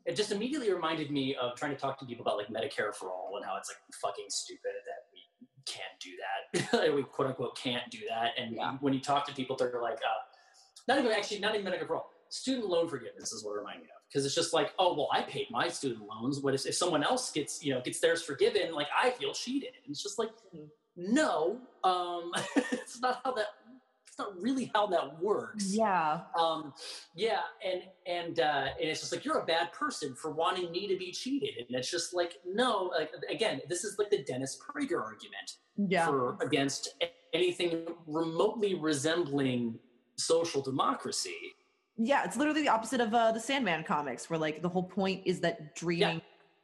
it 0.05 0.15
just 0.15 0.31
immediately 0.31 0.71
reminded 0.73 1.11
me 1.11 1.35
of 1.35 1.55
trying 1.55 1.71
to 1.71 1.77
talk 1.77 1.99
to 1.99 2.05
people 2.05 2.25
about 2.25 2.37
like 2.37 2.47
Medicare 2.47 2.93
for 2.93 3.11
all 3.11 3.33
and 3.37 3.45
how 3.45 3.55
it's 3.57 3.69
like 3.69 3.77
fucking 4.01 4.25
stupid 4.29 4.71
that 4.85 5.05
we 5.13 5.47
can't 5.65 5.99
do 6.01 6.11
that. 6.81 6.93
we 6.95 7.03
quote 7.03 7.27
unquote 7.27 7.57
can't 7.57 7.89
do 7.91 7.99
that. 8.09 8.31
And 8.37 8.55
Yeah. 8.55 8.77
when 8.81 8.93
you 8.93 8.99
talk 8.99 9.25
to 9.27 9.33
people, 9.33 9.55
they're 9.55 9.81
like, 9.81 9.97
uh, 9.97 10.21
not 10.87 10.97
even 10.99 11.11
actually, 11.11 11.39
not 11.39 11.55
even 11.55 11.71
Medicare 11.71 11.87
for 11.87 11.95
all. 11.97 12.09
Student 12.29 12.67
loan 12.67 12.87
forgiveness 12.87 13.31
is 13.31 13.43
what 13.43 13.53
it 13.53 13.57
reminded 13.57 13.81
me 13.83 13.89
of 13.95 14.01
because 14.07 14.25
it's 14.25 14.35
just 14.35 14.53
like, 14.53 14.73
oh 14.79 14.95
well, 14.95 15.09
I 15.11 15.21
paid 15.23 15.47
my 15.51 15.67
student 15.67 16.01
loans. 16.07 16.39
What 16.41 16.53
if, 16.53 16.65
if 16.65 16.75
someone 16.75 17.03
else 17.03 17.31
gets 17.31 17.63
you 17.63 17.73
know 17.73 17.81
gets 17.81 17.99
theirs 17.99 18.21
forgiven? 18.21 18.71
Like 18.73 18.87
I 18.95 19.11
feel 19.11 19.33
cheated. 19.33 19.69
And 19.83 19.91
it's 19.91 20.01
just 20.03 20.17
like, 20.19 20.29
Mhm. 20.55 20.67
no, 20.95 21.59
um, 21.83 22.31
it's 22.71 22.99
not 23.01 23.21
how 23.23 23.31
that. 23.33 23.47
Not 24.19 24.39
really 24.39 24.69
how 24.75 24.85
that 24.87 25.19
works. 25.21 25.73
Yeah. 25.73 26.19
Um, 26.37 26.73
yeah, 27.15 27.39
and 27.65 27.83
and 28.05 28.39
uh, 28.39 28.67
and 28.79 28.89
it's 28.89 28.99
just 28.99 29.13
like 29.13 29.23
you're 29.25 29.39
a 29.39 29.45
bad 29.45 29.71
person 29.71 30.13
for 30.13 30.29
wanting 30.31 30.71
me 30.71 30.87
to 30.87 30.97
be 30.97 31.11
cheated, 31.11 31.65
and 31.67 31.77
it's 31.77 31.89
just 31.89 32.13
like 32.13 32.33
no. 32.45 32.91
Like 32.95 33.11
again, 33.31 33.61
this 33.69 33.83
is 33.85 33.97
like 33.97 34.09
the 34.09 34.23
Dennis 34.23 34.59
Prager 34.59 35.01
argument 35.01 35.53
Yeah. 35.77 36.05
for 36.05 36.37
against 36.41 36.95
anything 37.33 37.85
remotely 38.05 38.75
resembling 38.75 39.79
social 40.17 40.61
democracy. 40.61 41.55
Yeah, 41.97 42.23
it's 42.25 42.35
literally 42.35 42.61
the 42.61 42.69
opposite 42.69 43.01
of 43.01 43.13
uh, 43.13 43.31
the 43.31 43.39
Sandman 43.39 43.83
comics, 43.83 44.29
where 44.29 44.39
like 44.39 44.61
the 44.61 44.69
whole 44.69 44.83
point 44.83 45.21
is 45.25 45.39
that 45.41 45.75
dreaming, 45.75 46.21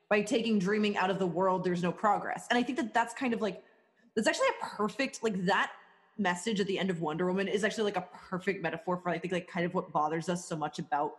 by 0.10 0.22
taking 0.22 0.60
dreaming 0.60 0.98
out 0.98 1.10
of 1.10 1.20
the 1.20 1.28
world, 1.28 1.64
there's 1.64 1.84
no 1.84 1.92
progress. 1.92 2.48
And 2.50 2.58
I 2.60 2.64
think 2.64 2.78
that 2.80 2.94
that's 2.94 3.14
kind 3.14 3.34
of 3.34 3.42
like, 3.42 3.64
that's 4.16 4.28
actually 4.28 4.48
a 4.62 4.66
perfect, 4.66 5.24
like 5.24 5.46
that 5.46 5.72
message 6.18 6.60
at 6.60 6.68
the 6.68 6.80
end 6.80 6.90
of 6.90 7.02
Wonder 7.02 7.28
Woman 7.28 7.48
is 7.48 7.64
actually 7.64 7.86
like 7.86 7.98
a 7.98 8.08
perfect 8.30 8.62
metaphor 8.62 8.98
for, 8.98 9.10
I 9.10 9.18
think, 9.18 9.34
like 9.34 9.48
kind 9.48 9.66
of 9.66 9.74
what 9.74 9.92
bothers 9.92 10.30
us 10.30 10.46
so 10.48 10.56
much 10.56 10.80
about 10.80 11.14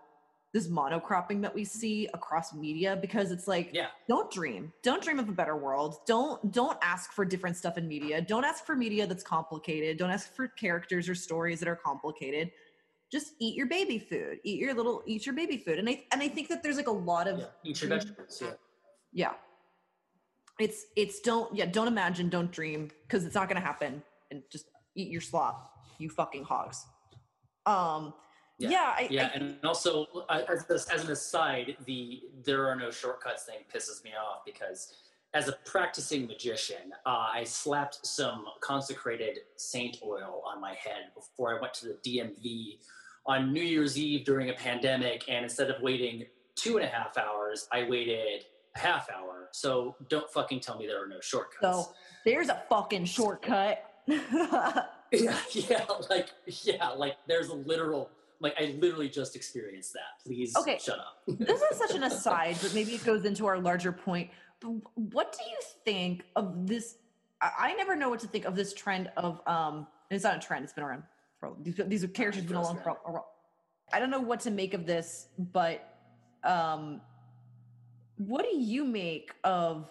this 0.56 0.68
monocropping 0.68 1.42
that 1.42 1.54
we 1.54 1.64
see 1.64 2.08
across 2.14 2.54
media 2.54 2.96
because 2.96 3.30
it's 3.30 3.46
like 3.46 3.70
Yeah, 3.74 3.88
don't 4.08 4.30
dream. 4.30 4.72
Don't 4.82 5.02
dream 5.02 5.18
of 5.18 5.28
a 5.28 5.32
better 5.32 5.56
world. 5.56 5.98
Don't 6.06 6.50
don't 6.50 6.78
ask 6.82 7.12
for 7.12 7.26
different 7.26 7.56
stuff 7.56 7.76
in 7.76 7.86
media. 7.86 8.22
Don't 8.22 8.44
ask 8.44 8.64
for 8.64 8.74
media 8.74 9.06
that's 9.06 9.22
complicated. 9.22 9.98
Don't 9.98 10.10
ask 10.10 10.34
for 10.34 10.48
characters 10.48 11.10
or 11.10 11.14
stories 11.14 11.60
that 11.60 11.68
are 11.68 11.76
complicated. 11.76 12.50
Just 13.12 13.34
eat 13.38 13.54
your 13.54 13.66
baby 13.66 13.98
food. 13.98 14.38
Eat 14.44 14.58
your 14.58 14.72
little 14.72 15.02
eat 15.06 15.26
your 15.26 15.34
baby 15.34 15.58
food. 15.58 15.78
And 15.78 15.88
i 15.90 16.04
and 16.12 16.22
i 16.22 16.28
think 16.28 16.48
that 16.48 16.62
there's 16.62 16.76
like 16.76 16.88
a 16.88 16.98
lot 17.12 17.28
of 17.28 17.38
yeah. 17.38 17.44
Eat 17.64 17.82
your 17.82 17.90
vegetables. 17.90 18.40
Yeah. 18.40 18.52
yeah. 19.12 19.32
It's 20.58 20.86
it's 20.96 21.20
don't 21.20 21.54
yeah 21.54 21.66
don't 21.66 21.88
imagine 21.88 22.30
don't 22.30 22.50
dream 22.50 22.90
because 23.02 23.26
it's 23.26 23.34
not 23.34 23.48
gonna 23.48 23.60
happen. 23.60 24.02
And 24.30 24.42
just 24.50 24.66
eat 24.96 25.10
your 25.10 25.20
slop 25.20 25.70
you 25.98 26.08
fucking 26.10 26.44
hogs 26.44 26.86
um 27.66 28.12
Yeah. 28.58 28.70
yeah, 28.70 28.94
I, 28.96 29.08
yeah, 29.10 29.30
I, 29.34 29.36
and 29.36 29.56
also 29.64 30.06
uh, 30.30 30.42
as, 30.48 30.86
as 30.86 31.04
an 31.04 31.10
aside, 31.10 31.76
the 31.84 32.22
there 32.44 32.66
are 32.66 32.74
no 32.74 32.90
shortcuts 32.90 33.44
thing 33.44 33.58
pisses 33.72 34.02
me 34.02 34.12
off 34.12 34.44
because 34.46 34.94
as 35.34 35.48
a 35.48 35.52
practicing 35.66 36.26
magician, 36.26 36.92
uh, 37.04 37.28
I 37.34 37.44
slapped 37.44 38.06
some 38.06 38.46
consecrated 38.60 39.40
saint 39.56 39.98
oil 40.02 40.42
on 40.46 40.60
my 40.60 40.70
head 40.70 41.12
before 41.14 41.54
I 41.54 41.60
went 41.60 41.74
to 41.74 41.88
the 41.88 41.98
DMV 42.06 42.78
on 43.26 43.52
New 43.52 43.62
Year's 43.62 43.98
Eve 43.98 44.24
during 44.24 44.48
a 44.48 44.54
pandemic, 44.54 45.24
and 45.28 45.44
instead 45.44 45.68
of 45.68 45.82
waiting 45.82 46.24
two 46.54 46.78
and 46.78 46.86
a 46.86 46.88
half 46.88 47.18
hours, 47.18 47.68
I 47.70 47.86
waited 47.86 48.46
a 48.74 48.78
half 48.78 49.10
hour. 49.10 49.48
So 49.52 49.96
don't 50.08 50.30
fucking 50.30 50.60
tell 50.60 50.78
me 50.78 50.86
there 50.86 51.02
are 51.04 51.08
no 51.08 51.20
shortcuts. 51.20 51.60
so 51.60 51.92
there's 52.24 52.48
a 52.48 52.62
fucking 52.70 53.04
shortcut 53.04 53.85
Yeah, 55.12 55.36
yeah, 55.52 55.84
like 56.10 56.30
yeah, 56.46 56.88
like 56.88 57.16
there's 57.28 57.48
a 57.48 57.54
literal 57.54 58.10
like 58.40 58.54
I 58.58 58.76
literally 58.80 59.08
just 59.08 59.36
experienced 59.36 59.92
that. 59.92 60.22
Please 60.24 60.54
Okay. 60.56 60.78
shut 60.82 60.98
up. 60.98 61.22
this 61.26 61.62
is 61.62 61.78
such 61.78 61.94
an 61.94 62.02
aside, 62.12 62.56
but 62.60 62.74
maybe 62.74 62.92
it 62.94 63.04
goes 63.04 63.24
into 63.24 63.46
our 63.46 63.58
larger 63.58 63.92
point. 63.92 64.30
But 64.60 64.70
what 64.94 65.32
do 65.32 65.38
you 65.48 65.56
think 65.84 66.24
of 66.34 66.66
this? 66.66 66.96
I, 67.40 67.74
never 67.74 67.94
know 67.94 68.08
what 68.08 68.20
to 68.20 68.26
think 68.26 68.46
of 68.46 68.56
this 68.56 68.74
trend 68.74 69.10
of 69.16 69.40
um. 69.46 69.86
It's 70.10 70.24
not 70.24 70.36
a 70.36 70.40
trend; 70.40 70.64
it's 70.64 70.72
been 70.72 70.84
around 70.84 71.04
for 71.38 71.54
these. 71.62 71.80
These 71.86 72.02
are 72.04 72.08
characters 72.08 72.44
been 72.44 72.56
along 72.56 72.80
for. 72.82 72.90
a- 72.90 73.12
a- 73.12 73.24
I 73.92 74.00
don't 74.00 74.10
know 74.10 74.20
what 74.20 74.40
to 74.40 74.50
make 74.50 74.74
of 74.74 74.86
this, 74.86 75.28
but 75.38 75.98
um, 76.42 77.00
what 78.16 78.44
do 78.44 78.56
you 78.56 78.84
make 78.84 79.32
of? 79.44 79.88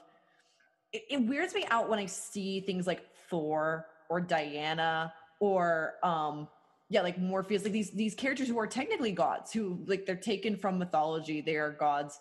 It, 0.92 1.04
it 1.10 1.18
weirds 1.22 1.54
me 1.56 1.66
out 1.72 1.90
when 1.90 2.00
I 2.00 2.06
see 2.06 2.60
things 2.60 2.86
like 2.86 3.06
Thor 3.30 3.86
or 4.10 4.22
Diana 4.22 5.14
or 5.40 5.96
um 6.04 6.48
yeah 6.90 7.02
like 7.02 7.18
morpheus 7.18 7.64
like 7.64 7.74
these 7.74 7.92
these 7.92 8.16
characters 8.16 8.48
who 8.48 8.58
are 8.60 8.68
technically 8.68 9.12
gods 9.12 9.52
who 9.52 9.80
like 9.86 10.06
they're 10.06 10.16
taken 10.16 10.56
from 10.56 10.78
mythology 10.78 11.42
they 11.42 11.56
are 11.56 11.72
gods 11.72 12.20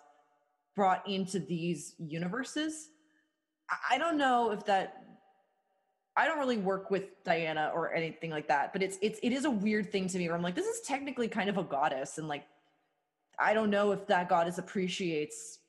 brought 0.75 1.09
into 1.09 1.39
these 1.39 1.95
universes. 1.99 2.89
I- 3.91 3.99
don't 3.99 4.19
know 4.19 4.51
if 4.51 4.65
that 4.67 5.05
i 6.17 6.27
don't 6.27 6.39
really 6.39 6.59
work 6.59 6.91
with 6.91 7.05
diana 7.25 7.71
or 7.75 7.95
anything 7.95 8.31
like 8.31 8.49
that 8.49 8.73
but 8.73 8.83
it's 8.83 8.99
it's 9.01 9.19
it 9.23 9.33
is 9.33 9.45
a 9.47 9.51
weird 9.51 9.91
thing 9.91 10.07
to 10.09 10.19
me 10.19 10.29
where 10.29 10.37
i'm 10.37 10.43
like 10.43 10.55
this 10.55 10.67
is 10.67 10.81
technically 10.83 11.29
kind 11.29 11.49
of 11.49 11.57
a 11.57 11.63
goddess 11.63 12.19
and 12.19 12.29
like 12.29 12.45
i 13.39 13.55
don't 13.55 13.71
know 13.71 13.93
if 13.93 14.07
that 14.07 14.29
goddess 14.29 14.59
appreciates 14.59 15.61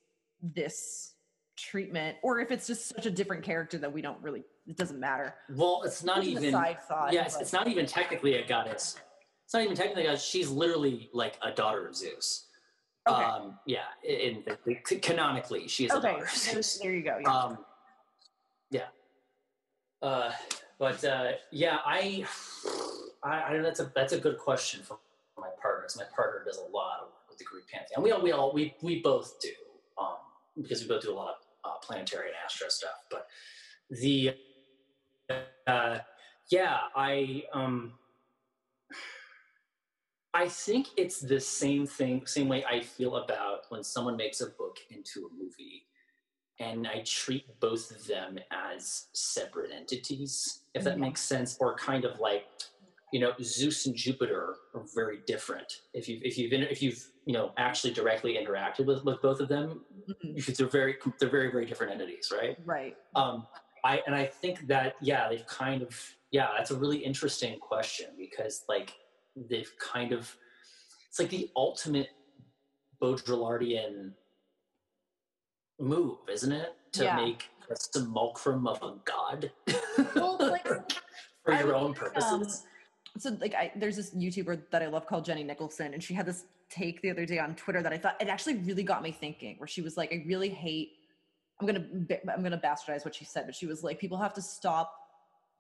this 0.42 1.14
treatment 1.56 2.18
or 2.22 2.40
if 2.40 2.52
it's 2.52 2.68
just 2.68 2.88
such 2.88 3.06
a 3.06 3.12
different 3.12 3.44
character 3.44 3.78
that 3.78 3.92
we 3.94 4.02
don't 4.02 4.22
really 4.22 4.44
it 4.68 4.78
doesn't 4.78 5.00
matter 5.00 5.36
Well, 5.50 5.84
it's 5.86 6.04
not 6.04 6.20
a 6.24 6.28
even 6.28 6.52
side 6.52 6.80
thought 6.88 7.14
Yes, 7.14 7.34
but- 7.34 7.42
it's 7.44 7.54
not 7.54 7.68
even 7.68 7.86
technically 7.86 8.36
a 8.36 8.48
goddess. 8.48 8.98
It's 9.46 9.54
not 9.54 9.64
even 9.64 9.76
technically 9.76 10.04
a 10.04 10.08
goddess. 10.08 10.24
She's 10.26 10.50
literally 10.50 11.10
like 11.14 11.38
a 11.44 11.52
daughter 11.52 11.88
of 11.88 11.96
Zeus. 11.96 12.48
Okay. 13.08 13.24
Um, 13.24 13.60
yeah, 13.68 13.84
in, 14.04 14.44
in, 14.66 14.78
canonically, 15.02 15.68
she 15.68 15.86
is 15.86 15.92
a 15.92 16.02
daughter 16.02 16.24
of 16.24 16.30
there, 16.32 16.54
Zeus. 16.56 16.80
there 16.80 16.92
you 16.94 17.04
go 17.04 17.20
yeah. 17.22 17.30
Um, 17.32 17.58
yeah. 18.72 18.88
Uh, 20.02 20.32
but 20.80 21.04
uh, 21.06 21.34
yeah, 21.52 21.78
I, 21.86 22.26
I, 23.24 23.44
I 23.54 23.58
that's 23.60 23.80
a 23.80 23.92
that's 23.96 24.14
a 24.14 24.20
good 24.20 24.40
question 24.40 24.82
for 24.84 24.98
my 25.38 25.50
partner. 25.62 25.84
'cause 25.84 25.98
My 25.98 26.06
partner 26.16 26.44
does 26.46 26.58
a 26.58 26.62
lot 26.72 27.02
of 27.02 27.08
work 27.10 27.30
with 27.30 27.38
the 27.38 27.46
Greek 27.46 27.68
pantheon. 27.68 28.04
We 28.04 28.12
all 28.12 28.22
we 28.24 28.32
all 28.32 28.52
we 28.52 28.76
we 28.82 29.02
both 29.02 29.40
do, 29.40 29.50
um, 30.02 30.16
because 30.60 30.82
we 30.82 30.88
both 30.88 31.04
do 31.04 31.12
a 31.14 31.16
lot 31.16 31.30
of 31.30 31.36
uh, 31.64 31.78
planetary 31.84 32.28
and 32.30 32.36
astro 32.44 32.68
stuff. 32.70 33.06
But 33.12 33.28
the, 33.92 34.36
uh, 35.68 36.00
yeah, 36.50 36.78
I 36.96 37.44
um. 37.54 37.94
I 40.34 40.50
think 40.50 40.88
it's 40.98 41.22
the 41.22 41.40
same 41.40 41.88
thing, 41.88 42.26
same 42.26 42.50
way 42.50 42.66
I 42.66 42.82
feel 42.82 43.16
about 43.16 43.62
when 43.70 43.84
someone 43.86 44.18
makes 44.18 44.42
a 44.42 44.48
book 44.48 44.78
into 44.90 45.30
a 45.32 45.34
movie 45.34 45.88
and 46.60 46.86
I 46.88 47.04
treat 47.06 47.46
both 47.62 47.90
of 47.92 48.06
them 48.06 48.38
as 48.52 49.08
separate 49.14 49.72
entities, 49.72 50.64
if 50.74 50.84
that 50.84 50.98
Yeah. 50.98 51.06
makes 51.06 51.22
sense, 51.22 51.58
or 51.62 51.76
kind 51.78 52.04
of 52.04 52.20
like, 52.20 52.48
you 53.14 53.22
know, 53.22 53.34
Zeus 53.42 53.86
and 53.86 53.96
Jupiter 53.96 54.58
are 54.74 54.84
very 54.94 55.20
different. 55.26 55.84
If 55.94 56.10
you've 56.10 56.22
if 56.24 56.38
you've 56.38 56.52
inter- 56.52 56.68
if 56.70 56.82
you've 56.82 57.02
you 57.26 57.32
know 57.34 57.54
actually 57.58 57.94
directly 57.94 58.34
interacted 58.36 58.86
with, 58.86 59.06
with 59.06 59.22
both 59.22 59.40
of 59.40 59.48
them, 59.48 59.86
Mhm. 60.10 60.36
because 60.36 60.58
they're 60.58 60.68
very 60.68 60.98
they're 61.20 61.30
very 61.30 61.50
very 61.50 61.66
different 61.66 61.94
entities, 61.94 62.30
right? 62.32 62.58
right 62.66 62.98
Um, 63.16 63.48
I 63.86 64.02
and 64.08 64.16
I 64.16 64.26
think 64.26 64.68
that 64.68 64.96
yeah, 65.00 65.30
they've 65.30 65.46
kind 65.46 65.82
of 65.84 65.96
yeah, 66.32 66.48
that's 66.58 66.72
a 66.72 66.76
really 66.76 66.98
interesting 66.98 67.60
question 67.60 68.08
because 68.18 68.64
like 68.68 68.94
they've 69.50 69.72
kind 69.80 70.12
of 70.12 70.36
it's 71.08 71.20
like 71.20 71.30
the 71.30 71.50
ultimate 71.56 72.10
Baudrillardian 73.02 74.14
move, 75.80 76.18
isn't 76.32 76.52
it? 76.52 76.74
To 76.94 77.04
Yeah. 77.04 77.16
make 77.16 77.44
a 77.70 77.76
simulacrum 77.76 78.68
of 78.68 78.82
a 78.82 78.96
god 79.06 79.52
Well, 80.16 80.38
like, 80.40 80.68
for 81.44 81.54
I 81.54 81.60
your 81.60 81.76
own 81.76 81.88
um, 81.88 81.94
purposes. 81.94 82.64
so 83.18 83.38
like 83.40 83.54
I 83.54 83.72
there's 83.76 83.98
this 83.98 84.16
YouTuber 84.16 84.70
that 84.72 84.82
I 84.82 84.88
love 84.88 85.06
called 85.06 85.26
Jenny 85.26 85.44
Nicholson, 85.44 85.94
and 85.94 86.04
she 86.04 86.14
had 86.16 86.26
this 86.26 86.46
take 86.70 87.02
the 87.04 87.12
other 87.12 87.26
day 87.26 87.38
on 87.38 87.56
Twitter 87.56 87.84
that 87.84 87.94
I 87.94 88.00
thought 88.00 88.20
it 88.20 88.30
actually 88.30 88.56
really 88.56 88.84
got 88.84 89.04
me 89.04 89.12
thinking. 89.12 89.58
Where 89.60 89.68
she 89.68 89.82
was 89.82 89.96
like, 89.96 90.12
I 90.12 90.24
really 90.26 90.50
hate. 90.50 90.94
I'm 91.60 91.68
gonna 91.68 91.86
I'm 92.34 92.44
gonna 92.44 92.62
bastardize 92.62 93.06
what 93.06 93.16
she 93.16 93.26
said, 93.26 93.46
but 93.46 93.56
she 93.56 93.66
was 93.66 93.84
like, 93.84 94.00
people 94.00 94.18
have 94.18 94.34
to 94.34 94.42
stop 94.42 94.94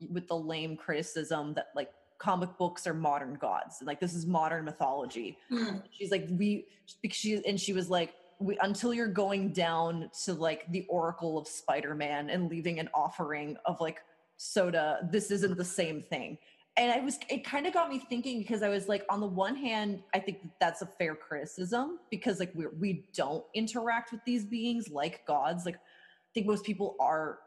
with 0.09 0.27
the 0.27 0.37
lame 0.37 0.75
criticism 0.75 1.53
that 1.53 1.67
like 1.75 1.91
comic 2.17 2.49
books 2.57 2.85
are 2.85 2.93
modern 2.93 3.35
gods, 3.35 3.77
and 3.79 3.87
like 3.87 3.99
this 3.99 4.13
is 4.13 4.25
modern 4.25 4.65
mythology. 4.65 5.37
Hmm. 5.49 5.77
She's 5.91 6.11
like, 6.11 6.27
we 6.31 6.65
because 7.01 7.17
she 7.17 7.45
and 7.45 7.59
she 7.59 7.73
was 7.73 7.89
like. 7.89 8.13
We, 8.37 8.57
until 8.61 8.93
you're 8.93 9.07
going 9.07 9.53
down 9.53 10.09
to 10.25 10.33
like 10.33 10.69
the 10.69 10.85
oracle 10.89 11.37
of 11.37 11.47
spider-man 11.47 12.29
and 12.29 12.49
leaving 12.49 12.79
an 12.79 12.89
offering 12.93 13.55
of 13.63 13.79
like 13.79 14.01
soda 14.35 15.07
this 15.09 15.31
isn't 15.31 15.55
the 15.55 15.63
same 15.63 16.01
thing 16.01 16.37
and 16.77 16.91
i 16.91 16.99
was 16.99 17.19
it 17.29 17.43
kind 17.43 17.65
of 17.65 17.73
got 17.73 17.89
me 17.89 17.99
thinking 18.09 18.39
because 18.39 18.61
i 18.63 18.69
was 18.69 18.87
like 18.87 19.05
on 19.09 19.19
the 19.19 19.27
one 19.27 19.55
hand 19.55 20.01
i 20.13 20.19
think 20.19 20.41
that 20.41 20.51
that's 20.59 20.81
a 20.81 20.85
fair 20.85 21.15
criticism 21.15 21.99
because 22.09 22.39
like 22.39 22.51
we 22.55 22.65
we 22.79 23.05
don't 23.15 23.43
interact 23.53 24.11
with 24.11 24.21
these 24.25 24.45
beings 24.45 24.89
like 24.89 25.25
gods. 25.25 25.65
Like 25.65 25.75
i 25.75 26.31
think 26.33 26.47
most 26.47 26.63
people 26.63 26.95
are 26.99 27.39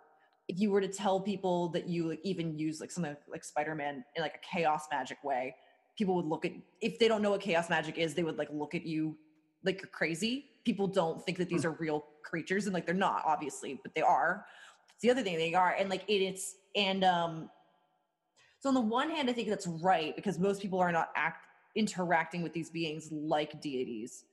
if 0.48 0.58
you 0.58 0.70
were 0.70 0.80
to 0.80 0.88
tell 0.88 1.20
people 1.20 1.68
that 1.68 1.86
you 1.86 2.08
like, 2.08 2.20
even 2.24 2.58
use 2.58 2.80
like 2.80 2.90
something 2.90 3.16
like 3.30 3.44
spider-man 3.44 4.04
in 4.16 4.22
like 4.22 4.36
a 4.36 4.56
chaos 4.56 4.84
magic 4.90 5.22
way 5.22 5.54
people 5.96 6.14
would 6.14 6.26
look 6.26 6.44
at 6.44 6.52
if 6.80 6.98
they 6.98 7.08
don't 7.08 7.22
know 7.22 7.30
what 7.30 7.40
chaos 7.40 7.68
magic 7.68 7.98
is 7.98 8.14
they 8.14 8.22
would 8.22 8.38
like 8.38 8.48
look 8.52 8.74
at 8.74 8.86
you 8.86 9.16
like 9.64 9.80
you're 9.80 9.88
crazy. 9.88 10.46
People 10.64 10.86
don't 10.86 11.24
think 11.24 11.38
that 11.38 11.48
these 11.48 11.64
are 11.64 11.72
real 11.72 12.04
creatures 12.22 12.66
and 12.66 12.74
like 12.74 12.86
they're 12.86 12.94
not 12.94 13.22
obviously 13.26 13.80
but 13.82 13.94
they 13.94 14.02
are. 14.02 14.46
It's 14.94 15.02
the 15.02 15.10
other 15.10 15.22
thing 15.22 15.36
they 15.36 15.54
are 15.54 15.74
and 15.78 15.88
like 15.88 16.04
it, 16.08 16.22
it's 16.22 16.56
and 16.76 17.04
um 17.04 17.50
so 18.58 18.68
on 18.68 18.74
the 18.74 18.80
one 18.80 19.10
hand 19.10 19.28
i 19.28 19.32
think 19.32 19.48
that's 19.48 19.66
right 19.66 20.14
because 20.16 20.38
most 20.38 20.60
people 20.60 20.78
are 20.78 20.92
not 20.92 21.10
act 21.16 21.48
interacting 21.78 22.42
with 22.42 22.52
these 22.52 22.70
beings 22.70 23.08
like 23.10 23.60
deities. 23.60 24.24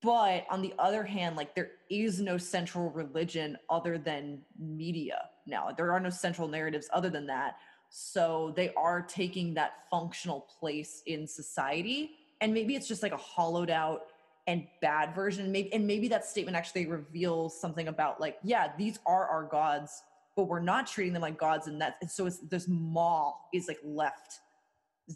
But 0.00 0.46
on 0.50 0.62
the 0.62 0.72
other 0.78 1.04
hand 1.04 1.36
like 1.36 1.54
there 1.54 1.72
is 1.90 2.20
no 2.20 2.38
central 2.38 2.90
religion 2.90 3.58
other 3.68 3.98
than 3.98 4.40
media 4.58 5.28
now. 5.46 5.70
There 5.76 5.92
are 5.92 6.00
no 6.00 6.10
central 6.10 6.48
narratives 6.48 6.88
other 6.92 7.10
than 7.10 7.26
that. 7.26 7.56
So 7.90 8.52
they 8.56 8.72
are 8.74 9.02
taking 9.02 9.54
that 9.54 9.72
functional 9.90 10.46
place 10.58 11.02
in 11.06 11.26
society 11.26 12.12
and 12.40 12.54
maybe 12.54 12.74
it's 12.74 12.88
just 12.88 13.02
like 13.02 13.12
a 13.12 13.18
hollowed 13.18 13.70
out 13.70 14.06
and 14.48 14.66
bad 14.80 15.14
version. 15.14 15.52
Maybe 15.52 15.72
and 15.72 15.86
maybe 15.86 16.08
that 16.08 16.24
statement 16.24 16.56
actually 16.56 16.86
reveals 16.86 17.60
something 17.60 17.88
about 17.88 18.20
like 18.20 18.38
yeah 18.42 18.72
these 18.76 18.98
are 19.06 19.26
our 19.26 19.44
gods 19.44 20.02
but 20.36 20.44
we're 20.44 20.60
not 20.60 20.86
treating 20.86 21.12
them 21.12 21.22
like 21.22 21.38
gods 21.38 21.66
and 21.66 21.80
that 21.80 21.96
and 22.00 22.10
so 22.10 22.26
it's 22.26 22.38
this 22.38 22.66
maw 22.68 23.32
is 23.52 23.68
like 23.68 23.78
left 23.84 24.40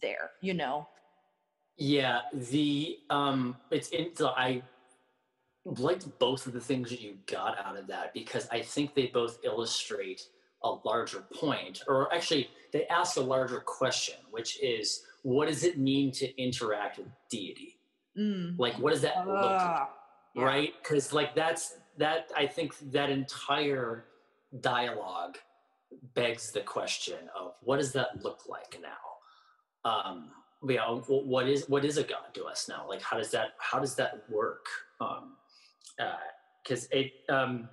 there 0.02 0.30
you 0.42 0.54
know 0.54 0.86
Yeah, 1.78 2.20
the 2.32 2.98
um, 3.10 3.56
it's 3.70 3.88
in. 3.90 4.14
So 4.14 4.28
I 4.28 4.62
liked 5.64 6.06
both 6.18 6.46
of 6.46 6.52
the 6.52 6.60
things 6.60 6.90
that 6.90 7.00
you 7.00 7.18
got 7.26 7.58
out 7.58 7.76
of 7.76 7.86
that 7.88 8.14
because 8.14 8.48
I 8.50 8.62
think 8.62 8.94
they 8.94 9.08
both 9.08 9.38
illustrate 9.44 10.22
a 10.62 10.70
larger 10.84 11.24
point, 11.34 11.82
or 11.86 12.12
actually, 12.14 12.48
they 12.72 12.86
ask 12.86 13.16
a 13.16 13.20
larger 13.20 13.60
question, 13.60 14.16
which 14.30 14.58
is, 14.62 15.02
what 15.22 15.48
does 15.48 15.64
it 15.64 15.78
mean 15.78 16.12
to 16.12 16.42
interact 16.42 16.98
with 16.98 17.08
deity? 17.30 17.78
mm. 18.18 18.58
Like, 18.58 18.74
what 18.78 18.92
does 18.92 19.02
that 19.02 19.26
look 19.26 19.36
like? 19.36 19.60
Ah, 19.60 19.90
yeah. 20.34 20.44
right 20.44 20.72
because 20.82 21.12
like 21.12 21.34
that's 21.34 21.78
that 21.98 22.30
i 22.36 22.46
think 22.46 22.74
that 22.92 23.08
entire 23.10 24.04
dialogue 24.60 25.36
begs 26.14 26.50
the 26.50 26.60
question 26.60 27.18
of 27.38 27.52
what 27.62 27.78
does 27.78 27.92
that 27.92 28.22
look 28.22 28.40
like 28.48 28.78
now 28.82 29.90
um 29.90 30.30
yeah 30.68 30.84
wh- 30.84 31.26
what 31.26 31.48
is 31.48 31.68
what 31.68 31.84
is 31.84 31.96
a 31.96 32.02
god 32.02 32.34
to 32.34 32.44
us 32.44 32.68
now 32.68 32.84
like 32.88 33.00
how 33.02 33.16
does 33.16 33.30
that 33.30 33.50
how 33.58 33.78
does 33.78 33.94
that 33.94 34.24
work 34.28 34.66
um 35.00 35.36
uh 36.00 36.14
because 36.62 36.88
it 36.90 37.12
um 37.28 37.68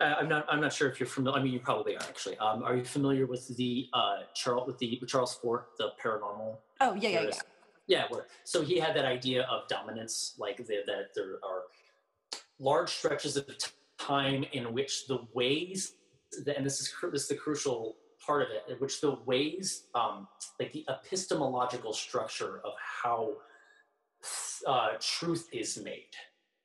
I'm 0.00 0.28
not. 0.28 0.46
I'm 0.48 0.60
not 0.60 0.72
sure 0.72 0.88
if 0.88 1.00
you're 1.00 1.08
familiar. 1.08 1.40
I 1.40 1.42
mean, 1.42 1.52
you 1.52 1.58
probably 1.58 1.96
are 1.96 2.02
actually. 2.02 2.38
Um, 2.38 2.62
are 2.62 2.76
you 2.76 2.84
familiar 2.84 3.26
with 3.26 3.48
the 3.56 3.88
uh, 3.92 4.18
Charles 4.32 4.66
with 4.66 4.78
the 4.78 4.96
with 5.00 5.10
Charles 5.10 5.34
Fort, 5.34 5.70
the 5.76 5.90
paranormal 6.00 6.56
oh 6.80 6.94
yeah 6.94 7.08
yeah 7.08 7.22
yeah? 7.22 7.40
Yeah, 7.88 8.04
where, 8.10 8.26
so 8.44 8.62
he 8.62 8.78
had 8.78 8.94
that 8.96 9.06
idea 9.06 9.42
of 9.44 9.66
dominants, 9.66 10.34
like 10.38 10.58
the, 10.58 10.82
that 10.86 11.14
there 11.14 11.38
are 11.42 11.62
large 12.60 12.90
stretches 12.90 13.36
of 13.36 13.46
time 13.98 14.44
in 14.52 14.72
which 14.72 15.06
the 15.06 15.18
ways, 15.34 15.92
that, 16.44 16.56
and 16.56 16.64
this 16.64 16.80
is 16.80 16.92
this 17.12 17.22
is 17.22 17.28
the 17.28 17.34
crucial 17.34 17.96
part 18.24 18.42
of 18.42 18.48
it, 18.50 18.64
in 18.68 18.76
which 18.78 19.00
the 19.00 19.16
ways, 19.26 19.84
um, 19.94 20.28
like 20.60 20.72
the 20.72 20.84
epistemological 20.88 21.92
structure 21.92 22.60
of 22.64 22.72
how 22.78 23.32
uh, 24.66 24.90
truth 25.00 25.48
is 25.52 25.78
made, 25.78 26.14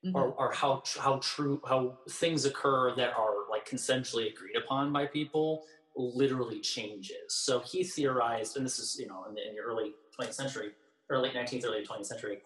Mhm. 0.06 0.16
or, 0.16 0.34
or 0.34 0.52
how 0.52 0.84
how 1.00 1.18
true 1.20 1.62
how 1.66 1.98
things 2.10 2.44
occur 2.46 2.94
that 2.96 3.14
are 3.16 3.50
like 3.50 3.66
consensually 3.68 4.30
agreed 4.34 4.58
upon 4.58 4.92
by 4.92 5.06
people 5.06 5.66
literally 5.96 6.60
changes. 6.60 7.30
So 7.30 7.60
he 7.60 7.84
theorized, 7.84 8.58
and 8.58 8.66
this 8.66 8.80
is 8.80 8.98
you 9.00 9.08
know 9.08 9.24
in 9.30 9.36
the, 9.36 9.48
in 9.48 9.56
the 9.56 9.62
early 9.62 9.94
20th 10.20 10.34
century, 10.34 10.72
late 11.10 11.34
19th, 11.34 11.66
early 11.66 11.86
20th 11.86 12.08
century, 12.08 12.42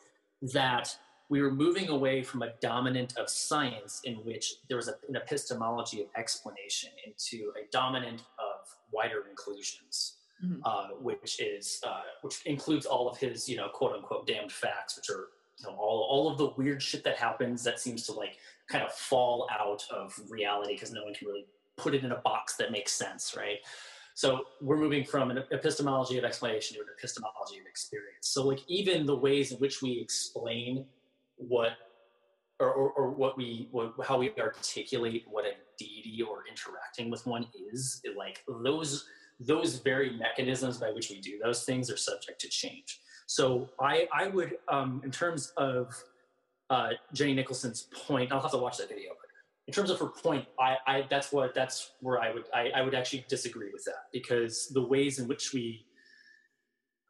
that 0.54 0.96
we 1.30 1.42
were 1.42 1.52
moving 1.52 1.90
away 1.90 2.24
from 2.24 2.42
a 2.42 2.54
dominant 2.62 3.18
of 3.18 3.30
science 3.30 4.02
in 4.06 4.16
which 4.26 4.56
there 4.70 4.78
was 4.78 4.88
a, 4.88 4.96
an 5.10 5.16
epistemology 5.16 6.02
of 6.02 6.08
explanation 6.16 6.90
into 7.06 7.52
a 7.62 7.68
dominant 7.72 8.22
of 8.40 8.68
wider 8.92 9.26
inclusions, 9.30 10.14
Mhm. 10.44 10.62
uh, 10.66 10.90
which 11.02 11.42
is 11.42 11.82
uh, 11.86 12.02
which 12.22 12.46
includes 12.46 12.86
all 12.86 13.10
of 13.10 13.18
his 13.18 13.50
you 13.50 13.58
know 13.58 13.70
quote 13.70 13.94
unquote 13.94 14.28
damned 14.28 14.52
facts, 14.52 14.96
which 14.96 15.10
are 15.10 15.30
you 15.60 15.66
know 15.66 15.76
all 15.76 16.02
all 16.10 16.32
of 16.32 16.38
the 16.38 16.50
weird 16.58 16.82
shit 16.82 17.04
that 17.04 17.18
happens 17.18 17.64
that 17.64 17.80
seems 17.80 18.06
to 18.06 18.12
like 18.14 18.38
kind 18.70 18.84
of 18.84 18.94
fall 18.94 19.48
out 19.60 19.84
of 19.92 20.18
reality 20.30 20.74
because 20.76 20.92
no 20.94 21.04
one 21.04 21.14
can 21.14 21.28
really 21.28 21.46
put 21.78 21.96
it 21.96 22.04
in 22.04 22.12
a 22.12 22.18
box 22.18 22.56
that 22.58 22.72
makes 22.72 22.92
sense, 22.92 23.36
right? 23.36 23.60
So 24.14 24.46
we're 24.62 24.78
moving 24.78 25.04
from 25.06 25.30
an 25.32 25.44
epistemology 25.52 26.18
of 26.18 26.24
explanation 26.26 26.76
to 26.76 26.82
an 26.82 26.88
epistemology 26.98 27.60
of 27.60 27.66
experience. 27.68 28.28
So 28.28 28.46
like 28.48 28.62
even 28.68 29.06
the 29.06 29.16
ways 29.16 29.52
in 29.52 29.58
which 29.60 29.82
we 29.84 30.00
explain 30.00 30.86
what 31.38 31.72
or, 32.60 32.74
or, 32.74 32.92
or 32.92 33.12
what 33.12 33.38
we 33.38 33.68
what, 33.72 33.94
how 34.04 34.18
we 34.18 34.32
articulate 34.40 35.26
what 35.30 35.46
a 35.46 35.52
deity 35.78 36.22
or 36.28 36.44
interacting 36.50 37.10
with 37.12 37.26
one 37.28 37.48
is 37.72 38.02
like 38.18 38.44
those 38.64 39.08
those 39.40 39.78
very 39.80 40.18
mechanisms 40.18 40.78
by 40.78 40.90
which 40.92 41.10
we 41.10 41.22
do 41.22 41.40
those 41.44 41.64
things 41.64 41.92
are 41.92 41.98
subject 41.98 42.42
to 42.42 42.50
change. 42.50 43.00
So 43.28 43.70
i 43.80 44.08
i 44.14 44.28
would 44.28 44.58
um 44.68 45.02
in 45.04 45.12
terms 45.12 45.54
of 45.58 45.94
uh 46.70 46.90
jenny 47.14 47.34
nicholson's 47.34 47.88
point 48.08 48.32
i'll 48.32 48.42
have 48.42 48.52
to 48.52 48.58
watch 48.58 48.78
that 48.78 48.90
video 48.90 49.10
but 49.10 49.30
in 49.68 49.74
terms 49.74 49.90
of 49.90 50.00
her 50.00 50.08
point 50.08 50.46
i 50.60 50.78
i 50.88 51.06
that's 51.10 51.32
what 51.32 51.54
that's 51.54 51.92
where 52.02 52.20
i 52.20 52.34
would 52.34 52.46
i, 52.54 52.70
I 52.76 52.82
would 52.82 52.96
actually 52.96 53.26
disagree 53.30 53.70
with 53.72 53.84
that 53.86 54.06
because 54.12 54.70
the 54.74 54.82
ways 54.82 55.20
in 55.20 55.28
which 55.28 55.54
we 55.54 55.86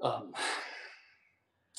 um 0.02 0.34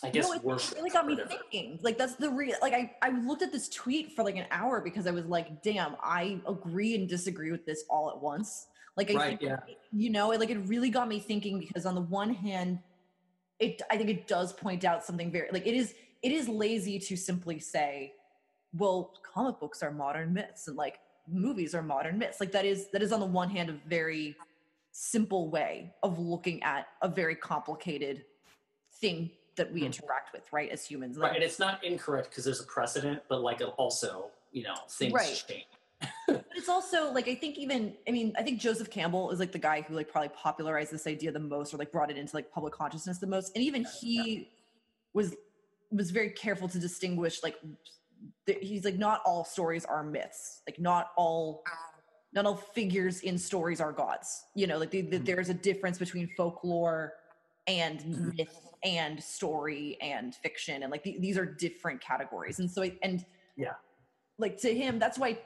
i 0.04 0.10
guess 0.10 0.28
no, 0.28 0.34
it 0.34 0.44
worship 0.44 0.76
really 0.76 0.90
got 0.90 1.06
me 1.06 1.16
thinking. 1.16 1.78
Like 1.82 1.98
that's 1.98 2.14
the 2.14 2.30
real. 2.30 2.56
Like 2.62 2.72
I, 2.72 2.94
I 3.02 3.10
looked 3.10 3.42
at 3.42 3.50
this 3.50 3.68
tweet 3.68 4.12
for 4.12 4.22
like 4.22 4.36
an 4.36 4.46
hour 4.50 4.80
because 4.80 5.06
I 5.06 5.10
was 5.10 5.26
like, 5.26 5.62
damn, 5.62 5.96
I 6.02 6.40
agree 6.46 6.94
and 6.94 7.08
disagree 7.08 7.50
with 7.50 7.66
this 7.66 7.84
all 7.90 8.10
at 8.10 8.20
once. 8.20 8.66
Like 8.96 9.10
I 9.10 9.14
Right, 9.14 9.38
think, 9.38 9.42
yeah. 9.42 9.58
you 9.92 10.10
know, 10.10 10.28
like 10.28 10.50
it 10.50 10.58
really 10.66 10.90
got 10.90 11.08
me 11.08 11.18
thinking 11.18 11.58
because 11.58 11.84
on 11.84 11.94
the 11.94 12.00
one 12.00 12.32
hand, 12.32 12.78
it 13.58 13.82
I 13.90 13.96
think 13.96 14.08
it 14.08 14.28
does 14.28 14.52
point 14.52 14.84
out 14.84 15.04
something 15.04 15.32
very 15.32 15.48
like 15.52 15.66
it 15.66 15.74
is 15.74 15.94
it 16.22 16.32
is 16.32 16.48
lazy 16.48 16.98
to 17.00 17.16
simply 17.16 17.58
say, 17.58 18.12
well, 18.72 19.14
comic 19.22 19.58
books 19.58 19.82
are 19.82 19.90
modern 19.90 20.32
myths 20.32 20.68
and 20.68 20.76
like 20.76 21.00
movies 21.26 21.74
are 21.74 21.82
modern 21.82 22.18
myths. 22.18 22.38
Like 22.40 22.52
that 22.52 22.64
is 22.64 22.88
that 22.92 23.02
is 23.02 23.12
on 23.12 23.18
the 23.20 23.26
one 23.26 23.50
hand 23.50 23.68
a 23.68 23.76
very 23.88 24.36
simple 24.92 25.48
way 25.48 25.92
of 26.02 26.18
looking 26.18 26.62
at 26.62 26.88
a 27.02 27.08
very 27.08 27.34
complicated 27.34 28.24
thing 29.00 29.30
that 29.58 29.70
we 29.70 29.80
Hmm. 29.80 29.86
interact 29.86 30.32
with, 30.32 30.50
right, 30.52 30.70
as 30.70 30.86
humans. 30.86 31.18
Like, 31.18 31.32
Right, 31.32 31.36
and 31.36 31.44
it's 31.44 31.58
not 31.58 31.84
incorrect 31.84 32.30
because 32.30 32.44
there's 32.44 32.60
a 32.60 32.64
precedent, 32.64 33.22
but 33.28 33.42
like 33.42 33.60
also, 33.76 34.30
you 34.52 34.62
know, 34.62 34.74
things 34.88 35.12
Right. 35.12 35.44
change. 35.46 35.66
But 36.26 36.44
it's 36.54 36.68
also 36.68 37.12
like 37.12 37.26
I 37.28 37.34
think 37.34 37.58
even 37.58 37.96
I 38.06 38.12
mean 38.12 38.32
I 38.38 38.42
think 38.42 38.60
Joseph 38.60 38.88
Campbell 38.90 39.30
is 39.30 39.40
like 39.40 39.50
the 39.50 39.58
guy 39.58 39.80
who 39.82 39.94
like 39.94 40.08
probably 40.08 40.28
popularized 40.30 40.92
this 40.92 41.06
idea 41.06 41.32
the 41.32 41.38
most 41.40 41.74
or 41.74 41.76
like 41.76 41.90
brought 41.90 42.10
it 42.10 42.16
into 42.16 42.36
like 42.36 42.50
public 42.52 42.72
consciousness 42.72 43.18
the 43.18 43.26
most 43.26 43.52
and 43.56 43.64
even 43.64 43.84
he 44.00 44.48
was 45.12 45.34
was 45.90 46.10
very 46.12 46.30
careful 46.30 46.68
to 46.68 46.78
distinguish 46.78 47.42
like 47.42 47.56
th- 48.46 48.58
he's 48.60 48.84
like 48.84 48.96
not 48.96 49.20
all 49.24 49.42
stories 49.44 49.84
are 49.84 50.04
myths 50.04 50.62
like 50.68 50.78
not 50.78 51.10
all 51.16 51.64
not 52.32 52.44
all 52.46 52.56
figures 52.56 53.20
in 53.22 53.38
stories 53.38 53.80
are 53.80 53.90
gods. 53.90 54.44
You 54.54 54.66
know, 54.66 54.76
like 54.78 54.90
the, 54.90 55.00
the, 55.00 55.18
Mhm. 55.18 55.24
there's 55.24 55.48
a 55.48 55.54
difference 55.54 55.98
between 55.98 56.28
folklore 56.36 57.14
and 57.68 58.00
Mhm. 58.00 58.36
myth 58.36 58.60
and 58.82 59.22
story 59.22 59.96
and 60.00 60.34
fiction, 60.34 60.82
and 60.82 60.90
like 60.90 61.02
the, 61.04 61.16
these 61.20 61.36
are 61.38 61.44
different 61.46 62.00
categories. 62.00 62.58
And 62.58 62.70
so, 62.70 62.82
I- 62.82 62.98
and 63.02 63.24
Yeah. 63.56 63.74
like 64.38 64.56
to 64.58 64.74
him, 64.74 64.98
that's 64.98 65.18
why 65.18 65.38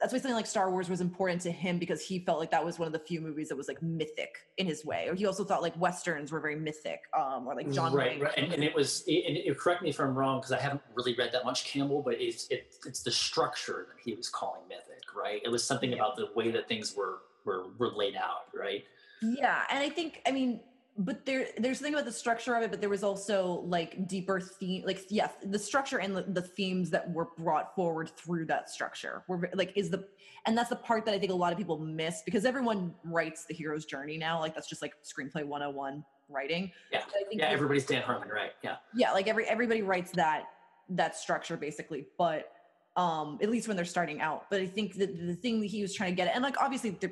that's 0.00 0.12
why 0.12 0.20
something 0.20 0.34
like 0.34 0.46
Star 0.46 0.70
Wars 0.70 0.88
was 0.88 1.00
important 1.00 1.40
to 1.42 1.50
him 1.50 1.80
because 1.80 2.00
he 2.00 2.20
felt 2.20 2.38
like 2.38 2.52
that 2.52 2.64
was 2.64 2.78
one 2.78 2.86
of 2.86 2.92
the 2.92 2.98
few 3.00 3.20
movies 3.20 3.48
that 3.48 3.56
was 3.56 3.66
like 3.66 3.82
mythic 3.82 4.32
in 4.56 4.66
his 4.66 4.84
way. 4.84 5.08
Or 5.08 5.16
he 5.16 5.26
also 5.26 5.42
thought 5.44 5.62
like 5.62 5.76
westerns 5.76 6.30
were 6.30 6.38
very 6.38 6.54
mythic, 6.54 7.00
um, 7.12 7.48
or 7.48 7.56
like 7.56 7.68
John 7.72 7.92
right, 7.92 8.10
Wayne. 8.12 8.20
right. 8.20 8.34
And, 8.38 8.52
and 8.52 8.62
it 8.62 8.72
was. 8.72 9.00
And 9.08 9.36
it, 9.36 9.58
correct 9.58 9.82
me 9.82 9.88
if 9.88 9.98
I'm 9.98 10.14
wrong 10.16 10.38
because 10.38 10.52
I 10.52 10.60
haven't 10.60 10.82
really 10.94 11.16
read 11.16 11.32
that 11.32 11.44
much 11.44 11.64
Campbell, 11.64 12.02
but 12.02 12.20
it's 12.20 12.46
it, 12.50 12.76
it's 12.86 13.02
the 13.02 13.10
structure 13.10 13.88
that 13.92 14.00
he 14.00 14.14
was 14.14 14.28
calling 14.28 14.62
mythic, 14.68 15.02
right? 15.12 15.42
It 15.44 15.48
was 15.48 15.66
something 15.66 15.90
Yeah. 15.90 15.96
about 15.96 16.14
the 16.16 16.28
way 16.36 16.52
that 16.52 16.68
things 16.68 16.94
were 16.94 17.22
were 17.44 17.64
were 17.76 17.90
laid 17.90 18.14
out, 18.14 18.54
right? 18.54 18.84
Yeah, 19.22 19.64
and 19.70 19.80
I 19.80 19.88
think 19.88 20.22
I 20.24 20.30
mean, 20.30 20.60
but 20.96 21.26
there 21.26 21.48
there's 21.58 21.78
something 21.78 21.94
about 21.94 22.04
the 22.04 22.12
structure 22.12 22.54
of 22.54 22.62
it, 22.62 22.70
but 22.70 22.80
there 22.80 22.88
was 22.88 23.02
also 23.02 23.64
like 23.66 24.06
deeper 24.06 24.40
theme, 24.40 24.84
like 24.86 25.04
yes, 25.08 25.32
the 25.42 25.58
structure 25.58 25.98
and 25.98 26.14
the, 26.16 26.22
the 26.22 26.42
themes 26.42 26.90
that 26.90 27.10
were 27.12 27.28
brought 27.36 27.74
forward 27.74 28.10
through 28.16 28.46
that 28.46 28.70
structure 28.70 29.24
were 29.26 29.50
like 29.54 29.72
is 29.76 29.90
the 29.90 30.06
and 30.46 30.56
that's 30.56 30.68
the 30.68 30.76
part 30.76 31.04
that 31.06 31.14
I 31.14 31.18
think 31.18 31.32
a 31.32 31.34
lot 31.34 31.52
of 31.52 31.58
people 31.58 31.78
miss 31.78 32.22
because 32.24 32.44
everyone 32.44 32.94
writes 33.04 33.44
the 33.44 33.54
hero's 33.54 33.84
journey 33.86 34.16
now, 34.18 34.38
like 34.38 34.54
that's 34.54 34.68
just 34.68 34.82
like 34.82 34.94
screenplay 35.02 35.44
101 35.44 36.04
writing. 36.28 36.70
Yeah. 36.92 37.02
But 37.06 37.16
I 37.20 37.28
think 37.28 37.40
Yeah, 37.40 37.48
everybody's 37.48 37.86
Dan 37.86 38.02
Harmon, 38.02 38.28
right? 38.28 38.52
Yeah. 38.62 38.76
yeah 38.94 39.10
like 39.12 39.26
every 39.26 39.46
everybody 39.46 39.82
writes 39.82 40.12
that 40.12 40.44
that 40.90 41.16
structure 41.16 41.56
basically 41.56 42.06
but 42.18 42.52
um 42.96 43.38
at 43.42 43.50
least 43.50 43.66
when 43.68 43.76
they're 43.76 43.86
starting 43.86 44.20
out 44.20 44.44
but 44.50 44.60
i 44.60 44.66
think 44.66 44.94
that 44.96 45.16
the 45.26 45.34
thing 45.34 45.60
that 45.60 45.66
he 45.66 45.80
was 45.80 45.94
trying 45.94 46.10
to 46.10 46.14
get 46.14 46.28
at 46.28 46.34
and 46.34 46.44
like 46.44 46.60
obviously 46.60 46.90
the, 46.90 47.10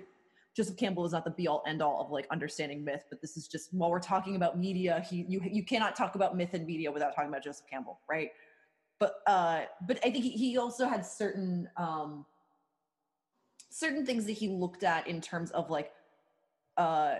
joseph 0.57 0.77
campbell 0.77 1.05
is 1.05 1.13
not 1.13 1.25
the 1.25 1.31
be 1.31 1.49
all 1.49 1.63
end 1.67 1.83
all 1.83 2.01
of 2.01 2.11
like 2.11 2.27
understanding 2.31 2.85
myth 2.85 3.05
but 3.11 3.21
this 3.21 3.37
is 3.37 3.49
just 3.49 3.73
while 3.73 3.91
we're 3.91 4.01
talking 4.01 4.37
about 4.37 4.59
media 4.59 5.05
he 5.09 5.25
you 5.29 5.41
you 5.45 5.65
cannot 5.65 5.97
talk 5.97 6.15
about 6.15 6.37
myth 6.37 6.51
and 6.53 6.67
media 6.67 6.91
without 6.91 7.15
talking 7.15 7.31
about 7.31 7.43
joseph 7.43 7.67
campbell 7.69 8.01
right? 8.09 8.31
But 8.99 9.15
uh 9.27 9.63
but 9.87 9.99
i 10.05 10.11
think 10.11 10.25
he, 10.25 10.57
also 10.57 10.87
had 10.87 11.05
certain 11.05 11.69
um 11.77 12.25
certain 13.69 14.07
things 14.07 14.27
that 14.27 14.33
he 14.33 14.49
looked 14.49 14.85
at 14.85 15.07
in 15.09 15.21
terms 15.21 15.51
of 15.51 15.71
like 15.71 15.91
uh 16.77 17.17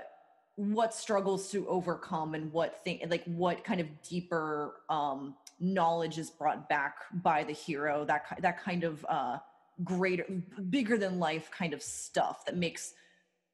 what 0.57 0.95
struggles 0.95 1.51
to 1.51 1.67
overcome 1.67 2.35
and 2.35 2.53
what 2.53 2.85
thing 2.85 3.01
like 3.09 3.25
what 3.25 3.65
kind 3.65 3.81
of 3.81 3.87
deeper 4.03 4.75
um 4.91 5.35
knowledge 5.59 6.19
is 6.19 6.31
brought 6.31 6.69
back 6.69 6.97
by 7.23 7.43
the 7.43 7.53
hero 7.53 8.05
that 8.05 8.23
that 8.41 8.63
kind 8.63 8.85
of 8.85 9.05
uh 9.09 9.39
greater 9.83 10.25
bigger 10.69 10.99
than 10.99 11.19
life 11.19 11.51
kind 11.51 11.73
of 11.73 11.83
stuff 11.83 12.45
that 12.45 12.57
makes 12.57 12.95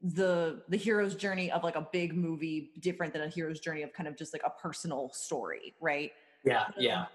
the 0.03 0.63
the 0.69 0.77
hero's 0.77 1.15
journey 1.17 1.51
of 1.51 1.65
like 1.65 1.75
a 1.75 1.89
big 1.93 2.15
movie 2.15 2.71
different 2.81 3.13
than 3.13 3.23
a 3.23 3.29
hero's 3.29 3.59
journey 3.59 3.83
of 3.83 3.93
kind 3.93 4.09
of 4.09 4.17
just 4.17 4.33
like 4.33 4.43
a 4.45 4.51
personal 4.61 5.11
story 5.13 5.75
right 5.81 6.13
Yeah. 6.45 6.67
Yeah. 6.79 7.07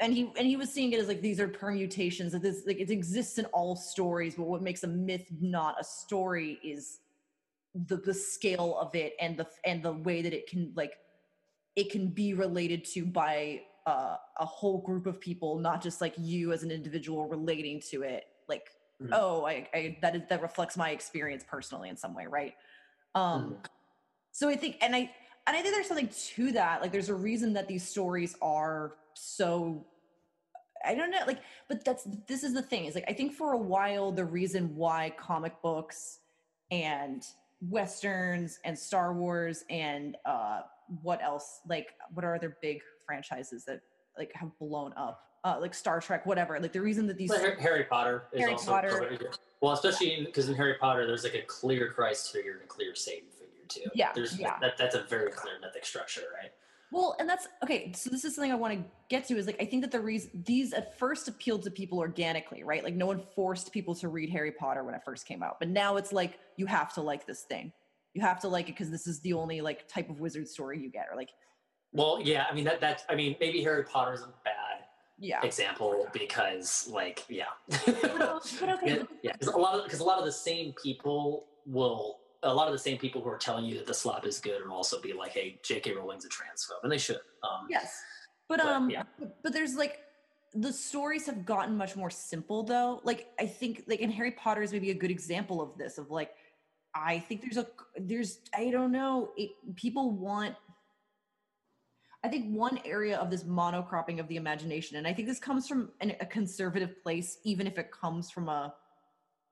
and 0.00 0.12
he 0.12 0.32
and 0.36 0.46
he 0.46 0.56
was 0.56 0.72
seeing 0.72 0.92
it 0.92 0.98
as 1.00 1.06
like 1.06 1.20
these 1.20 1.38
are 1.38 1.46
permutations 1.46 2.32
that 2.32 2.42
this 2.42 2.62
like 2.66 2.78
it 2.80 2.90
exists 2.90 3.38
in 3.38 3.44
all 3.46 3.76
stories 3.76 4.34
but 4.34 4.44
what 4.44 4.62
makes 4.62 4.82
a 4.82 4.88
myth 4.88 5.26
not 5.40 5.76
a 5.80 5.84
story 5.84 6.58
is 6.64 6.98
the 7.86 7.96
the 7.98 8.14
scale 8.14 8.76
of 8.80 8.94
it 8.96 9.14
and 9.20 9.36
the 9.36 9.46
and 9.64 9.82
the 9.82 9.92
way 9.92 10.20
that 10.20 10.32
it 10.32 10.48
can 10.48 10.72
like 10.74 10.94
it 11.76 11.90
can 11.90 12.08
be 12.08 12.34
related 12.34 12.84
to 12.84 13.06
by 13.06 13.60
uh, 13.86 14.16
a 14.40 14.44
whole 14.44 14.82
group 14.82 15.06
of 15.06 15.20
people 15.20 15.58
not 15.58 15.80
just 15.80 16.00
like 16.00 16.14
you 16.18 16.52
as 16.52 16.64
an 16.64 16.70
individual 16.70 17.28
relating 17.28 17.80
to 17.80 18.02
it 18.02 18.24
like 18.48 18.70
Mhm. 19.00 19.10
oh 19.12 19.46
I, 19.46 19.68
I 19.72 19.98
that 20.02 20.16
is 20.16 20.22
that 20.28 20.42
reflects 20.42 20.76
my 20.76 20.90
experience 20.90 21.44
personally 21.48 21.88
in 21.88 21.96
some 21.96 22.14
way 22.14 22.26
right 22.26 22.54
um 23.14 23.50
Mhm. 23.52 23.66
so 24.32 24.48
i 24.48 24.56
think 24.56 24.76
and 24.80 24.94
i 24.94 24.98
and 25.46 25.56
i 25.56 25.62
think 25.62 25.74
there's 25.74 25.86
something 25.86 26.08
to 26.08 26.52
that 26.52 26.82
like 26.82 26.90
there's 26.92 27.08
a 27.08 27.14
reason 27.14 27.52
that 27.52 27.68
these 27.68 27.86
stories 27.86 28.36
are 28.42 28.96
so 29.14 29.86
i 30.84 30.94
don't 30.94 31.10
know 31.10 31.20
like 31.26 31.40
but 31.68 31.84
that's 31.84 32.04
this 32.26 32.42
is 32.42 32.54
the 32.54 32.62
thing 32.62 32.86
is 32.86 32.94
like 32.94 33.04
i 33.08 33.12
think 33.12 33.32
for 33.32 33.52
a 33.52 33.58
while 33.58 34.10
the 34.12 34.24
reason 34.24 34.74
why 34.74 35.10
comic 35.18 35.60
books 35.62 36.18
and 36.70 37.24
westerns 37.60 38.58
and 38.64 38.78
star 38.78 39.12
wars 39.12 39.64
and 39.70 40.16
uh 40.24 40.60
what 41.02 41.22
else 41.22 41.60
like 41.68 41.94
what 42.14 42.24
are 42.24 42.34
other 42.34 42.56
big 42.62 42.80
franchises 43.04 43.64
that 43.64 43.80
like 44.16 44.32
have 44.34 44.50
blown 44.58 44.92
up 44.96 45.27
uh 45.44 45.58
like 45.60 45.74
star 45.74 46.00
trek 46.00 46.26
whatever 46.26 46.58
like 46.60 46.72
the 46.72 46.80
reason 46.80 47.06
that 47.06 47.16
these 47.16 47.34
Har- 47.34 47.56
Harry 47.56 47.84
Potter 47.84 48.24
is 48.32 48.40
Harry 48.40 48.52
also 48.52 48.70
Potter. 48.72 49.30
well, 49.60 49.72
especially 49.72 50.24
because 50.24 50.48
in, 50.48 50.54
Harry 50.54 50.74
Potter, 50.74 51.06
there's 51.06 51.24
like 51.24 51.34
a 51.34 51.42
clear 51.42 51.90
Christ 51.92 52.32
figure 52.32 52.52
and 52.52 52.62
a 52.62 52.66
clear 52.66 52.94
Satan 52.94 53.28
figure 53.30 53.64
too. 53.68 53.90
Yeah, 53.94 54.12
there's 54.14 54.38
yeah. 54.38 54.58
That, 54.60 54.76
that's 54.76 54.94
a 54.94 55.02
very 55.02 55.30
clear 55.30 55.54
mythic 55.60 55.84
structure, 55.84 56.22
right? 56.40 56.50
Well, 56.90 57.16
and 57.20 57.28
that's 57.28 57.48
okay. 57.62 57.92
So 57.92 58.08
this 58.08 58.24
is 58.24 58.34
something 58.34 58.50
I 58.50 58.54
want 58.54 58.74
to 58.74 58.84
get 59.10 59.26
to 59.28 59.36
is 59.36 59.46
like 59.46 59.60
I 59.60 59.66
think 59.66 59.82
that 59.82 59.92
the 59.92 60.00
reason 60.00 60.42
these 60.46 60.72
at 60.72 60.98
first 60.98 61.28
appealed 61.28 61.62
to 61.64 61.70
people 61.70 61.98
organically, 61.98 62.64
right? 62.64 62.82
Like 62.82 62.94
no 62.94 63.06
one 63.06 63.22
forced 63.34 63.72
people 63.72 63.94
to 63.96 64.08
read 64.08 64.30
Harry 64.30 64.52
Potter 64.52 64.84
when 64.84 64.94
it 64.94 65.02
first 65.04 65.26
came 65.26 65.42
out, 65.42 65.58
but 65.58 65.68
now 65.68 65.96
it's 65.96 66.12
like 66.12 66.38
you 66.56 66.66
have 66.66 66.92
to 66.94 67.02
like 67.02 67.26
this 67.26 67.42
thing. 67.42 67.72
You 68.14 68.22
have 68.22 68.40
to 68.40 68.48
like 68.48 68.68
it 68.68 68.72
because 68.72 68.90
this 68.90 69.06
is 69.06 69.20
the 69.20 69.34
only 69.34 69.60
like 69.60 69.86
type 69.86 70.08
of 70.08 70.18
wizard 70.20 70.48
story 70.48 70.80
you 70.80 70.90
get, 70.90 71.06
or 71.10 71.16
like 71.16 71.30
Well, 71.92 72.20
yeah, 72.22 72.46
I 72.50 72.54
mean 72.54 72.64
that 72.64 72.80
that's 72.80 73.04
I 73.10 73.14
mean 73.14 73.36
maybe 73.38 73.62
Harry 73.62 73.84
Potter 73.84 74.14
is 74.14 74.22
a 74.22 74.28
bad 74.44 74.54
yeah. 75.18 75.42
example 75.42 76.06
because 76.12 76.88
like 76.90 77.24
yeah, 77.28 77.44
Well, 77.86 78.40
but 78.60 78.68
okay, 78.70 78.98
yeah, 78.98 79.02
yeah. 79.22 79.36
'Cause 79.36 79.48
a 79.48 79.56
lot 79.58 79.74
of 79.74 79.84
because 79.84 80.00
a 80.00 80.04
lot 80.04 80.18
of 80.18 80.24
the 80.24 80.32
same 80.32 80.72
people 80.82 81.46
will 81.66 82.18
a 82.44 82.54
lot 82.54 82.68
of 82.68 82.72
the 82.72 82.78
same 82.78 82.98
people 82.98 83.20
who 83.20 83.28
are 83.28 83.36
telling 83.38 83.64
you 83.64 83.74
that 83.78 83.86
the 83.86 83.94
slop 83.94 84.24
is 84.24 84.38
good 84.38 84.64
will 84.64 84.72
also 84.74 85.00
be 85.00 85.12
like, 85.12 85.32
hey, 85.32 85.58
J.K. 85.64 85.92
Rowling's 85.92 86.24
a 86.24 86.28
transphobe, 86.28 86.84
and 86.84 86.92
they 86.92 86.98
should. 86.98 87.18
Um, 87.42 87.66
Yes. 87.68 88.00
But 88.48 88.58
But, 88.58 88.66
um 88.68 88.90
yeah. 88.90 89.02
but, 89.18 89.42
but 89.42 89.52
there's 89.52 89.74
like 89.74 89.98
the 90.54 90.72
stories 90.72 91.26
have 91.26 91.44
gotten 91.44 91.76
much 91.76 91.96
more 91.96 92.10
simple 92.10 92.62
though. 92.62 93.00
Like 93.04 93.28
I 93.38 93.46
think 93.46 93.84
like 93.86 94.00
in 94.00 94.10
Harry 94.10 94.30
Potter 94.32 94.62
is 94.62 94.72
maybe 94.72 94.90
a 94.90 94.94
good 94.94 95.10
example 95.10 95.60
of 95.60 95.76
this 95.76 95.98
of 95.98 96.10
like 96.10 96.34
I 96.94 97.18
think 97.18 97.42
there's 97.42 97.58
a 97.58 97.66
there's 97.98 98.38
I 98.54 98.70
don't 98.70 98.92
know, 98.92 99.30
it, 99.36 99.50
people 99.76 100.12
want 100.12 100.54
I 102.24 102.28
think 102.28 102.54
one 102.54 102.80
area 102.84 103.16
of 103.16 103.30
this 103.30 103.44
monocropping 103.44 104.18
of 104.18 104.28
the 104.28 104.36
imagination 104.36 104.96
and 104.96 105.06
I 105.06 105.12
think 105.12 105.28
this 105.28 105.38
comes 105.38 105.68
from 105.68 105.90
an, 106.00 106.14
a 106.20 106.26
conservative 106.26 107.02
place 107.02 107.38
even 107.44 107.66
if 107.66 107.78
it 107.78 107.90
comes 107.90 108.30
from 108.30 108.48
a 108.48 108.74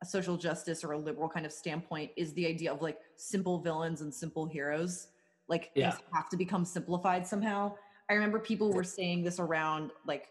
a 0.03 0.07
social 0.07 0.37
justice 0.37 0.85
or 0.85 0.93
a 0.93 0.99
liberal 0.99 1.29
kind 1.29 1.47
of 1.47 1.53
standpoint 1.53 2.11
is 2.17 2.35
the 2.35 2.47
idea 2.47 2.71
of 2.71 2.83
like 2.83 2.99
simple 3.17 3.61
villains 3.63 4.03
and 4.03 4.13
simple 4.13 4.47
heroes. 4.47 5.09
Like 5.49 5.71
Yeah. 5.75 5.93
things 5.93 6.03
have 6.13 6.29
to 6.29 6.37
become 6.37 6.67
simplified 6.67 7.27
somehow. 7.27 7.75
I 8.11 8.15
remember 8.15 8.39
people 8.39 8.73
were 8.73 8.85
saying 8.85 9.25
this 9.25 9.41
around 9.41 9.91
like 10.07 10.29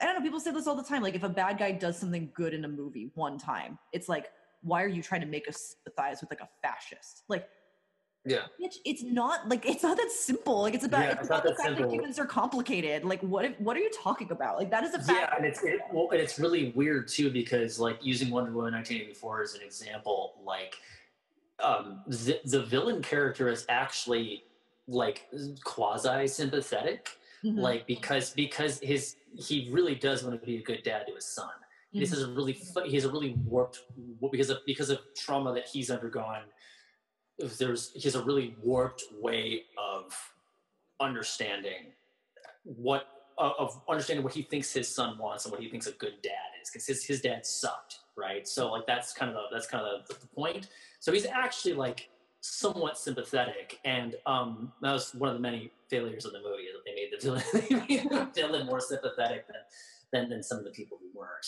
i 0.00 0.04
don't 0.04 0.14
know 0.14 0.22
people 0.22 0.40
say 0.40 0.50
this 0.50 0.66
all 0.66 0.76
the 0.76 0.82
time 0.82 1.02
like 1.02 1.14
if 1.14 1.22
a 1.22 1.28
bad 1.28 1.58
guy 1.58 1.72
does 1.72 1.98
something 1.98 2.30
good 2.34 2.52
in 2.54 2.64
a 2.64 2.68
movie 2.68 3.10
one 3.14 3.38
time 3.38 3.78
it's 3.92 4.08
like 4.08 4.30
why 4.66 4.82
are 4.82 4.88
you 4.88 5.02
trying 5.02 5.20
to 5.20 5.26
make 5.26 5.48
us 5.48 5.74
sympathize 5.74 6.20
with 6.20 6.30
like 6.30 6.40
a 6.40 6.48
fascist? 6.60 7.22
Like 7.28 7.48
Yeah. 8.26 8.46
bitch, 8.60 8.76
it's 8.84 9.04
not 9.04 9.48
like 9.48 9.64
it's 9.64 9.84
not 9.84 9.96
that 9.96 10.10
simple 10.10 10.62
like 10.62 10.74
it's 10.74 10.84
about 10.84 11.04
Yeah, 11.04 11.10
it's, 11.12 11.20
it's 11.20 11.28
about 11.28 11.36
not 11.36 11.42
the 11.44 11.48
that 11.50 11.56
fact 11.58 11.68
that 11.70 11.76
simple. 11.76 11.92
humans 11.94 12.18
are 12.18 12.26
complicated 12.26 13.04
like 13.04 13.20
what 13.20 13.44
if, 13.44 13.60
what 13.60 13.76
are 13.76 13.80
you 13.80 13.90
talking 14.02 14.32
about 14.32 14.56
like 14.58 14.68
that 14.70 14.82
is 14.82 14.94
a 14.94 14.98
fact 14.98 15.10
Yeah, 15.10 15.36
and 15.36 15.46
it's 15.46 15.62
it, 15.62 15.80
well, 15.92 16.08
and 16.10 16.20
it's 16.20 16.38
really 16.38 16.72
weird 16.74 17.06
too 17.06 17.30
because 17.30 17.78
like 17.78 17.98
using 18.04 18.30
Wonder 18.30 18.50
Woman 18.50 18.74
1984 18.74 19.42
as 19.42 19.54
an 19.54 19.60
example, 19.62 20.34
like 20.44 20.74
um, 21.62 22.02
the, 22.08 22.40
the 22.46 22.62
villain 22.64 23.00
character 23.00 23.48
is 23.48 23.64
actually 23.68 24.42
like 24.88 25.26
quasi 25.64 26.26
sympathetic, 26.26 27.08
Mhm. 27.44 27.60
like 27.60 27.86
because 27.86 28.30
because 28.34 28.80
his 28.80 29.16
he 29.36 29.68
really 29.70 29.94
does 29.94 30.24
want 30.24 30.38
to 30.40 30.44
be 30.44 30.56
a 30.56 30.62
good 30.62 30.82
dad 30.82 31.06
to 31.06 31.14
his 31.14 31.26
son. 31.26 31.50
This 31.94 32.10
Mhm. 32.10 32.14
is 32.14 32.22
a 32.24 32.28
really 32.32 32.52
he 32.86 32.94
has 32.96 33.04
a 33.04 33.10
really 33.10 33.34
warped 33.44 33.82
because 34.32 34.50
of 34.50 34.58
because 34.66 34.90
of 34.90 34.98
trauma 35.16 35.54
that 35.54 35.68
he's 35.68 35.90
undergone. 35.90 36.42
There's 37.38 37.92
he 37.92 38.00
has 38.02 38.14
a 38.14 38.22
really 38.22 38.56
warped 38.62 39.04
way 39.20 39.64
of 39.78 40.14
understanding 41.00 41.92
what 42.64 43.06
of 43.38 43.52
of 43.58 43.82
understanding 43.88 44.24
what 44.24 44.32
he 44.32 44.42
thinks 44.42 44.72
his 44.72 44.92
son 44.92 45.18
wants 45.18 45.44
and 45.44 45.52
what 45.52 45.60
he 45.60 45.68
thinks 45.68 45.86
a 45.86 45.92
good 45.92 46.14
dad 46.22 46.32
is 46.62 46.70
because 46.70 46.86
his, 46.86 47.04
his 47.04 47.20
dad 47.20 47.44
sucked 47.44 47.98
right? 48.16 48.48
So 48.48 48.72
like 48.72 48.86
that's 48.86 49.12
kind 49.12 49.30
of 49.30 49.34
the, 49.36 49.42
that's 49.52 49.66
kind 49.66 49.84
of 49.84 50.06
the, 50.06 50.14
the 50.14 50.26
point. 50.28 50.68
So 50.98 51.12
he's 51.12 51.26
actually 51.26 51.74
like 51.74 52.08
somewhat 52.40 52.96
sympathetic 52.96 53.80
and 53.84 54.14
um 54.26 54.72
that 54.80 54.92
was 54.92 55.14
one 55.14 55.28
of 55.28 55.34
the 55.34 55.40
many 55.40 55.70
failures 55.88 56.24
of 56.24 56.32
the 56.32 56.38
movie 56.40 56.66
that 56.72 56.84
they 56.84 56.94
made 56.94 57.10
the 57.10 57.22
villain, 57.22 57.86
made 57.88 58.10
the 58.10 58.30
villain 58.34 58.66
more 58.66 58.80
sympathetic 58.80 59.46
than, 59.48 59.56
than 60.12 60.30
than 60.30 60.42
some 60.42 60.58
of 60.58 60.64
the 60.64 60.70
people 60.70 60.98
who 61.00 61.18
weren't 61.18 61.46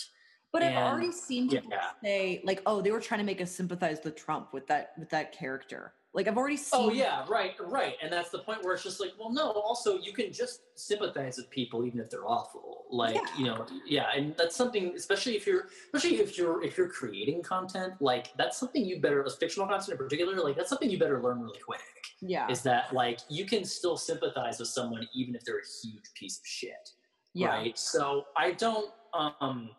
But 0.51 0.63
I've 0.63 0.77
already 0.77 1.11
seen 1.11 1.49
people 1.49 1.69
yeah. 1.71 1.91
say 2.03 2.41
like, 2.43 2.61
"Oh, 2.65 2.81
they 2.81 2.91
were 2.91 2.99
trying 2.99 3.19
to 3.19 3.25
make 3.25 3.41
us 3.41 3.51
sympathize 3.51 3.99
with 4.03 4.15
Trump 4.15 4.53
with 4.53 4.67
that 4.67 4.93
with 4.97 5.09
that 5.11 5.31
character." 5.31 5.93
Like 6.11 6.27
I've 6.27 6.37
already 6.37 6.57
seen. 6.57 6.79
Oh 6.81 6.91
yeah, 6.91 7.23
right, 7.29 7.53
right. 7.59 7.95
And 8.01 8.11
that's 8.11 8.31
the 8.31 8.39
point 8.39 8.63
where 8.63 8.73
it's 8.73 8.81
just 8.81 8.99
like, 8.99 9.11
well, 9.19 9.31
no. 9.31 9.51
Also, 9.51 9.99
you 9.99 10.11
can 10.11 10.33
just 10.33 10.61
sympathize 10.73 11.37
with 11.37 11.51
people 11.51 11.85
even 11.85 11.99
if 11.99 12.09
they're 12.09 12.27
awful. 12.27 12.85
Like 12.89 13.13
Yeah. 13.13 13.21
you 13.37 13.45
know, 13.45 13.65
yeah. 13.85 14.07
And 14.15 14.35
that's 14.35 14.55
something, 14.55 14.93
especially 14.95 15.35
if 15.35 15.45
you're, 15.45 15.67
especially 15.93 16.17
if 16.19 16.35
you're, 16.35 16.63
if 16.63 16.79
you're 16.79 16.89
creating 16.89 17.43
content, 17.43 17.93
like 17.99 18.35
that's 18.37 18.57
something 18.57 18.83
you 18.83 18.99
better, 18.99 19.23
as 19.23 19.35
fictional 19.35 19.67
content 19.67 19.91
in 19.91 19.97
particular, 19.97 20.35
like 20.43 20.55
that's 20.55 20.69
something 20.69 20.89
you 20.89 20.97
better 20.97 21.21
learn 21.21 21.41
really 21.41 21.59
quick. 21.59 21.79
Yeah. 22.21 22.49
Is 22.49 22.63
that 22.63 22.91
like 22.91 23.19
you 23.29 23.45
can 23.45 23.63
still 23.63 23.95
sympathize 23.95 24.57
with 24.57 24.69
someone 24.69 25.07
even 25.13 25.35
if 25.35 25.45
they're 25.45 25.59
a 25.59 25.87
huge 25.87 26.11
piece 26.15 26.39
of 26.39 26.45
shit. 26.47 26.89
Yeah. 27.35 27.49
right 27.49 27.77
so 27.77 28.25
i 28.35 28.51
don't 28.53 28.91
um 29.13 29.69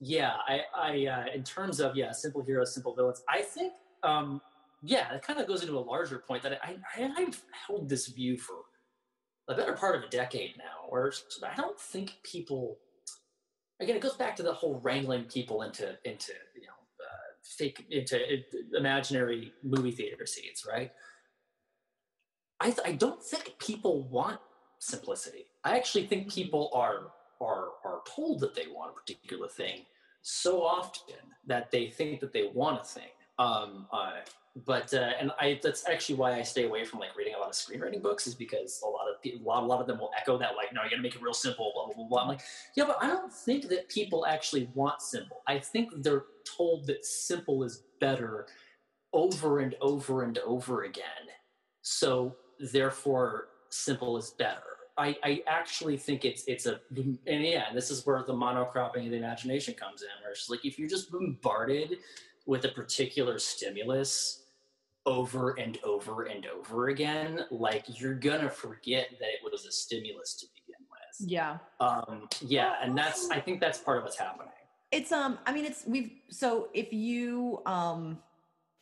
yeah 0.00 0.34
i 0.46 0.60
i 0.76 1.06
uh, 1.06 1.24
in 1.34 1.42
terms 1.42 1.80
of 1.80 1.96
yeah 1.96 2.12
simple 2.12 2.42
heroes 2.42 2.72
simple 2.74 2.94
villains 2.94 3.22
i 3.28 3.42
think 3.42 3.72
um 4.04 4.40
yeah 4.82 5.12
it 5.12 5.22
kind 5.22 5.40
of 5.40 5.46
goes 5.46 5.62
into 5.62 5.76
a 5.76 5.80
larger 5.80 6.18
point 6.18 6.42
that 6.42 6.60
i, 6.62 6.76
I 6.96 7.10
i've 7.18 7.42
held 7.66 7.88
this 7.88 8.06
view 8.06 8.38
for 8.38 8.56
a 9.48 9.54
better 9.54 9.72
part 9.72 9.96
of 9.96 10.04
a 10.04 10.08
decade 10.08 10.56
now 10.56 10.88
where 10.88 11.12
i 11.44 11.54
don't 11.56 11.78
think 11.80 12.14
people 12.22 12.78
again 13.80 13.96
it 13.96 14.02
goes 14.02 14.16
back 14.16 14.36
to 14.36 14.42
the 14.42 14.52
whole 14.52 14.80
wrangling 14.80 15.24
people 15.24 15.62
into 15.62 15.96
into 16.04 16.32
you 16.54 16.62
know 16.62 16.78
uh, 17.04 17.32
fake 17.42 17.86
into 17.90 18.16
uh, 18.16 18.78
imaginary 18.78 19.52
movie 19.64 19.90
theater 19.90 20.26
seats 20.26 20.66
right 20.70 20.92
I, 22.60 22.70
th- 22.70 22.80
I 22.84 22.92
don't 22.92 23.22
think 23.22 23.54
people 23.58 24.02
want 24.08 24.40
simplicity. 24.80 25.46
I 25.64 25.76
actually 25.76 26.06
think 26.06 26.32
people 26.32 26.70
are 26.74 27.12
are 27.40 27.68
are 27.84 28.00
told 28.06 28.40
that 28.40 28.54
they 28.54 28.66
want 28.66 28.90
a 28.90 28.94
particular 28.94 29.48
thing 29.48 29.82
so 30.22 30.62
often 30.62 31.14
that 31.46 31.70
they 31.70 31.88
think 31.88 32.20
that 32.20 32.32
they 32.32 32.50
want 32.52 32.80
a 32.80 32.84
thing. 32.84 33.08
Um, 33.38 33.86
uh, 33.92 34.12
but 34.66 34.92
uh, 34.92 35.12
and 35.20 35.30
I 35.40 35.60
that's 35.62 35.88
actually 35.88 36.16
why 36.16 36.34
I 36.34 36.42
stay 36.42 36.64
away 36.64 36.84
from 36.84 36.98
like 36.98 37.16
reading 37.16 37.34
a 37.34 37.38
lot 37.38 37.48
of 37.48 37.54
screenwriting 37.54 38.02
books 38.02 38.26
is 38.26 38.34
because 38.34 38.80
a 38.84 38.88
lot 38.88 39.06
of 39.08 39.16
a 39.24 39.42
lot, 39.44 39.62
a 39.62 39.66
lot 39.66 39.80
of 39.80 39.86
them 39.86 39.98
will 39.98 40.10
echo 40.18 40.36
that 40.38 40.56
like 40.56 40.72
no 40.74 40.82
you 40.82 40.90
got 40.90 40.96
to 40.96 41.02
make 41.02 41.14
it 41.14 41.22
real 41.22 41.32
simple 41.32 41.70
blah 41.74 41.86
blah 41.86 41.94
blah 41.94 42.08
blah. 42.08 42.22
I'm 42.22 42.28
like 42.28 42.40
yeah 42.76 42.84
but 42.84 42.98
I 43.00 43.06
don't 43.06 43.32
think 43.32 43.68
that 43.68 43.88
people 43.88 44.26
actually 44.26 44.68
want 44.74 45.00
simple. 45.00 45.42
I 45.46 45.60
think 45.60 45.90
they're 46.02 46.24
told 46.44 46.86
that 46.88 47.04
simple 47.04 47.62
is 47.62 47.84
better 48.00 48.46
over 49.12 49.60
and 49.60 49.76
over 49.80 50.24
and 50.24 50.38
over 50.38 50.82
again. 50.84 51.04
So 51.82 52.34
therefore 52.58 53.48
simple 53.70 54.16
is 54.16 54.30
better. 54.30 54.77
I, 54.98 55.16
I 55.22 55.42
actually 55.46 55.96
think 55.96 56.24
it's 56.24 56.44
it's 56.46 56.66
a 56.66 56.80
and 56.96 57.18
yeah, 57.44 57.72
this 57.72 57.90
is 57.90 58.04
where 58.04 58.22
the 58.26 58.34
monocropping 58.34 59.04
of 59.04 59.10
the 59.10 59.16
imagination 59.16 59.74
comes 59.74 60.02
in, 60.02 60.08
where 60.22 60.32
it's 60.32 60.50
like 60.50 60.64
if 60.64 60.78
you're 60.78 60.88
just 60.88 61.10
bombarded 61.10 61.98
with 62.46 62.64
a 62.64 62.68
particular 62.70 63.38
stimulus 63.38 64.44
over 65.06 65.50
and 65.58 65.78
over 65.84 66.24
and 66.24 66.46
over 66.46 66.88
again, 66.88 67.44
like 67.50 67.84
you're 68.00 68.14
gonna 68.14 68.50
forget 68.50 69.08
that 69.20 69.28
it 69.28 69.40
was 69.50 69.64
a 69.66 69.72
stimulus 69.72 70.34
to 70.34 70.46
begin 70.54 70.84
with. 70.90 71.30
Yeah. 71.30 71.58
Um, 71.80 72.28
yeah, 72.40 72.74
and 72.82 72.96
that's 72.98 73.30
I 73.30 73.40
think 73.40 73.60
that's 73.60 73.78
part 73.78 73.98
of 73.98 74.04
what's 74.04 74.18
happening. 74.18 74.52
It's 74.90 75.12
um 75.12 75.38
I 75.46 75.52
mean 75.52 75.64
it's 75.64 75.84
we've 75.86 76.10
so 76.30 76.68
if 76.74 76.92
you 76.92 77.62
um 77.66 78.18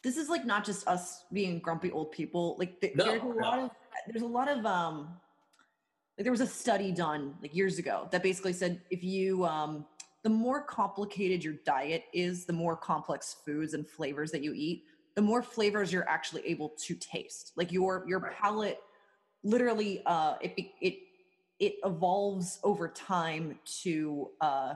this 0.03 0.17
is 0.17 0.29
like 0.29 0.47
not 0.47 0.65
just 0.65 0.87
us 0.89 1.25
being 1.33 1.59
grumpy 1.59 1.91
old 1.91 2.13
people 2.13 2.57
like 2.59 2.81
th- 2.81 2.95
No, 2.95 3.05
there's 3.05 3.23
a 3.23 3.27
no. 3.27 3.35
lot 3.35 3.59
of 3.59 3.71
there's 4.09 4.23
a 4.23 4.27
lot 4.27 4.49
of 4.49 4.65
um 4.65 5.09
like 6.17 6.25
there 6.25 6.33
was 6.33 6.41
a 6.41 6.47
study 6.47 6.93
done 6.93 7.35
like 7.43 7.55
years 7.55 7.79
ago 7.79 8.09
that 8.11 8.23
basically 8.23 8.53
said 8.53 8.81
if 8.91 9.03
you 9.03 9.45
um 9.45 9.85
the 10.23 10.31
more 10.31 10.63
complicated 10.63 11.45
your 11.45 11.55
diet 11.65 12.05
is 12.13 12.45
the 12.47 12.53
more 12.53 12.77
complex 12.77 13.37
foods 13.45 13.75
and 13.75 13.87
flavors 13.87 14.31
that 14.31 14.43
you 14.43 14.53
eat 14.55 14.85
the 15.15 15.23
more 15.23 15.43
flavors 15.43 15.93
you're 15.93 16.09
actually 16.09 16.47
able 16.47 16.71
to 16.79 16.95
taste 16.95 17.53
like 17.57 17.71
your 17.73 18.05
your 18.09 18.19
Right. 18.21 18.33
palate 18.33 18.81
literally 19.43 20.03
uh 20.07 20.37
it 20.41 20.57
be- 20.57 20.75
it 20.81 20.99
it 21.59 21.75
evolves 21.85 22.59
over 22.63 22.89
time 22.89 23.59
to 23.83 24.31
uh 24.41 24.75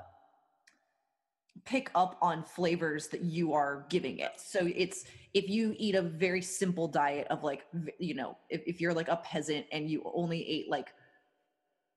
pick 1.64 1.90
up 1.94 2.16
on 2.22 2.42
flavors 2.44 3.08
that 3.08 3.22
you 3.22 3.52
are 3.52 3.84
giving 3.88 4.18
it. 4.18 4.32
So 4.36 4.68
it's 4.74 5.04
if 5.34 5.48
you 5.48 5.74
eat 5.78 5.94
a 5.94 6.02
very 6.02 6.42
simple 6.42 6.88
diet 6.88 7.26
of 7.28 7.42
like 7.44 7.66
you 7.98 8.14
know, 8.14 8.36
if, 8.48 8.62
if 8.66 8.80
you're 8.80 8.94
like 8.94 9.08
a 9.08 9.16
peasant 9.16 9.66
and 9.72 9.90
you 9.90 10.02
only 10.14 10.48
ate 10.48 10.70
like 10.70 10.92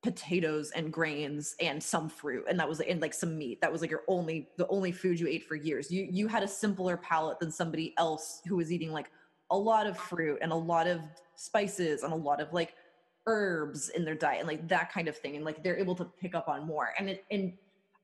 potatoes 0.03 0.71
and 0.75 0.91
grains 0.91 1.55
and 1.61 1.81
some 1.81 2.09
fruit 2.09 2.43
and 2.49 2.59
that 2.59 2.67
was 2.67 2.81
and 2.81 3.01
like 3.01 3.13
some 3.13 3.37
meat. 3.37 3.61
That 3.61 3.71
was 3.71 3.81
like 3.81 3.89
your 3.89 4.03
only 4.07 4.49
the 4.57 4.67
only 4.67 4.91
food 4.91 5.19
you 5.19 5.27
ate 5.27 5.45
for 5.45 5.55
years. 5.55 5.89
You 5.89 6.07
you 6.11 6.27
had 6.27 6.43
a 6.43 6.47
simpler 6.47 6.97
palate 6.97 7.39
than 7.39 7.49
somebody 7.49 7.93
else 7.97 8.41
who 8.45 8.57
was 8.57 8.71
eating 8.71 8.91
like 8.91 9.09
a 9.49 9.57
lot 9.57 9.87
of 9.87 9.97
fruit 9.97 10.39
and 10.41 10.51
a 10.51 10.55
lot 10.55 10.87
of 10.87 10.99
spices 11.35 12.03
and 12.03 12.11
a 12.11 12.15
lot 12.15 12.41
of 12.41 12.51
like 12.51 12.75
herbs 13.25 13.89
in 13.89 14.03
their 14.03 14.15
diet 14.15 14.39
and 14.39 14.47
like 14.47 14.67
that 14.67 14.91
kind 14.91 15.07
of 15.07 15.17
thing 15.17 15.37
and 15.37 15.45
like 15.45 15.63
they're 15.63 15.77
able 15.77 15.95
to 15.95 16.05
pick 16.05 16.35
up 16.35 16.49
on 16.49 16.67
more. 16.67 16.89
And 16.99 17.09
it 17.09 17.23
and 17.31 17.53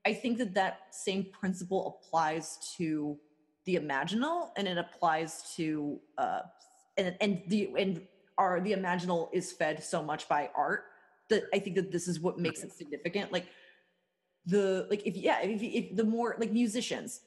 i 0.06 0.14
think 0.14 0.38
that 0.38 0.54
that 0.54 0.78
same 0.92 1.26
principle 1.38 2.00
applies 2.02 2.74
to 2.78 3.18
the 3.66 3.76
imaginal 3.76 4.48
and 4.56 4.66
it 4.66 4.78
applies 4.78 5.54
to 5.56 6.00
uh 6.16 6.40
and 6.96 7.14
and 7.20 7.42
the 7.48 7.70
and 7.78 8.00
our 8.38 8.58
the 8.62 8.72
imaginal 8.72 9.28
is 9.34 9.52
fed 9.52 9.84
so 9.84 10.02
much 10.02 10.26
by 10.26 10.48
art 10.56 10.84
that 11.30 11.44
i 11.54 11.58
think 11.58 11.74
that 11.76 11.90
this 11.90 12.06
is 12.06 12.20
what 12.20 12.38
makes 12.38 12.62
it 12.62 12.72
significant 12.72 13.32
like 13.32 13.46
the 14.46 14.86
like 14.90 15.06
if 15.06 15.16
yeah 15.16 15.40
if, 15.42 15.62
if 15.62 15.96
the 15.96 16.04
more 16.04 16.36
like 16.38 16.52
musicians 16.52 17.22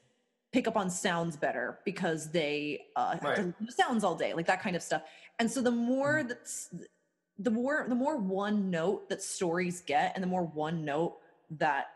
pick 0.52 0.68
up 0.68 0.76
on 0.76 0.88
sounds 0.88 1.36
better 1.36 1.80
because 1.84 2.30
they 2.30 2.80
uh 2.96 3.16
Right. 3.22 3.36
listen 3.36 3.54
to 3.66 3.72
sounds 3.72 4.04
all 4.04 4.14
day 4.14 4.32
like 4.34 4.46
that 4.46 4.62
kind 4.62 4.76
of 4.76 4.82
stuff 4.82 5.02
and 5.40 5.50
so 5.50 5.60
the 5.60 5.70
more 5.70 6.18
Mm-hmm. 6.20 6.28
that's 6.28 6.74
the 7.38 7.50
more 7.50 7.86
the 7.88 7.94
more 7.94 8.16
one 8.16 8.70
note 8.70 9.08
that 9.08 9.20
stories 9.22 9.80
get 9.80 10.12
and 10.14 10.22
the 10.22 10.28
more 10.28 10.44
one 10.44 10.84
note 10.84 11.16
that 11.50 11.86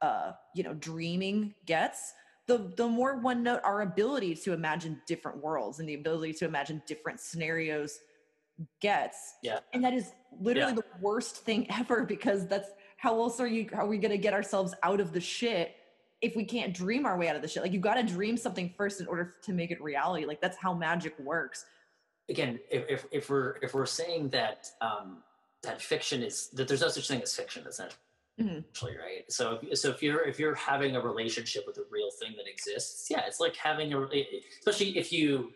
uh 0.00 0.32
you 0.54 0.62
know 0.64 0.74
dreaming 0.74 1.54
gets 1.66 2.14
the 2.48 2.72
the 2.76 2.86
more 2.86 3.18
one 3.18 3.42
note 3.42 3.60
our 3.64 3.82
ability 3.82 4.34
to 4.34 4.52
imagine 4.52 5.00
different 5.06 5.38
worlds 5.40 5.78
and 5.78 5.88
the 5.88 5.94
ability 5.94 6.32
to 6.32 6.44
imagine 6.44 6.82
different 6.86 7.20
scenarios 7.20 8.00
gets 8.80 9.34
Yeah. 9.42 9.60
and 9.72 9.84
that 9.84 9.92
is 9.92 10.12
literally 10.40 10.72
Yeah. 10.72 10.76
the 10.76 10.84
worst 11.00 11.36
thing 11.38 11.66
ever 11.70 12.04
because 12.04 12.46
that's 12.46 12.70
how 12.96 13.18
else 13.20 13.40
are 13.40 13.46
you 13.46 13.68
how 13.72 13.80
are 13.84 13.86
we 13.86 13.98
going 13.98 14.10
to 14.12 14.18
get 14.18 14.32
ourselves 14.34 14.74
out 14.82 15.00
of 15.00 15.12
the 15.12 15.20
shit 15.20 15.74
if 16.20 16.36
we 16.36 16.44
can't 16.44 16.72
dream 16.72 17.04
our 17.04 17.18
way 17.18 17.28
out 17.28 17.36
of 17.36 17.42
the 17.42 17.48
shit 17.48 17.62
like 17.62 17.72
you 17.72 17.80
got 17.80 17.94
to 17.94 18.02
dream 18.02 18.36
something 18.36 18.72
first 18.76 19.00
in 19.00 19.06
order 19.08 19.34
to 19.42 19.52
make 19.52 19.70
it 19.70 19.82
reality 19.82 20.24
like 20.24 20.40
that's 20.40 20.56
how 20.56 20.72
magic 20.72 21.18
works 21.18 21.64
again, 22.28 22.58
if, 22.70 22.84
if, 22.88 23.06
if 23.10 23.28
we're 23.30 23.56
if 23.62 23.74
we're 23.74 23.84
saying 23.84 24.28
that 24.30 24.68
um, 24.80 25.22
that 25.64 25.82
fiction 25.82 26.22
is 26.22 26.48
that 26.50 26.68
there's 26.68 26.80
no 26.80 26.88
such 26.88 27.06
thing 27.08 27.20
as 27.20 27.34
fiction, 27.34 27.66
essentially, 27.66 27.98
Mhm. 28.40 28.64
right? 28.98 29.24
So 29.30 29.58
if, 29.62 29.78
so 29.78 29.90
if 29.90 30.02
you're 30.02 30.22
if 30.26 30.38
you're 30.38 30.54
having 30.54 30.96
a 30.96 31.00
relationship 31.00 31.64
with 31.66 31.76
a 31.78 31.84
real 31.90 32.10
thing 32.12 32.34
that 32.36 32.48
exists, 32.48 33.10
yeah, 33.10 33.26
it's 33.26 33.40
like 33.40 33.56
having 33.56 33.92
a 33.92 33.98
especially 34.60 34.96
if 34.96 35.12
you 35.12 35.52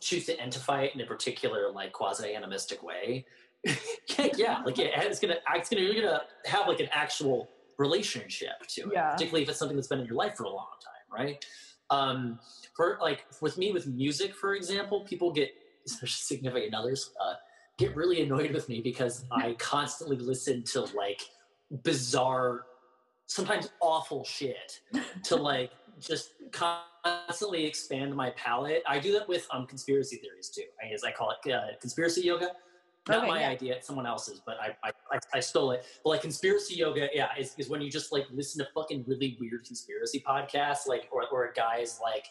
choose 0.00 0.26
to 0.26 0.34
identify 0.34 0.82
it 0.82 0.94
in 0.94 1.00
a 1.00 1.06
particular 1.06 1.70
like 1.70 1.92
quasi 1.92 2.34
animistic 2.34 2.82
way. 2.82 3.26
yeah, 4.36 4.62
like 4.64 4.78
yeah, 4.78 5.02
it's 5.02 5.20
gonna 5.20 5.36
it's 5.54 5.68
gonna 5.68 5.82
you're 5.82 5.94
gonna 6.02 6.22
have 6.46 6.66
like 6.66 6.80
an 6.80 6.88
actual 6.92 7.48
relationship 7.78 8.66
to 8.68 8.82
it, 8.82 8.92
Yeah. 8.92 9.12
particularly 9.12 9.42
if 9.42 9.48
it's 9.48 9.58
something 9.58 9.76
that's 9.76 9.88
been 9.88 10.00
in 10.00 10.06
your 10.06 10.16
life 10.16 10.36
for 10.36 10.44
a 10.44 10.48
long 10.50 10.66
time, 10.82 11.18
right? 11.24 11.44
Um, 11.90 12.38
for 12.74 12.98
like 13.00 13.24
with 13.40 13.58
me 13.58 13.72
with 13.72 13.86
music, 13.86 14.34
for 14.34 14.54
example, 14.54 15.02
people 15.04 15.32
get 15.32 15.50
especially 15.86 16.36
significant 16.36 16.74
others 16.74 17.10
uh, 17.20 17.34
get 17.78 17.96
really 17.96 18.22
annoyed 18.22 18.52
with 18.52 18.68
me 18.68 18.80
because 18.80 19.24
I 19.30 19.54
constantly 19.58 20.16
listen 20.16 20.62
to 20.72 20.82
like 20.96 21.20
bizarre, 21.82 22.66
sometimes 23.26 23.70
awful 23.80 24.24
shit 24.24 24.80
to 25.24 25.36
like 25.36 25.70
just 26.00 26.32
constantly 26.52 27.64
expand 27.64 28.14
my 28.14 28.30
palette. 28.30 28.82
I 28.88 28.98
do 28.98 29.12
that 29.12 29.28
with 29.28 29.46
um 29.50 29.66
conspiracy 29.66 30.16
theories 30.16 30.48
too. 30.48 30.62
I, 30.82 30.92
as 30.92 31.04
I 31.04 31.12
call 31.12 31.32
it, 31.32 31.52
uh, 31.52 31.60
conspiracy 31.80 32.22
yoga. 32.22 32.50
Not 33.08 33.18
Okay, 33.18 33.28
my 33.28 33.40
yeah. 33.40 33.48
idea, 33.48 33.74
it's 33.76 33.86
someone 33.86 34.06
else's, 34.06 34.42
but 34.44 34.58
I, 34.60 34.76
I, 34.86 34.92
I, 35.10 35.18
I 35.34 35.40
stole 35.40 35.70
it. 35.70 35.86
But 36.04 36.10
like 36.10 36.20
conspiracy 36.20 36.74
yoga, 36.74 37.08
yeah, 37.14 37.28
is, 37.38 37.54
is 37.56 37.70
when 37.70 37.80
you 37.80 37.90
just 37.90 38.12
like 38.12 38.26
listen 38.30 38.62
to 38.64 38.70
fucking 38.74 39.04
really 39.06 39.38
weird 39.40 39.64
conspiracy 39.64 40.22
podcasts, 40.26 40.86
like 40.86 41.08
or 41.10 41.24
or 41.32 41.46
a 41.46 41.52
guy's 41.54 41.98
like 42.02 42.26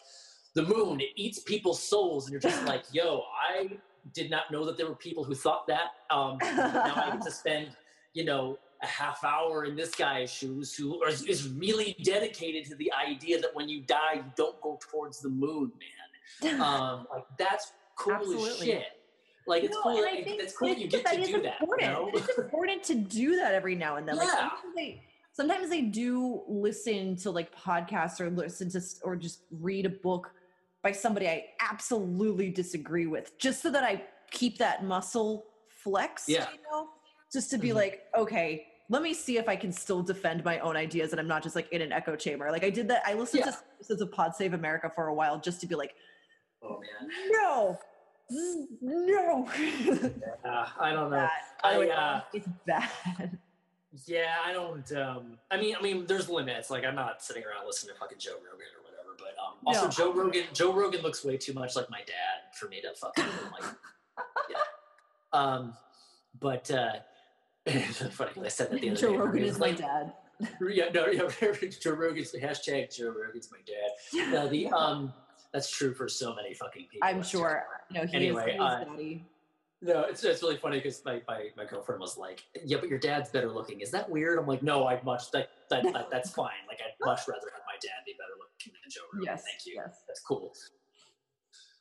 the 0.54 0.62
moon 0.62 1.00
it 1.00 1.08
eats 1.16 1.40
people's 1.40 1.82
souls, 1.82 2.26
and 2.26 2.32
you're 2.32 2.40
just 2.40 2.64
like, 2.66 2.84
yo, 2.92 3.24
I 3.50 3.78
did 4.14 4.30
not 4.30 4.50
know 4.50 4.64
that 4.64 4.76
there 4.76 4.86
were 4.86 4.94
people 4.94 5.24
who 5.24 5.34
thought 5.34 5.66
that. 5.66 5.90
Um, 6.10 6.38
now 6.40 6.92
I 6.96 7.10
get 7.12 7.22
to 7.22 7.30
spend, 7.42 7.70
you 8.14 8.24
know, 8.24 8.58
a 8.82 8.86
half 8.86 9.22
hour 9.24 9.64
in 9.64 9.76
this 9.76 9.94
guy's 9.94 10.32
shoes 10.32 10.74
who 10.74 11.02
is, 11.04 11.22
is 11.24 11.48
really 11.48 11.96
dedicated 12.02 12.64
to 12.66 12.74
the 12.76 12.90
idea 12.92 13.38
that 13.40 13.54
when 13.54 13.68
you 13.68 13.82
die, 13.82 14.14
you 14.14 14.24
don't 14.36 14.58
go 14.62 14.78
towards 14.90 15.20
the 15.20 15.28
moon, 15.28 15.70
man. 16.42 16.60
Um, 16.60 17.06
like 17.12 17.24
that's 17.38 17.72
cool 17.96 18.46
as 18.46 18.58
shit. 18.58 18.84
Like 19.46 19.64
it's 19.64 19.74
No, 19.74 19.82
cool. 19.82 19.98
I 19.98 20.00
Like, 20.14 20.24
think- 20.24 20.40
it's 20.40 20.56
cool 20.56 20.68
that 20.68 20.78
you 20.78 20.86
get 20.86 21.04
to 21.06 21.20
is 21.20 21.26
do 21.28 21.42
that. 21.42 21.56
You 21.60 21.66
important. 21.66 21.92
know? 21.92 22.10
It's 22.14 22.38
important 22.38 22.82
to 22.84 22.94
do 22.94 23.36
that 23.36 23.52
every 23.52 23.74
now 23.74 23.96
and 23.96 24.06
then. 24.08 24.16
Like 24.16 24.28
Yeah. 24.28 24.36
sometimes 24.50 24.74
they 24.76 25.02
sometimes 25.32 25.68
they 25.70 25.82
do 25.82 26.42
listen 26.48 27.16
to 27.16 27.30
like 27.30 27.54
podcasts 27.54 28.20
or 28.20 28.30
listen 28.30 28.70
to 28.70 28.80
or 29.02 29.16
just 29.16 29.40
read 29.50 29.86
a 29.86 29.90
book 29.90 30.30
by 30.82 30.92
somebody 30.92 31.28
I 31.28 31.46
absolutely 31.60 32.48
disagree 32.50 33.06
with, 33.06 33.36
just 33.38 33.60
so 33.60 33.70
that 33.72 33.82
I 33.84 34.04
keep 34.30 34.56
that 34.58 34.84
muscle 34.84 35.46
flexed, 35.68 36.28
Yeah. 36.28 36.46
you 36.52 36.58
know? 36.70 36.88
Just 37.32 37.50
to 37.50 37.58
be 37.58 37.68
Mhm. 37.70 37.74
like, 37.74 38.02
okay, 38.16 38.66
let 38.90 39.02
me 39.02 39.14
see 39.14 39.38
if 39.38 39.48
I 39.48 39.54
can 39.56 39.72
still 39.72 40.02
defend 40.02 40.44
my 40.44 40.58
own 40.58 40.76
ideas 40.76 41.12
and 41.12 41.20
I'm 41.20 41.28
not 41.28 41.42
just 41.42 41.54
like 41.56 41.72
in 41.72 41.80
an 41.80 41.92
echo 41.92 42.16
chamber. 42.16 42.50
Like 42.50 42.64
I 42.64 42.70
did 42.70 42.88
that. 42.88 43.02
I 43.06 43.14
listened 43.14 43.44
Yeah. 43.46 43.52
to 43.52 43.58
episodes 43.76 44.02
of 44.02 44.10
Pod 44.12 44.34
Save 44.34 44.52
America 44.52 44.90
for 44.94 45.06
a 45.06 45.14
while 45.14 45.38
just 45.40 45.60
to 45.62 45.66
be 45.66 45.74
like, 45.76 45.94
Oh 46.62 46.80
man. 46.80 47.10
no, 47.30 47.78
no. 48.82 49.48
Uh, 50.44 50.66
I 50.78 50.92
don't 50.92 51.10
know. 51.10 51.16
Bad. 51.16 51.30
The 51.62 51.68
I, 51.68 51.88
uh, 51.88 52.20
it's 52.34 52.48
bad. 52.66 53.38
Yeah, 54.06 54.34
I 54.44 54.52
don't. 54.52 54.92
Um, 54.92 55.38
I 55.50 55.56
mean, 55.56 55.74
I 55.76 55.82
mean, 55.82 56.06
there's 56.06 56.28
limits. 56.28 56.70
Like, 56.70 56.84
I'm 56.84 56.94
not 56.94 57.22
sitting 57.24 57.42
around 57.44 57.66
listening 57.66 57.92
to 57.94 57.98
fucking 57.98 58.18
Joe 58.18 58.34
Rogan 58.36 58.66
or 58.78 58.84
whatever. 58.84 59.16
But 59.18 59.34
um, 59.42 59.54
also, 59.66 59.84
No. 59.86 59.90
Joe 59.90 60.12
Rogan. 60.12 60.44
Joe 60.52 60.72
Rogan 60.72 61.02
looks 61.02 61.24
way 61.24 61.36
too 61.36 61.52
much 61.54 61.74
like 61.74 61.90
my 61.90 61.98
dad 62.00 62.54
for 62.54 62.68
me 62.68 62.80
to 62.82 62.92
fucking 62.94 63.24
like. 63.60 63.70
Yeah. 64.50 64.56
Um, 65.32 65.72
but 66.38 66.70
uh, 66.70 66.96
it's 67.74 68.02
funny 68.16 68.32
I 68.44 68.48
said 68.48 68.70
that 68.70 68.80
the 68.80 68.90
other 68.90 69.00
Joe 69.00 69.12
day. 69.12 69.16
Rogan 69.18 69.42
is 69.44 69.58
my 69.58 69.72
dad. 69.72 70.12
Yeah, 70.62 70.88
no, 70.94 71.06
yeah, 71.08 71.28
Joe 71.82 71.90
Rogan's 71.92 72.30
the 72.32 72.40
hashtag 72.40 72.96
Joe 72.96 73.10
Rogan's 73.10 73.50
my 73.52 73.58
dad. 73.66 74.32
No, 74.32 74.48
the 74.48 74.68
um, 74.68 75.12
that's 75.52 75.70
true 75.70 75.92
for 75.92 76.08
so 76.08 76.34
many 76.34 76.54
fucking 76.54 76.86
people. 76.90 77.06
I'm 77.06 77.22
sure. 77.22 77.64
No, 77.90 78.06
he 78.06 78.16
Anyway, 78.16 78.54
is, 78.54 78.60
uh, 78.60 78.84
daddy. 78.84 79.26
No, 79.82 80.00
it's, 80.04 80.24
it's 80.24 80.42
really 80.42 80.56
funny 80.56 80.78
because 80.78 81.02
my, 81.04 81.20
my, 81.28 81.48
my 81.58 81.66
girlfriend 81.66 82.00
was 82.00 82.16
like, 82.16 82.42
"Yeah, 82.64 82.78
but 82.80 82.88
your 82.88 82.98
dad's 82.98 83.28
better 83.28 83.50
looking. 83.50 83.80
Is 83.82 83.90
that 83.90 84.08
weird?" 84.08 84.38
I'm 84.38 84.46
like, 84.46 84.62
"No, 84.62 84.86
I'd 84.86 85.04
much 85.04 85.30
that, 85.32 85.50
that, 85.68 85.82
that 85.92 86.08
that's 86.10 86.30
fine. 86.30 86.62
Like, 86.68 86.78
I'd 86.80 86.94
much 87.04 87.20
rather 87.28 87.48
have 87.52 87.62
my 87.66 87.76
dad 87.82 88.00
be 88.06 88.12
better 88.12 88.32
looking 88.38 88.72
than 88.82 88.90
Joe 88.90 89.00
Rogan. 89.12 89.26
Yes. 89.26 89.42
Thank 89.44 89.66
you. 89.66 89.74
Yes. 89.76 90.04
That's 90.08 90.20
cool." 90.20 90.54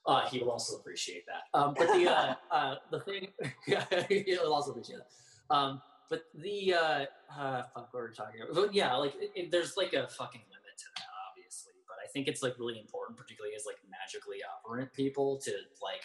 Uh, 0.06 0.28
he 0.28 0.40
will 0.40 0.52
also 0.52 0.78
appreciate 0.78 1.24
that. 1.28 1.58
Um, 1.58 1.76
but 1.78 1.88
the 1.94 2.10
uh, 2.10 2.34
uh, 2.52 2.76
the 2.92 3.00
thing, 3.02 3.28
yeah, 3.68 3.86
he'll 4.10 4.54
also 4.54 4.72
appreciate 4.72 4.98
that. 4.98 5.08
Um, 5.50 5.82
but 6.10 6.24
the 6.36 6.74
uh, 6.74 7.06
uh, 7.38 7.64
fuck, 7.74 7.93
what 7.93 7.93
were 7.93 8.08
we 8.10 8.16
talking 8.16 8.41
about? 8.41 8.56
But 8.56 8.74
yeah, 8.74 8.95
like 8.95 9.16
it, 9.20 9.32
it- 9.36 9.52
there's 9.52 9.78
like 9.78 9.93
a 9.93 10.08
fucking 10.08 10.41
limit 10.50 10.78
to 10.78 10.86
that, 10.97 11.04
obviously. 11.30 11.74
But 11.88 11.97
I 12.04 12.08
think 12.12 12.28
it's 12.28 12.41
like 12.41 12.56
really 12.60 12.80
important, 12.80 13.18
particularly 13.18 13.56
as 13.56 13.66
like 13.66 13.78
magically 13.89 14.38
operant 14.43 14.91
people, 14.93 15.38
to 15.43 15.52
like 15.82 16.04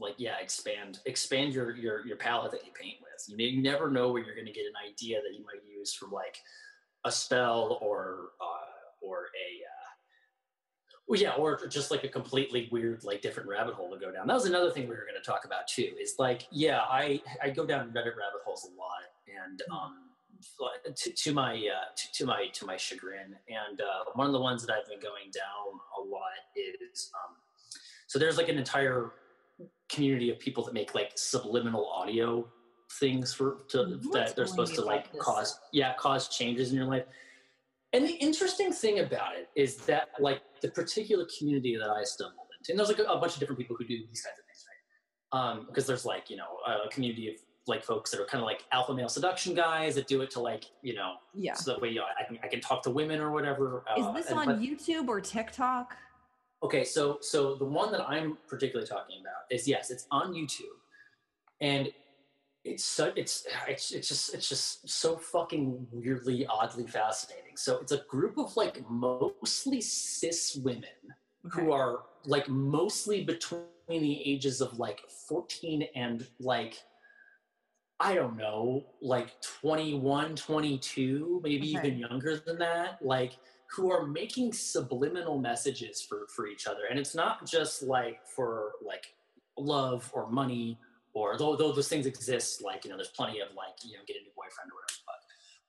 like 0.00 0.14
yeah 0.16 0.36
expand 0.40 1.00
expand 1.04 1.52
your 1.52 1.76
your 1.76 2.06
your 2.06 2.16
palette 2.16 2.50
that 2.52 2.64
you 2.64 2.72
paint 2.72 2.96
with 3.02 3.38
you, 3.38 3.46
you 3.46 3.62
never 3.62 3.90
know 3.90 4.10
where 4.10 4.22
you're 4.24 4.34
going 4.34 4.46
to 4.46 4.52
get 4.52 4.64
an 4.64 4.72
idea 4.90 5.20
that 5.20 5.36
you 5.36 5.44
might 5.44 5.62
use 5.68 5.92
from 5.94 6.10
like 6.10 6.38
a 7.04 7.12
spell 7.12 7.78
or 7.82 8.30
uh 8.40 9.06
or 9.06 9.26
a 9.36 9.48
uh 9.68 9.81
well, 11.12 11.20
yeah 11.20 11.32
or 11.32 11.66
just 11.66 11.90
like 11.90 12.04
a 12.04 12.08
completely 12.08 12.68
weird 12.72 13.04
like 13.04 13.20
different 13.20 13.46
rabbit 13.48 13.74
hole 13.74 13.90
to 13.90 13.98
go 13.98 14.10
down. 14.10 14.26
That 14.26 14.34
was 14.34 14.46
another 14.46 14.70
thing 14.70 14.84
we 14.84 14.94
were 14.94 15.06
going 15.06 15.20
to 15.22 15.30
talk 15.30 15.44
about 15.44 15.68
too 15.68 15.90
is 16.00 16.14
like 16.18 16.46
yeah 16.50 16.80
i 16.88 17.20
i 17.42 17.50
go 17.50 17.66
down 17.66 17.88
reddit 17.88 18.16
rabbit 18.16 18.40
holes 18.44 18.64
a 18.64 18.74
lot 18.78 19.04
and 19.44 19.60
um 19.70 19.96
to, 20.96 21.12
to 21.12 21.32
my 21.34 21.52
uh, 21.52 21.94
to, 21.94 22.12
to 22.14 22.26
my 22.26 22.46
to 22.54 22.64
my 22.64 22.76
chagrin. 22.76 23.36
And 23.48 23.80
uh, 23.80 24.10
one 24.14 24.26
of 24.26 24.32
the 24.32 24.40
ones 24.40 24.64
that 24.64 24.74
i've 24.74 24.88
been 24.88 25.00
going 25.00 25.30
down 25.32 25.78
a 25.98 26.02
lot 26.08 26.22
is 26.56 27.10
um 27.14 27.36
so 28.06 28.18
there's 28.18 28.38
like 28.38 28.48
an 28.48 28.56
entire 28.56 29.12
community 29.90 30.30
of 30.30 30.38
people 30.38 30.64
that 30.64 30.72
make 30.72 30.94
like 30.94 31.12
subliminal 31.16 31.86
audio 31.90 32.48
things 32.98 33.34
for 33.34 33.58
to 33.68 34.00
What's 34.02 34.08
that 34.14 34.36
they're 34.36 34.46
supposed 34.46 34.74
to 34.76 34.82
about 34.82 35.14
like 35.14 35.18
cause 35.18 35.60
yeah 35.72 35.94
cause 35.94 36.28
changes 36.28 36.70
in 36.70 36.76
your 36.76 36.86
life 36.86 37.04
and 37.92 38.04
the 38.06 38.12
interesting 38.14 38.72
thing 38.72 39.00
about 39.00 39.34
it 39.36 39.48
is 39.54 39.76
that 39.86 40.08
like 40.20 40.40
the 40.62 40.68
particular 40.68 41.26
community 41.38 41.76
that 41.76 41.90
i 41.90 42.02
stumbled 42.02 42.46
into 42.58 42.72
and 42.72 42.78
there's 42.78 42.88
like 42.88 42.98
a, 42.98 43.04
a 43.04 43.18
bunch 43.18 43.34
of 43.34 43.40
different 43.40 43.58
people 43.58 43.76
who 43.78 43.84
do 43.84 43.96
these 44.08 44.22
kinds 44.22 44.38
of 44.38 44.44
things 44.46 44.64
right 44.68 45.38
um 45.40 45.66
because 45.66 45.86
there's 45.86 46.04
like 46.04 46.30
you 46.30 46.36
know 46.36 46.48
a 46.84 46.88
community 46.88 47.28
of 47.28 47.34
like 47.68 47.84
folks 47.84 48.10
that 48.10 48.20
are 48.20 48.24
kind 48.26 48.42
of 48.42 48.46
like 48.46 48.64
alpha 48.72 48.92
male 48.92 49.08
seduction 49.08 49.54
guys 49.54 49.94
that 49.94 50.08
do 50.08 50.20
it 50.22 50.30
to 50.30 50.40
like 50.40 50.64
you 50.82 50.94
know 50.94 51.14
Yeah. 51.32 51.54
so 51.54 51.70
that 51.72 51.80
way 51.80 51.90
you 51.90 51.96
know, 52.00 52.06
I 52.20 52.24
can 52.24 52.38
I 52.42 52.48
can 52.48 52.60
talk 52.60 52.82
to 52.82 52.90
women 52.90 53.20
or 53.20 53.30
whatever. 53.30 53.84
Is 53.96 54.04
uh, 54.04 54.10
this 54.12 54.30
and- 54.30 54.38
on 54.40 54.46
but- 54.46 54.58
YouTube 54.60 55.06
or 55.08 55.20
TikTok? 55.20 55.96
Okay, 56.64 56.82
so 56.82 57.18
so 57.20 57.54
the 57.54 57.64
one 57.64 57.92
that 57.92 58.00
I'm 58.08 58.36
particularly 58.48 58.88
talking 58.88 59.20
about 59.20 59.42
is 59.50 59.68
yes, 59.68 59.90
it's 59.92 60.06
on 60.10 60.32
YouTube, 60.32 60.76
and 61.60 61.88
it's 62.64 62.84
so 62.84 63.12
it's 63.16 63.46
it's 63.68 63.90
it's 63.90 64.08
just 64.08 64.34
it's 64.34 64.48
just 64.48 64.88
so 64.88 65.16
fucking 65.16 65.86
weirdly 65.90 66.46
oddly 66.46 66.86
fascinating. 66.86 67.56
So 67.56 67.78
it's 67.80 67.92
a 67.92 68.04
group 68.08 68.38
of 68.38 68.56
like 68.56 68.88
mostly 68.88 69.80
cis 69.80 70.56
women 70.56 70.84
Okay. 71.44 71.60
who 71.60 71.72
are 71.72 72.04
like 72.24 72.48
mostly 72.48 73.24
between 73.24 73.66
the 73.88 74.22
ages 74.24 74.60
of 74.60 74.78
like 74.78 75.00
14 75.28 75.88
and 75.96 76.26
like 76.38 76.80
I 77.98 78.14
don't 78.14 78.36
know, 78.36 78.84
like 79.00 79.40
21, 79.60 80.34
22, 80.34 81.40
maybe 81.42 81.76
Okay. 81.76 81.88
even 81.88 81.98
younger 81.98 82.36
than 82.36 82.58
that, 82.58 82.98
like 83.00 83.32
who 83.66 83.90
are 83.90 84.06
making 84.06 84.52
subliminal 84.52 85.38
messages 85.38 86.00
for 86.00 86.26
for 86.28 86.46
each 86.46 86.66
other. 86.66 86.82
And 86.88 86.98
it's 86.98 87.14
not 87.14 87.44
just 87.44 87.82
like 87.82 88.24
for 88.26 88.72
like 88.84 89.14
love 89.56 90.10
or 90.14 90.30
money 90.30 90.78
or 91.14 91.36
though, 91.38 91.56
though 91.56 91.72
those 91.72 91.88
things 91.88 92.06
exist, 92.06 92.62
like, 92.62 92.84
you 92.84 92.90
know, 92.90 92.96
there's 92.96 93.08
plenty 93.08 93.40
of 93.40 93.48
like, 93.56 93.74
you 93.84 93.92
know, 93.92 94.02
get 94.06 94.16
a 94.16 94.20
new 94.20 94.30
boyfriend 94.36 94.70
or 94.70 94.76
whatever. 94.76 95.00
But, 95.06 95.20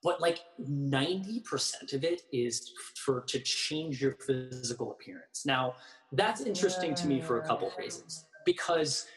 but 0.04 0.22
like 0.22 0.40
90% 0.62 1.94
of 1.94 2.04
it 2.04 2.24
is 2.32 2.72
for 2.96 3.22
to 3.22 3.40
change 3.40 4.02
your 4.02 4.14
physical 4.14 4.92
appearance. 4.92 5.46
Now, 5.46 5.76
that's 6.12 6.42
interesting 6.42 6.94
to 6.96 7.08
me 7.08 7.22
for 7.22 7.40
a 7.40 7.46
couple 7.48 7.68
of 7.68 7.78
reasons. 7.78 8.26
Because 8.46 9.08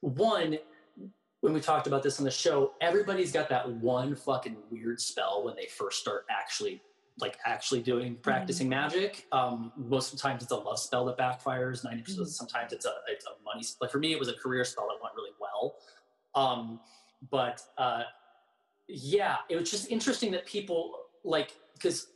one, 0.00 0.58
when 1.40 1.52
we 1.52 1.60
talked 1.60 1.86
about 1.86 2.02
this 2.02 2.18
on 2.18 2.24
the 2.24 2.30
show, 2.30 2.72
everybody's 2.80 3.32
got 3.32 3.48
that 3.48 3.68
one 3.68 4.14
fucking 4.14 4.56
weird 4.70 5.00
spell 5.00 5.42
when 5.44 5.56
they 5.56 5.66
first 5.66 6.00
start 6.00 6.24
actually 6.30 6.80
like 7.20 7.36
actually 7.44 7.82
doing 7.82 8.16
practicing 8.22 8.68
magic. 8.68 9.26
Um, 9.32 9.70
most 9.76 10.12
of 10.12 10.18
the 10.18 10.22
times 10.22 10.42
it's 10.42 10.50
a 10.50 10.56
love 10.56 10.78
spell 10.78 11.04
that 11.04 11.18
backfires. 11.18 11.84
90% 11.84 12.20
Mhm. 12.20 12.26
sometimes 12.26 12.72
it's 12.72 12.86
a 12.86 12.94
it's 13.06 13.26
a 13.26 13.30
money 13.44 13.62
spell. 13.62 13.86
For 13.88 13.98
me, 13.98 14.12
it 14.12 14.18
was 14.18 14.28
a 14.28 14.32
career 14.32 14.64
spell 14.64 14.88
that 14.88 15.02
went 15.02 15.14
really 15.14 15.21
well. 15.62 15.76
Um, 16.34 16.80
but 17.30 17.62
uh, 17.78 18.02
yeah, 18.88 19.36
it 19.48 19.56
was 19.56 19.70
just 19.70 19.90
interesting 19.90 20.30
that 20.32 20.46
people 20.46 20.94
like 21.24 21.52
because 21.74 22.08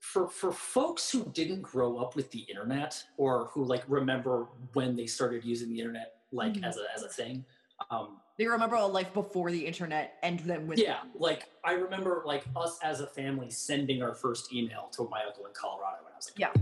for 0.00 0.28
for 0.28 0.52
folks 0.52 1.10
who 1.10 1.24
didn't 1.34 1.62
grow 1.62 1.98
up 1.98 2.16
with 2.16 2.30
the 2.30 2.40
internet 2.40 3.02
or 3.16 3.46
who 3.52 3.64
like 3.64 3.84
remember 3.88 4.46
when 4.72 4.96
they 4.96 5.06
started 5.06 5.44
using 5.44 5.68
the 5.68 5.78
internet 5.78 6.14
like 6.32 6.54
Mhm. 6.54 6.64
as 6.64 6.76
a 6.78 6.84
as 6.94 7.02
a 7.02 7.08
thing. 7.08 7.44
Um, 7.90 8.20
They 8.38 8.46
remember 8.46 8.74
a 8.76 8.86
life 8.86 9.12
before 9.14 9.50
the 9.52 9.64
internet 9.66 10.18
and 10.22 10.40
then 10.40 10.66
with 10.66 10.78
yeah, 10.78 11.00
like 11.14 11.44
I 11.64 11.72
remember 11.72 12.22
like 12.26 12.44
us 12.56 12.78
as 12.82 13.00
a 13.00 13.06
family 13.06 13.50
sending 13.50 14.02
our 14.02 14.14
first 14.14 14.52
email 14.52 14.88
to 14.92 15.04
my 15.10 15.22
uncle 15.24 15.46
in 15.46 15.52
Colorado 15.52 16.02
when 16.04 16.12
I 16.12 16.16
was 16.16 16.30
like 16.30 16.38
Yeah. 16.38 16.52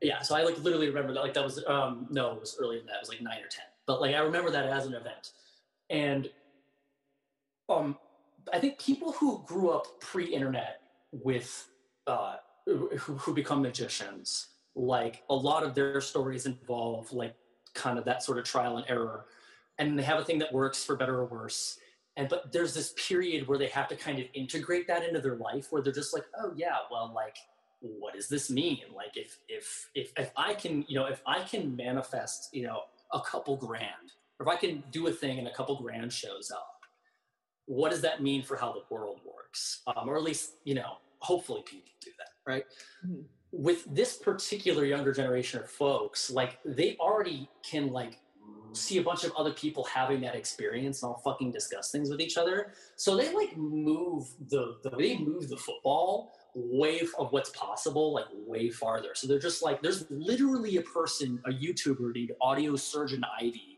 yeah. 0.00 0.22
So 0.22 0.34
I 0.34 0.42
like 0.42 0.58
literally 0.58 0.88
remember 0.88 1.12
that 1.14 1.22
like 1.22 1.34
that 1.34 1.44
was 1.44 1.64
um 1.66 2.06
no 2.10 2.32
it 2.32 2.40
was 2.40 2.56
earlier 2.58 2.78
than 2.80 2.86
that 2.86 2.96
it 2.96 3.00
was 3.02 3.08
like 3.10 3.20
nine 3.20 3.42
or 3.42 3.48
ten 3.48 3.66
but 3.86 4.00
like 4.00 4.14
I 4.14 4.20
remember 4.20 4.50
that 4.50 4.66
as 4.66 4.86
an 4.86 4.94
event 4.94 5.32
and 5.90 6.30
um 7.68 7.96
I 8.52 8.58
think 8.58 8.78
people 8.78 9.12
who 9.12 9.42
grew 9.46 9.70
up 9.70 10.00
pre-internet 10.00 10.80
with 11.12 11.68
uh 12.06 12.36
who, 12.66 12.88
who 12.96 13.34
become 13.34 13.62
magicians 13.62 14.48
like 14.78 15.24
a 15.28 15.34
lot 15.34 15.64
of 15.64 15.74
their 15.74 16.00
stories 16.00 16.46
involve 16.46 17.12
like 17.12 17.34
kind 17.74 17.98
of 17.98 18.04
that 18.04 18.22
sort 18.22 18.38
of 18.38 18.44
trial 18.44 18.76
and 18.76 18.86
error. 18.88 19.26
And 19.78 19.98
they 19.98 20.02
have 20.02 20.18
a 20.18 20.24
thing 20.24 20.38
that 20.38 20.52
works 20.52 20.84
for 20.84 20.96
better 20.96 21.18
or 21.18 21.26
worse. 21.26 21.78
And 22.16 22.28
but 22.28 22.52
there's 22.52 22.74
this 22.74 22.94
period 22.96 23.46
where 23.46 23.58
they 23.58 23.68
have 23.68 23.88
to 23.88 23.96
kind 23.96 24.18
of 24.18 24.26
integrate 24.34 24.86
that 24.88 25.04
into 25.04 25.20
their 25.20 25.36
life 25.36 25.68
where 25.70 25.82
they're 25.82 25.92
just 25.92 26.14
like 26.14 26.24
oh 26.40 26.52
yeah 26.56 26.76
well 26.90 27.12
like 27.14 27.36
what 27.80 28.14
does 28.14 28.28
this 28.28 28.50
mean? 28.50 28.80
Like 28.94 29.16
if 29.16 29.38
if 29.48 29.88
if 29.94 30.12
if 30.16 30.32
i 30.36 30.52
can 30.54 30.84
you 30.88 30.98
know 30.98 31.06
if 31.06 31.22
i 31.26 31.40
can 31.42 31.76
manifest 31.76 32.48
you 32.52 32.66
know 32.66 32.80
a 33.12 33.20
couple 33.20 33.56
grand 33.56 34.12
or 34.38 34.46
if 34.46 34.52
i 34.52 34.56
can 34.56 34.82
do 34.90 35.06
a 35.06 35.12
thing 35.12 35.38
and 35.38 35.48
a 35.48 35.52
couple 35.52 35.80
grand 35.80 36.12
shows 36.12 36.50
up 36.50 36.74
what 37.66 37.90
does 37.90 38.00
that 38.00 38.22
mean 38.22 38.42
for 38.42 38.56
how 38.56 38.72
the 38.72 38.80
world 38.88 39.20
works? 39.26 39.82
Um, 39.86 40.08
or 40.08 40.16
at 40.16 40.22
least 40.22 40.54
you 40.64 40.74
know 40.74 40.96
hopefully 41.20 41.62
people 41.66 41.90
do 42.00 42.10
that 42.18 42.50
right? 42.50 42.64
Mhm. 43.06 43.24
with 43.52 43.84
this 43.94 44.16
particular 44.16 44.84
younger 44.84 45.12
generation 45.12 45.60
of 45.60 45.68
folks 45.70 46.30
like 46.30 46.58
they 46.64 46.96
already 46.96 47.48
can 47.62 47.92
like 47.92 48.20
see 48.72 48.98
a 48.98 49.02
bunch 49.02 49.24
of 49.24 49.32
other 49.36 49.52
people 49.52 49.84
having 49.84 50.20
that 50.20 50.34
experience 50.34 51.02
and 51.02 51.08
all 51.10 51.18
fucking 51.24 51.50
discuss 51.50 51.90
things 51.90 52.10
with 52.10 52.20
each 52.20 52.36
other. 52.36 52.72
So 52.96 53.16
they 53.16 53.34
like 53.34 53.56
move 53.56 54.28
the, 54.48 54.76
the 54.82 54.90
they 54.90 55.18
move 55.18 55.48
the 55.48 55.56
football 55.56 56.32
way 56.54 57.00
of 57.18 57.32
what's 57.32 57.50
possible 57.50 58.12
like 58.12 58.26
way 58.46 58.70
farther. 58.70 59.10
So 59.14 59.26
they're 59.26 59.38
just 59.38 59.62
like 59.62 59.82
there's 59.82 60.04
literally 60.10 60.76
a 60.76 60.82
person 60.82 61.40
a 61.46 61.50
youtuber 61.50 62.14
named 62.14 62.32
audio 62.40 62.76
surgeon 62.76 63.24
ivy 63.40 63.77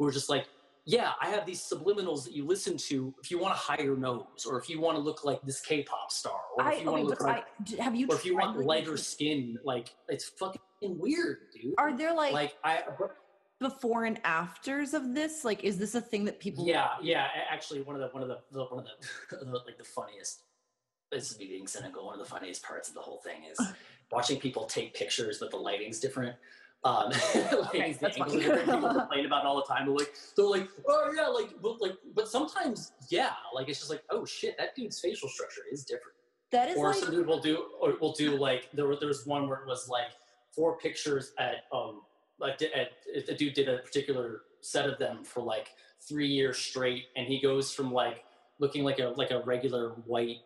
who 0.00 0.08
are 0.08 0.10
just 0.10 0.28
like 0.28 0.48
yeah 0.86 1.12
i 1.20 1.28
have 1.28 1.46
these 1.46 1.60
subliminals 1.60 2.24
that 2.24 2.34
you 2.34 2.44
listen 2.44 2.76
to 2.76 3.14
if 3.22 3.30
you 3.30 3.38
want 3.38 3.54
a 3.54 3.56
higher 3.56 3.94
nose 3.94 4.44
or 4.48 4.58
if 4.58 4.68
you 4.68 4.80
want 4.80 4.96
to 4.96 5.00
look 5.00 5.24
like 5.24 5.40
this 5.42 5.60
k-pop 5.60 6.10
star 6.10 6.40
or 6.56 6.64
I, 6.64 6.72
if 6.72 6.82
you 6.82 6.88
okay, 6.88 6.90
want 6.90 7.02
to 7.04 7.08
look 7.10 7.20
like 7.20 7.44
I, 7.78 7.82
have 7.82 7.94
you 7.94 8.08
or 8.08 8.16
if 8.16 8.24
you 8.24 8.36
want 8.36 8.58
lighter 8.58 8.96
skin 8.96 9.58
like 9.64 9.94
it's 10.08 10.24
fucking 10.30 10.60
weird, 10.82 11.38
dude. 11.52 11.74
Are 11.78 11.96
there 11.96 12.14
like, 12.14 12.32
like 12.32 12.56
I 12.64 12.82
before 13.60 14.04
and 14.04 14.20
afters 14.24 14.94
of 14.94 15.14
this? 15.14 15.44
Like, 15.44 15.64
is 15.64 15.78
this 15.78 15.94
a 15.94 16.00
thing 16.00 16.24
that 16.24 16.40
people? 16.40 16.66
Yeah, 16.66 16.88
yeah. 17.02 17.26
Actually, 17.50 17.82
one 17.82 17.96
of 17.96 18.02
the 18.02 18.08
one 18.08 18.22
of 18.22 18.28
the, 18.28 18.38
the 18.52 18.64
one 18.64 18.80
of 18.80 18.86
the, 19.30 19.36
the 19.44 19.58
like 19.66 19.78
the 19.78 19.84
funniest. 19.84 20.42
This 21.12 21.32
is 21.32 21.38
me 21.38 21.46
being 21.46 21.66
cynical. 21.66 22.06
One 22.06 22.18
of 22.18 22.24
the 22.24 22.30
funniest 22.30 22.62
parts 22.62 22.88
of 22.88 22.94
the 22.94 23.00
whole 23.00 23.20
thing 23.24 23.42
is 23.50 23.58
watching 24.12 24.38
people 24.38 24.64
take 24.64 24.94
pictures, 24.94 25.38
but 25.40 25.50
the 25.50 25.56
lighting's 25.56 25.98
different. 25.98 26.36
Um, 26.84 27.10
the 27.10 27.68
that's 28.00 28.16
is 28.16 28.32
different. 28.32 28.64
People 28.64 28.94
complain 28.94 29.26
about 29.26 29.44
it 29.44 29.46
all 29.46 29.56
the 29.56 29.74
time. 29.74 29.84
They're 29.84 29.94
like, 29.94 30.14
they're 30.34 30.46
like, 30.46 30.66
oh 30.88 31.12
yeah, 31.14 31.26
like, 31.26 31.50
but 31.60 31.78
like, 31.78 31.92
but 32.14 32.26
sometimes, 32.26 32.92
yeah, 33.10 33.32
like 33.54 33.68
it's 33.68 33.80
just 33.80 33.90
like, 33.90 34.02
oh 34.08 34.24
shit, 34.24 34.56
that 34.56 34.74
dude's 34.74 34.98
facial 34.98 35.28
structure 35.28 35.60
is 35.70 35.84
different. 35.84 36.16
That 36.52 36.70
is 36.70 36.78
or 36.78 36.88
like, 36.88 36.96
some 36.96 37.10
dude 37.10 37.26
will 37.26 37.40
do 37.40 37.66
or 37.80 37.96
will 38.00 38.12
do 38.12 38.36
like 38.36 38.70
there 38.72 38.86
was 38.86 38.98
there 38.98 39.08
was 39.08 39.26
one 39.26 39.48
where 39.48 39.58
it 39.58 39.66
was 39.66 39.88
like 39.88 40.10
four 40.54 40.78
pictures 40.78 41.32
at 41.38 41.64
um 41.72 42.00
like 42.38 42.60
at 42.62 42.92
a 43.28 43.34
dude 43.34 43.54
did 43.54 43.68
a 43.68 43.78
particular 43.78 44.42
set 44.60 44.88
of 44.88 44.98
them 44.98 45.22
for 45.22 45.42
like 45.42 45.68
three 46.08 46.26
years 46.26 46.58
straight 46.58 47.04
and 47.16 47.26
he 47.26 47.40
goes 47.40 47.72
from 47.72 47.92
like 47.92 48.24
looking 48.58 48.82
like 48.82 48.98
a 48.98 49.14
like 49.16 49.30
a 49.30 49.40
regular 49.40 49.90
white 50.06 50.38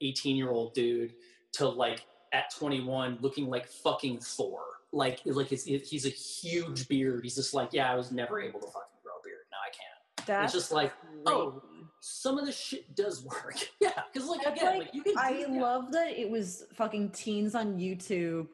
18 0.00 0.36
year 0.36 0.50
old 0.50 0.74
dude 0.74 1.12
to 1.52 1.68
like 1.68 2.04
at 2.32 2.52
21 2.54 3.18
looking 3.20 3.48
like 3.48 3.68
fucking 3.68 4.18
Thor 4.18 4.62
like 4.92 5.20
like 5.24 5.48
he's, 5.48 5.64
he's 5.64 6.06
a 6.06 6.10
huge 6.10 6.86
beard 6.88 7.20
he's 7.24 7.34
just 7.34 7.54
like 7.54 7.70
yeah 7.72 7.90
I 7.90 7.94
was 7.96 8.12
never 8.12 8.40
able 8.40 8.60
to 8.60 8.66
fucking 8.66 8.98
grow 9.02 9.12
a 9.20 9.24
beard 9.24 9.38
now 9.50 9.56
I 9.66 9.70
can 9.70 10.26
that's 10.26 10.54
it's 10.54 10.62
just 10.64 10.72
like 10.72 10.92
oh 11.26 11.62
some 12.00 12.38
of 12.38 12.44
this 12.46 12.58
shit 12.58 12.94
does 12.94 13.24
work 13.24 13.54
yeah 13.80 13.90
because 14.12 14.28
like 14.28 14.42
That's 14.44 14.60
again 14.60 14.78
like- 14.78 14.86
like 14.88 14.94
you 14.94 15.02
can 15.02 15.14
I 15.18 15.32
do- 15.32 15.52
yeah. 15.54 15.62
love 15.62 15.92
that 15.92 16.10
it 16.18 16.28
was 16.30 16.64
fucking 16.74 17.10
teens 17.10 17.54
on 17.54 17.78
YouTube 17.78 18.48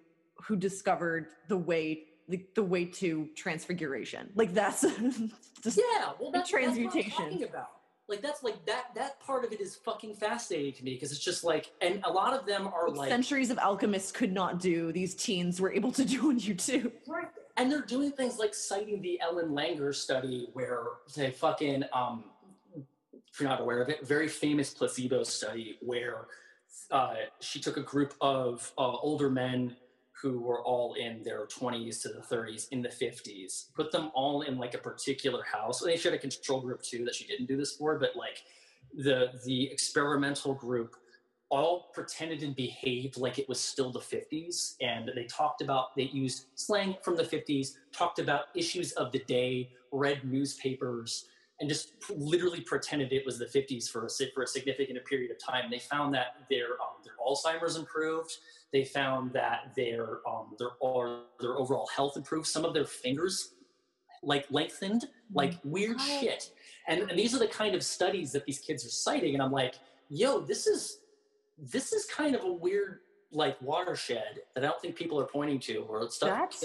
who 0.44 0.54
discovered 0.56 1.26
the 1.48 1.56
way 1.56 2.04
the, 2.28 2.44
the 2.54 2.62
way 2.62 2.84
to 2.84 3.26
transfiguration. 3.34 4.28
Like 4.34 4.52
that's 4.52 4.82
just 5.62 5.78
Yeah, 5.78 6.10
well, 6.20 6.30
that's, 6.30 6.50
that's 6.50 6.52
what 6.52 6.62
I'm 6.62 6.74
transmutation. 6.74 7.48
Like 8.08 8.22
that's 8.22 8.42
like 8.42 8.64
that 8.66 8.94
that 8.94 9.20
part 9.20 9.44
of 9.44 9.52
it 9.52 9.60
is 9.60 9.76
fucking 9.76 10.14
fascinating 10.14 10.72
to 10.74 10.84
me 10.84 10.94
because 10.94 11.12
it's 11.12 11.20
just 11.20 11.44
like, 11.44 11.70
and 11.80 12.00
a 12.04 12.10
lot 12.10 12.32
of 12.32 12.46
them 12.46 12.66
are 12.68 12.88
like, 12.88 13.10
centuries 13.10 13.50
of 13.50 13.58
alchemists 13.58 14.12
could 14.12 14.32
not 14.32 14.60
do. 14.60 14.92
These 14.92 15.14
teens 15.14 15.60
were 15.60 15.72
able 15.72 15.92
to 15.92 16.04
do 16.06 16.30
on 16.30 16.40
YouTube. 16.40 16.92
Right. 17.06 17.28
and 17.56 17.70
they're 17.70 17.82
doing 17.82 18.12
things 18.12 18.38
like 18.38 18.54
citing 18.54 19.02
the 19.02 19.20
Ellen 19.20 19.50
Langer 19.50 19.94
study 19.94 20.48
where 20.54 20.84
they 21.14 21.30
fucking 21.30 21.84
um, 21.92 22.24
if 22.74 23.40
you're 23.40 23.48
not 23.48 23.60
aware 23.60 23.82
of 23.82 23.88
it, 23.88 24.06
very 24.06 24.26
famous 24.26 24.70
placebo 24.72 25.22
study 25.22 25.76
where 25.80 26.26
uh, 26.90 27.14
she 27.40 27.60
took 27.60 27.76
a 27.76 27.82
group 27.82 28.14
of 28.20 28.72
uh, 28.78 28.96
older 28.96 29.30
men 29.30 29.76
who 30.20 30.40
were 30.40 30.62
all 30.62 30.94
in 30.94 31.22
their 31.22 31.46
20s 31.46 32.02
to 32.02 32.08
the 32.08 32.20
30s 32.20 32.68
in 32.70 32.82
the 32.82 32.88
50s 32.88 33.72
put 33.74 33.92
them 33.92 34.10
all 34.14 34.42
in 34.42 34.58
like 34.58 34.74
a 34.74 34.78
particular 34.78 35.42
house. 35.44 35.80
They 35.80 35.96
have 35.96 36.12
a 36.12 36.18
control 36.18 36.60
group 36.60 36.82
too 36.82 37.04
that 37.04 37.14
she 37.14 37.26
didn't 37.26 37.46
do 37.46 37.56
this 37.56 37.76
for 37.76 37.98
but 37.98 38.16
like 38.16 38.42
the 38.94 39.32
the 39.44 39.70
experimental 39.70 40.54
group 40.54 40.96
all 41.50 41.90
pretended 41.94 42.42
and 42.42 42.54
behaved 42.54 43.16
like 43.16 43.38
it 43.38 43.48
was 43.48 43.58
still 43.58 43.90
the 43.90 43.98
50s 43.98 44.74
and 44.80 45.10
they 45.14 45.24
talked 45.24 45.62
about 45.62 45.96
they 45.96 46.04
used 46.04 46.46
slang 46.54 46.96
from 47.02 47.16
the 47.16 47.22
50s 47.22 47.76
talked 47.92 48.18
about 48.18 48.46
issues 48.54 48.92
of 48.92 49.12
the 49.12 49.20
day 49.20 49.70
read 49.92 50.22
newspapers 50.24 51.26
and 51.60 51.68
just 51.68 51.94
literally 52.10 52.60
pretended 52.60 53.12
it 53.12 53.26
was 53.26 53.38
the 53.38 53.46
50s 53.46 53.90
for 53.90 54.06
a 54.06 54.26
for 54.34 54.42
a 54.42 54.46
significant 54.46 55.04
period 55.04 55.30
of 55.30 55.38
time. 55.38 55.70
They 55.70 55.80
found 55.80 56.14
that 56.14 56.36
their 56.48 56.72
um, 56.80 57.02
their 57.04 57.14
alzheimer's 57.24 57.76
improved. 57.76 58.36
They 58.72 58.84
found 58.84 59.32
that 59.32 59.72
their 59.76 60.20
um, 60.28 60.54
their 60.58 60.70
or 60.80 61.22
their 61.40 61.56
overall 61.56 61.88
health 61.94 62.16
improved. 62.16 62.46
Some 62.46 62.64
of 62.64 62.74
their 62.74 62.84
fingers 62.84 63.54
like 64.22 64.46
lengthened 64.50 65.06
like 65.32 65.54
weird 65.64 66.00
shit. 66.00 66.50
And, 66.86 67.02
and 67.02 67.18
these 67.18 67.34
are 67.34 67.38
the 67.38 67.46
kind 67.46 67.74
of 67.74 67.82
studies 67.82 68.32
that 68.32 68.44
these 68.46 68.58
kids 68.58 68.84
are 68.84 68.90
citing 68.90 69.34
and 69.34 69.42
i'm 69.42 69.52
like 69.52 69.74
yo 70.08 70.40
this 70.40 70.66
is 70.66 71.00
this 71.58 71.92
is 71.92 72.06
kind 72.06 72.34
of 72.34 72.44
a 72.44 72.52
weird 72.52 73.00
like 73.30 73.60
watershed 73.60 74.40
that 74.54 74.64
i 74.64 74.66
don't 74.66 74.80
think 74.80 74.96
people 74.96 75.20
are 75.20 75.26
pointing 75.26 75.58
to 75.58 75.78
or 75.88 76.08
stuff 76.10 76.50
That's 76.50 76.64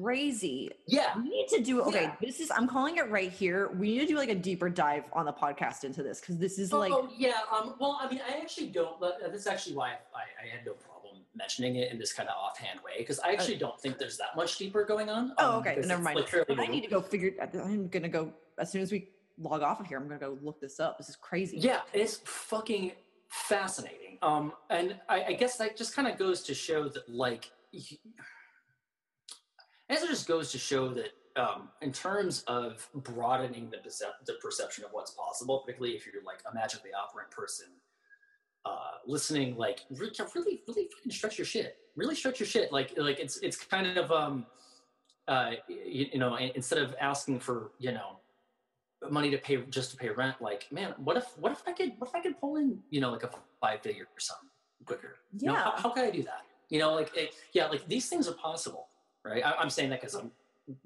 crazy. 0.00 0.70
yeah 0.86 1.16
We 1.16 1.30
need 1.30 1.48
to 1.48 1.62
do 1.62 1.80
okay. 1.82 2.02
Yeah. 2.02 2.14
This 2.20 2.40
is 2.40 2.50
I'm 2.50 2.68
calling 2.68 2.96
it 2.96 3.08
right 3.10 3.30
here. 3.30 3.70
We 3.78 3.92
need 3.92 4.00
to 4.00 4.06
do 4.06 4.16
like 4.16 4.28
a 4.28 4.34
deeper 4.34 4.68
dive 4.68 5.04
on 5.12 5.24
the 5.24 5.32
podcast 5.32 5.84
into 5.84 6.02
this 6.02 6.20
because 6.20 6.36
this 6.36 6.58
is 6.58 6.72
like 6.72 6.92
oh 6.92 7.08
yeah 7.16 7.32
um 7.50 7.74
well 7.78 7.98
i 8.02 8.10
mean 8.10 8.20
i 8.28 8.38
actually 8.38 8.68
don't 8.68 9.00
but 9.00 9.18
uh, 9.24 9.28
that's 9.28 9.46
actually 9.46 9.76
why 9.76 9.92
I, 10.14 10.44
I 10.44 10.54
had 10.54 10.66
no 10.66 10.72
problem 10.72 11.22
mentioning 11.34 11.76
it 11.76 11.90
in 11.90 11.98
this 11.98 12.12
kind 12.12 12.28
of 12.28 12.34
offhand 12.36 12.80
way 12.84 12.98
because 12.98 13.18
i 13.20 13.32
actually 13.32 13.56
don't 13.56 13.80
think 13.80 13.98
there's 13.98 14.18
that 14.18 14.36
much 14.36 14.58
deeper 14.58 14.84
going 14.84 15.08
on 15.08 15.32
oh 15.38 15.52
um, 15.52 15.54
okay 15.56 15.80
never 15.86 16.02
mind. 16.02 16.18
like, 16.18 16.58
I 16.58 16.66
need 16.66 16.82
to 16.82 16.90
go 16.90 17.00
figure. 17.00 17.32
I'm 17.40 17.88
gonna 17.88 18.08
go 18.08 18.32
as 18.58 18.70
soon 18.70 18.82
as 18.82 18.92
we 18.92 19.08
log 19.38 19.62
off 19.62 19.80
of 19.80 19.86
here. 19.86 19.98
I'm 19.98 20.08
gonna 20.08 20.20
go 20.20 20.38
look 20.42 20.60
this 20.60 20.80
up. 20.80 20.98
This 20.98 21.08
is 21.08 21.16
crazy. 21.16 21.58
Yeah, 21.58 21.80
it's 21.92 22.16
fucking 22.24 22.92
fascinating. 23.28 24.03
Um, 24.24 24.52
and 24.70 24.96
I, 25.10 25.24
I 25.24 25.32
guess 25.34 25.58
that 25.58 25.76
just 25.76 25.94
kind 25.94 26.08
of 26.08 26.18
goes 26.18 26.42
to 26.44 26.54
show 26.54 26.88
that, 26.88 27.06
like, 27.08 27.50
guess 27.72 30.02
it 30.02 30.08
just 30.08 30.26
goes 30.26 30.50
to 30.52 30.58
show 30.58 30.88
that, 30.94 31.10
um, 31.36 31.68
in 31.82 31.92
terms 31.92 32.42
of 32.46 32.88
broadening 32.94 33.70
the, 33.70 33.76
percep- 33.76 34.24
the 34.26 34.34
perception 34.40 34.84
of 34.84 34.90
what's 34.92 35.10
possible, 35.10 35.58
particularly 35.58 35.94
if 35.94 36.06
you're 36.06 36.24
like 36.24 36.40
a 36.50 36.54
magically 36.54 36.90
operant 36.98 37.30
person, 37.30 37.66
uh, 38.64 38.92
listening, 39.06 39.58
like, 39.58 39.80
really, 39.90 40.14
really, 40.34 40.62
really 40.66 40.88
stretch 41.10 41.36
your 41.36 41.44
shit. 41.44 41.76
Really 41.94 42.14
stretch 42.14 42.40
your 42.40 42.46
shit. 42.46 42.72
Like, 42.72 42.94
like 42.96 43.20
it's 43.20 43.36
it's 43.38 43.58
kind 43.58 43.98
of 43.98 44.10
um, 44.10 44.46
uh, 45.28 45.50
you, 45.68 46.06
you 46.14 46.18
know, 46.18 46.36
instead 46.36 46.78
of 46.78 46.94
asking 46.98 47.40
for 47.40 47.72
you 47.78 47.92
know 47.92 48.20
money 49.10 49.30
to 49.30 49.38
pay 49.38 49.56
just 49.70 49.90
to 49.90 49.96
pay 49.96 50.08
rent 50.10 50.36
like 50.40 50.66
man 50.70 50.94
what 50.98 51.16
if 51.16 51.26
what 51.38 51.52
if 51.52 51.62
i 51.66 51.72
could 51.72 51.92
what 51.98 52.08
if 52.08 52.14
i 52.14 52.20
could 52.20 52.38
pull 52.40 52.56
in 52.56 52.78
you 52.90 53.00
know 53.00 53.10
like 53.10 53.22
a 53.22 53.30
five 53.60 53.80
figure 53.82 54.04
or 54.04 54.20
something 54.20 54.48
quicker? 54.86 55.16
You 55.38 55.48
know, 55.48 55.52
Yeah. 55.54 55.62
how, 55.64 55.70
how 55.76 55.90
can 55.90 56.04
i 56.04 56.10
do 56.10 56.22
that? 56.24 56.42
You 56.68 56.78
know 56.80 56.94
like 56.94 57.16
it, 57.16 57.34
yeah 57.52 57.66
like 57.66 57.86
these 57.88 58.08
things 58.08 58.28
are 58.28 58.34
possible 58.34 58.88
right? 59.24 59.44
I, 59.44 59.52
i'm 59.54 59.70
saying 59.70 59.90
that 59.90 60.00
because 60.00 60.14
i'm 60.14 60.30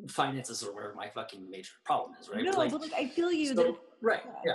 finances 0.08 0.62
are 0.64 0.72
where 0.74 0.92
my 0.94 1.08
fucking 1.08 1.48
major 1.50 1.70
problem 1.84 2.16
is 2.20 2.28
right? 2.28 2.44
No, 2.44 2.50
like, 2.52 2.70
but 2.72 2.80
like 2.80 2.92
I 2.94 3.06
feel 3.08 3.30
you. 3.32 3.48
so- 3.48 3.54
that 3.54 3.76
right 4.00 4.22
yeah. 4.44 4.52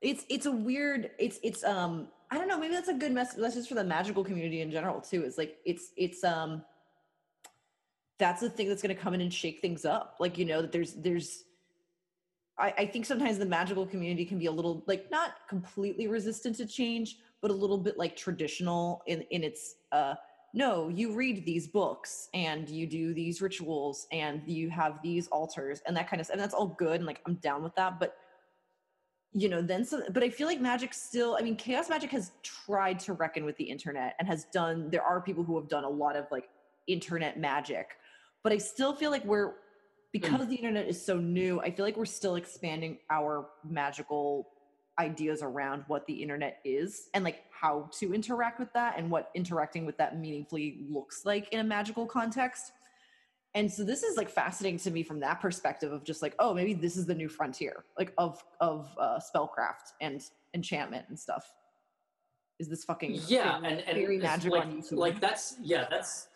it's 0.00 0.24
it's 0.28 0.46
a 0.46 0.52
weird 0.52 1.10
it's 1.18 1.38
it's 1.42 1.62
um 1.64 2.08
i 2.30 2.38
don't 2.38 2.48
know 2.48 2.58
maybe 2.58 2.74
that's 2.74 2.88
a 2.88 2.94
good 2.94 3.12
message 3.12 3.40
that's 3.40 3.54
just 3.54 3.68
for 3.68 3.74
the 3.74 3.84
magical 3.84 4.24
community 4.24 4.60
in 4.62 4.70
general 4.70 5.00
too. 5.00 5.22
Is 5.24 5.36
like 5.38 5.58
it's 5.64 5.92
it's 5.96 6.24
um 6.24 6.62
that's 8.18 8.40
the 8.40 8.48
thing 8.50 8.68
that's 8.68 8.82
going 8.82 8.94
to 8.94 9.00
come 9.00 9.12
in 9.14 9.20
and 9.20 9.32
shake 9.32 9.60
things 9.60 9.84
up. 9.84 10.16
Like 10.18 10.38
you 10.38 10.44
know 10.44 10.62
that 10.62 10.72
there's 10.72 10.94
there's 10.94 11.44
I, 12.58 12.74
I 12.78 12.86
think 12.86 13.04
sometimes 13.04 13.38
the 13.38 13.46
magical 13.46 13.86
community 13.86 14.24
can 14.24 14.38
be 14.38 14.46
a 14.46 14.52
little 14.52 14.82
like 14.86 15.10
not 15.10 15.34
completely 15.48 16.08
resistant 16.08 16.56
to 16.56 16.66
change 16.66 17.18
but 17.42 17.50
a 17.50 17.54
little 17.54 17.78
bit 17.78 17.98
like 17.98 18.16
traditional 18.16 19.02
in 19.06 19.22
in 19.30 19.44
its 19.44 19.76
uh 19.92 20.14
no 20.54 20.88
you 20.88 21.14
read 21.14 21.44
these 21.44 21.66
books 21.66 22.28
and 22.34 22.68
you 22.68 22.86
do 22.86 23.12
these 23.12 23.42
rituals 23.42 24.06
and 24.12 24.42
you 24.46 24.70
have 24.70 25.00
these 25.02 25.28
altars 25.28 25.82
and 25.86 25.96
that 25.96 26.08
kind 26.08 26.20
of 26.20 26.26
stuff 26.26 26.34
and 26.34 26.42
that's 26.42 26.54
all 26.54 26.68
good 26.78 26.96
and 26.96 27.06
like 27.06 27.20
i'm 27.26 27.34
down 27.34 27.62
with 27.62 27.74
that 27.74 28.00
but 28.00 28.16
you 29.32 29.48
know 29.48 29.60
then 29.60 29.84
so 29.84 30.02
but 30.10 30.22
i 30.22 30.30
feel 30.30 30.46
like 30.46 30.60
magic 30.60 30.94
still 30.94 31.36
i 31.38 31.42
mean 31.42 31.56
chaos 31.56 31.90
magic 31.90 32.10
has 32.10 32.32
tried 32.42 32.98
to 32.98 33.12
reckon 33.12 33.44
with 33.44 33.56
the 33.58 33.64
internet 33.64 34.14
and 34.18 34.26
has 34.26 34.44
done 34.46 34.88
there 34.90 35.02
are 35.02 35.20
people 35.20 35.44
who 35.44 35.58
have 35.58 35.68
done 35.68 35.84
a 35.84 35.88
lot 35.88 36.16
of 36.16 36.26
like 36.30 36.48
internet 36.86 37.38
magic 37.38 37.96
but 38.42 38.50
i 38.52 38.56
still 38.56 38.94
feel 38.94 39.10
like 39.10 39.24
we're 39.26 39.54
because 40.18 40.48
the 40.48 40.54
internet 40.54 40.88
is 40.88 41.04
so 41.04 41.18
new 41.18 41.60
i 41.60 41.70
feel 41.70 41.84
like 41.84 41.96
we're 41.96 42.04
still 42.04 42.36
expanding 42.36 42.98
our 43.10 43.46
magical 43.64 44.48
ideas 44.98 45.42
around 45.42 45.84
what 45.88 46.06
the 46.06 46.14
internet 46.14 46.60
is 46.64 47.08
and 47.14 47.24
like 47.24 47.44
how 47.50 47.88
to 47.98 48.14
interact 48.14 48.58
with 48.58 48.72
that 48.72 48.98
and 48.98 49.10
what 49.10 49.30
interacting 49.34 49.84
with 49.84 49.96
that 49.98 50.18
meaningfully 50.18 50.78
looks 50.88 51.24
like 51.24 51.48
in 51.52 51.60
a 51.60 51.64
magical 51.64 52.06
context. 52.06 52.72
And 53.54 53.70
so 53.70 53.84
this 53.84 54.02
is 54.02 54.16
like 54.16 54.28
fascinating 54.28 54.78
to 54.80 54.90
me 54.90 55.02
from 55.02 55.20
that 55.20 55.40
perspective 55.40 55.92
of 55.92 56.04
just 56.04 56.22
like 56.22 56.34
oh 56.38 56.52
maybe 56.52 56.74
this 56.74 56.96
is 56.96 57.06
the 57.06 57.14
new 57.14 57.28
frontier 57.28 57.84
like 57.98 58.12
of 58.18 58.42
of 58.60 58.88
uh, 58.98 59.18
spellcraft 59.18 59.92
and 60.00 60.22
enchantment 60.54 61.06
and 61.08 61.18
stuff. 61.18 61.52
Is 62.58 62.68
this 62.68 62.84
fucking 62.84 63.20
yeah 63.26 63.60
and 63.62 63.80
and 63.80 64.22
magic 64.22 64.52
like, 64.52 64.68
like 64.90 65.20
that's 65.20 65.56
yeah 65.62 65.86
that's 65.90 66.28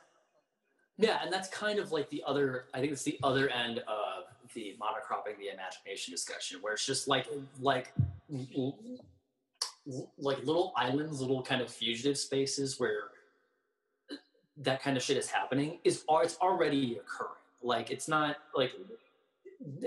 yeah 1.00 1.20
and 1.22 1.32
that's 1.32 1.48
kind 1.48 1.78
of 1.78 1.92
like 1.92 2.08
the 2.10 2.22
other 2.26 2.66
i 2.74 2.80
think 2.80 2.92
it's 2.92 3.02
the 3.02 3.18
other 3.22 3.48
end 3.48 3.78
of 3.80 4.24
the 4.54 4.76
monocropping 4.80 5.36
the 5.38 5.48
imagination 5.48 6.12
discussion 6.12 6.58
where 6.60 6.72
it's 6.72 6.86
just 6.86 7.08
like 7.08 7.26
like 7.60 7.92
like 10.18 10.38
little 10.44 10.72
islands 10.76 11.20
little 11.20 11.42
kind 11.42 11.60
of 11.60 11.70
fugitive 11.70 12.18
spaces 12.18 12.78
where 12.78 13.04
that 14.58 14.82
kind 14.82 14.96
of 14.96 15.02
shit 15.02 15.16
is 15.16 15.30
happening 15.30 15.78
is 15.84 16.04
it's 16.08 16.36
already 16.36 16.98
occurring. 16.98 17.30
Like 17.62 17.90
it's 17.90 18.08
not 18.08 18.36
like 18.54 18.72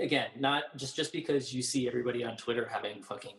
again 0.00 0.28
not 0.38 0.64
just 0.76 0.96
just 0.96 1.12
because 1.12 1.52
you 1.52 1.60
see 1.60 1.88
everybody 1.88 2.22
on 2.22 2.36
twitter 2.36 2.68
having 2.70 3.02
fucking 3.02 3.34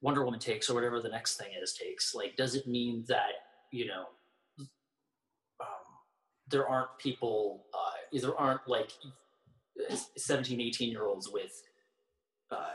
wonder 0.00 0.24
woman 0.24 0.38
takes 0.38 0.70
or 0.70 0.74
whatever 0.74 1.00
the 1.00 1.08
next 1.08 1.36
thing 1.36 1.48
is 1.60 1.72
takes 1.72 2.14
like 2.14 2.36
does 2.36 2.54
it 2.54 2.68
mean 2.68 3.04
that 3.08 3.32
you 3.72 3.86
know 3.86 4.04
there 6.50 6.66
aren't 6.68 6.90
people 6.98 7.64
uh, 7.74 8.18
there 8.20 8.36
aren't 8.38 8.66
like 8.68 8.90
17 10.16 10.60
18 10.60 10.90
year 10.90 11.04
olds 11.06 11.28
with 11.28 11.62
uh, 12.50 12.72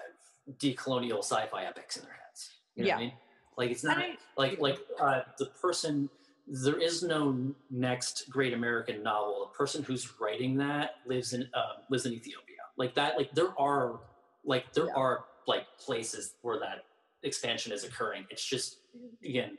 decolonial 0.58 1.20
sci-fi 1.20 1.66
epics 1.66 1.98
in 1.98 2.04
their 2.04 2.14
heads. 2.14 2.50
You 2.76 2.84
know 2.84 2.88
Yeah. 2.88 2.96
what 2.96 3.00
i 3.00 3.04
mean? 3.06 3.14
Like 3.58 3.72
it's 3.72 3.84
not 3.84 3.98
I- 3.98 4.18
like 4.38 4.60
like 4.60 4.80
uh, 5.00 5.22
the 5.38 5.48
person 5.48 6.10
there 6.48 6.78
is 6.80 7.02
no 7.02 7.54
next 7.72 8.30
great 8.30 8.54
american 8.54 9.02
novel. 9.04 9.50
The 9.52 9.58
person 9.58 9.84
who's 9.84 10.20
writing 10.20 10.58
that 10.58 10.96
lives 11.06 11.34
in 11.34 11.50
uh, 11.54 11.82
lives 11.90 12.06
in 12.06 12.14
ethiopia. 12.14 12.56
Like 12.78 12.94
that 12.96 13.18
like 13.18 13.34
there 13.34 13.58
are 13.60 14.00
like 14.44 14.74
there 14.74 14.88
Yeah. 14.88 14.94
are 15.04 15.26
like 15.48 15.66
places 15.80 16.36
where 16.42 16.60
that 16.60 16.86
expansion 17.24 17.72
is 17.72 17.84
occurring. 17.84 18.26
It's 18.30 18.46
just 18.46 18.78
again 19.24 19.58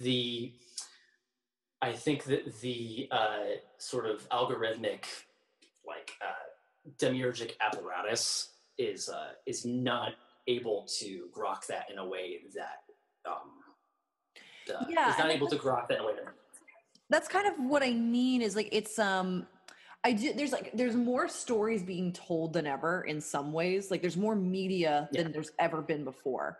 the 0.00 0.52
i 1.82 1.92
think 1.92 2.24
that 2.24 2.60
the 2.60 3.08
uh, 3.10 3.44
sort 3.78 4.06
of 4.06 4.28
algorithmic 4.30 5.04
like 5.86 6.12
uh, 6.22 6.92
demiurgic 6.98 7.52
apparatus 7.60 8.50
is 8.78 9.08
uh, 9.08 9.30
is 9.46 9.64
not 9.64 10.12
able 10.46 10.86
to 10.98 11.28
grok 11.36 11.66
that 11.66 11.90
in 11.90 11.98
a 11.98 12.06
way 12.06 12.38
that 12.54 12.82
um, 13.28 13.50
uh, 14.74 14.84
Yeah, 14.88 15.10
is 15.10 15.18
not 15.18 15.30
able 15.30 15.46
to 15.48 15.56
grok 15.56 15.88
that 15.88 15.98
in 15.98 16.04
a 16.04 16.06
way 16.06 16.14
that 16.14 16.32
that's 17.10 17.28
kind 17.28 17.46
of 17.46 17.54
what 17.58 17.82
I 17.82 17.92
mean 17.92 18.42
is 18.42 18.54
like 18.54 18.68
it's 18.72 18.98
um 18.98 19.46
I 20.04 20.12
do 20.12 20.32
there's 20.32 20.52
like 20.52 20.70
there's 20.74 20.94
more 20.94 21.28
stories 21.28 21.82
being 21.82 22.12
told 22.12 22.52
than 22.52 22.66
ever 22.66 23.02
in 23.02 23.20
some 23.20 23.52
ways. 23.52 23.90
Like 23.90 24.00
there's 24.00 24.16
more 24.16 24.34
media 24.36 25.08
Yeah. 25.12 25.22
than 25.22 25.32
there's 25.32 25.50
ever 25.58 25.82
been 25.82 26.04
before. 26.04 26.58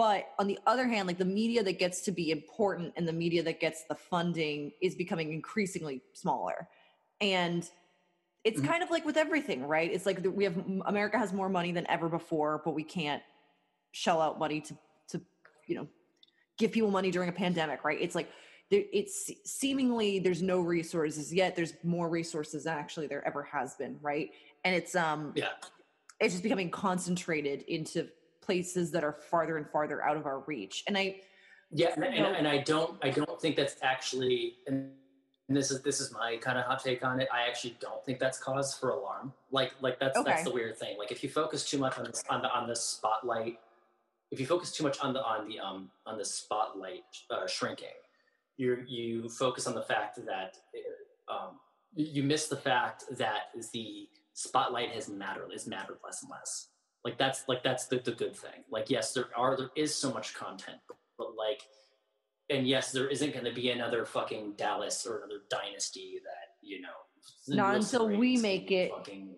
But 0.00 0.30
on 0.38 0.46
the 0.46 0.58
other 0.66 0.88
hand, 0.88 1.06
like 1.06 1.18
the 1.18 1.26
media 1.26 1.62
that 1.62 1.78
gets 1.78 2.00
to 2.06 2.10
be 2.10 2.30
important 2.30 2.94
and 2.96 3.06
the 3.06 3.12
media 3.12 3.42
that 3.42 3.60
gets 3.60 3.84
the 3.84 3.94
funding 3.94 4.72
is 4.80 4.94
becoming 4.94 5.30
increasingly 5.30 6.00
smaller. 6.14 6.70
And 7.20 7.68
it's 8.42 8.62
Mhm. 8.62 8.66
kind 8.66 8.82
of 8.82 8.90
like 8.90 9.04
with 9.04 9.18
everything, 9.18 9.66
right? 9.66 9.92
It's 9.92 10.06
like 10.06 10.24
we 10.24 10.44
have 10.44 10.56
America 10.86 11.18
has 11.18 11.34
more 11.34 11.50
money 11.50 11.70
than 11.70 11.86
ever 11.90 12.08
before, 12.08 12.62
but 12.64 12.70
we 12.70 12.82
can't 12.82 13.22
shell 13.90 14.22
out 14.22 14.38
money 14.38 14.62
to 14.62 14.78
to 15.08 15.20
you 15.66 15.74
know 15.74 15.88
give 16.56 16.72
people 16.72 16.90
money 16.90 17.10
during 17.10 17.28
a 17.28 17.32
pandemic, 17.32 17.84
right? 17.84 18.00
It's 18.00 18.14
like 18.14 18.30
there, 18.70 18.84
it's 18.94 19.30
seemingly 19.44 20.18
there's 20.18 20.40
no 20.40 20.60
resources 20.60 21.30
yet. 21.30 21.54
There's 21.56 21.74
more 21.84 22.08
resources 22.08 22.64
than 22.64 22.78
actually 22.78 23.06
there 23.06 23.22
ever 23.26 23.42
has 23.42 23.74
been, 23.74 23.98
right? 24.00 24.32
And 24.64 24.74
it's 24.74 24.94
um 24.96 25.34
yeah 25.36 25.48
it's 26.20 26.32
just 26.32 26.42
becoming 26.42 26.70
concentrated 26.70 27.62
into 27.68 28.08
places 28.50 28.90
that 28.90 29.04
are 29.04 29.12
farther 29.12 29.56
and 29.56 29.68
farther 29.68 30.02
out 30.02 30.16
of 30.16 30.26
our 30.26 30.40
reach. 30.40 30.84
And 30.86 30.98
I 30.98 31.20
yeah 31.70 31.92
and, 31.94 32.04
and, 32.04 32.36
and 32.36 32.48
i 32.48 32.58
don't 32.58 32.96
i 33.02 33.10
don't 33.10 33.40
think 33.40 33.56
that's 33.56 33.76
actually 33.82 34.54
and 34.66 34.90
this 35.48 35.70
is 35.70 35.82
this 35.82 36.00
is 36.00 36.12
my 36.12 36.36
kind 36.36 36.58
of 36.58 36.64
hot 36.64 36.82
take 36.82 37.04
on 37.04 37.20
it 37.20 37.28
i 37.32 37.46
actually 37.46 37.76
don't 37.80 38.04
think 38.04 38.18
that's 38.18 38.38
cause 38.38 38.74
for 38.74 38.90
alarm 38.90 39.32
like 39.50 39.72
like 39.80 39.98
that's 39.98 40.18
Okay. 40.18 40.30
that's 40.30 40.44
the 40.44 40.52
weird 40.52 40.76
thing 40.76 40.98
like 40.98 41.10
if 41.12 41.22
you 41.22 41.28
focus 41.28 41.68
too 41.68 41.78
much 41.78 41.98
on 41.98 42.04
this 42.04 42.22
on 42.28 42.42
the 42.42 42.50
on 42.50 42.68
the 42.68 42.76
spotlight 42.76 43.58
if 44.30 44.40
you 44.40 44.46
focus 44.46 44.72
too 44.72 44.84
much 44.84 44.98
on 45.00 45.12
the 45.12 45.22
on 45.22 45.48
the 45.48 45.58
um 45.58 45.90
on 46.06 46.18
the 46.18 46.24
spotlight 46.24 47.04
uh, 47.30 47.46
shrinking 47.46 47.88
you 48.56 48.84
you 48.86 49.28
focus 49.28 49.66
on 49.66 49.74
the 49.74 49.82
fact 49.82 50.18
that 50.26 50.56
um 51.28 51.58
you 51.94 52.22
miss 52.22 52.48
the 52.48 52.56
fact 52.56 53.04
that 53.12 53.50
the 53.72 54.08
spotlight 54.34 54.90
has 54.90 55.08
mattered 55.08 55.50
is 55.52 55.66
mattered 55.66 55.98
less 56.04 56.22
and 56.22 56.30
less 56.30 56.69
like 57.04 57.18
that's 57.18 57.44
like 57.48 57.62
that's 57.62 57.86
the, 57.86 57.98
the 57.98 58.12
good 58.12 58.36
thing 58.36 58.64
like 58.70 58.90
yes 58.90 59.12
there 59.14 59.26
are 59.36 59.56
there 59.56 59.70
is 59.76 59.94
so 59.94 60.12
much 60.12 60.34
content 60.34 60.78
but 61.18 61.28
like 61.36 61.62
and 62.50 62.66
yes 62.66 62.92
there 62.92 63.08
isn't 63.08 63.32
going 63.32 63.44
to 63.44 63.52
be 63.52 63.70
another 63.70 64.04
fucking 64.04 64.52
dallas 64.56 65.06
or 65.06 65.18
another 65.18 65.40
dynasty 65.50 66.20
that 66.24 66.56
you 66.66 66.80
know 66.80 66.88
Not 67.48 67.76
until 67.76 68.08
we 68.08 68.36
make 68.36 68.70
it. 68.70 68.90
fucking 68.90 69.34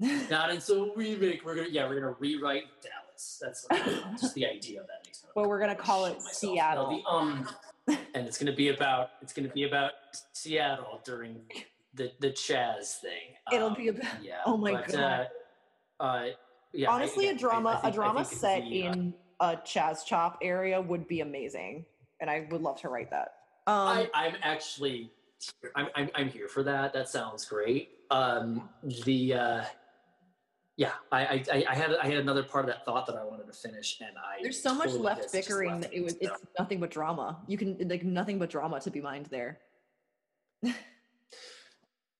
not 0.30 0.50
until 0.50 0.94
we 0.94 1.14
make 1.16 1.44
we're 1.44 1.54
gonna 1.56 1.68
yeah 1.70 1.86
we're 1.88 2.00
gonna 2.00 2.16
rewrite 2.18 2.64
dallas 2.82 3.38
that's 3.40 3.66
just 4.20 4.34
the 4.34 4.46
idea 4.46 4.80
of 4.80 4.86
that 4.86 5.04
makes 5.06 5.22
me 5.22 5.30
well, 5.36 5.48
we're 5.48 5.60
gonna 5.60 5.74
call 5.76 6.06
it 6.06 6.14
myself. 6.14 6.32
Seattle. 6.34 7.02
The, 7.06 7.08
um, 7.10 7.48
and 8.14 8.26
it's 8.26 8.36
gonna 8.38 8.54
be 8.54 8.68
about 8.68 9.10
it's 9.22 9.32
gonna 9.32 9.48
be 9.48 9.64
about 9.64 9.92
Seattle 10.32 11.00
during 11.04 11.36
the 11.94 12.10
the 12.18 12.30
Chaz 12.30 12.94
thing. 12.96 13.36
It'll 13.52 13.68
Um, 13.68 13.74
be 13.74 13.88
about 13.88 14.24
yeah. 14.24 14.40
oh 14.46 14.56
my 14.56 14.72
but, 14.72 14.88
God. 14.88 14.98
Uh, 15.00 15.24
uh, 16.00 16.26
yeah. 16.72 16.90
I- 16.90 16.94
honestly 16.94 17.28
a 17.28 17.36
drama 17.36 17.70
I- 17.70 17.80
think- 17.82 17.94
a 17.94 17.96
drama 17.96 18.24
set 18.24 18.62
the, 18.64 18.86
uh, 18.88 18.92
in 18.92 19.14
a 19.40 19.56
Chaz 19.56 20.04
Chop 20.04 20.38
area 20.42 20.80
would 20.80 21.06
be 21.06 21.20
amazing. 21.20 21.84
And 22.20 22.28
I 22.28 22.46
would 22.50 22.60
love 22.62 22.80
to 22.82 22.88
write 22.88 23.10
that. 23.10 23.34
Um 23.66 23.88
I, 23.88 24.10
I'm 24.14 24.34
actually 24.42 25.12
I'm, 25.74 25.88
I'm 25.94 26.10
I'm 26.14 26.28
here 26.28 26.48
for 26.48 26.62
that. 26.64 26.92
That 26.92 27.08
sounds 27.08 27.44
great. 27.46 27.90
Um, 28.10 28.68
the 29.06 29.32
uh, 29.34 29.64
yeah, 30.76 30.92
I, 31.12 31.20
I 31.50 31.64
I- 31.68 31.74
had 31.74 31.94
I 32.02 32.06
had 32.06 32.18
another 32.18 32.42
part 32.42 32.64
of 32.64 32.70
that 32.70 32.84
thought 32.84 33.06
that 33.06 33.16
I 33.16 33.24
wanted 33.24 33.46
to 33.46 33.52
finish, 33.54 33.98
and 34.00 34.16
I 34.18 34.42
there's 34.42 34.60
so 34.62 34.74
much 34.74 34.92
left 34.92 35.32
bickering 35.32 35.70
left 35.70 35.82
that 35.84 35.94
it 35.94 36.02
was 36.04 36.16
it's 36.20 36.36
nothing 36.58 36.80
but 36.80 36.90
drama. 36.90 37.38
You 37.46 37.56
can 37.56 37.76
like 37.88 38.02
nothing 38.02 38.38
but 38.38 38.50
drama 38.50 38.80
to 38.80 38.90
be 38.90 39.00
mined 39.00 39.26
there. 39.26 39.60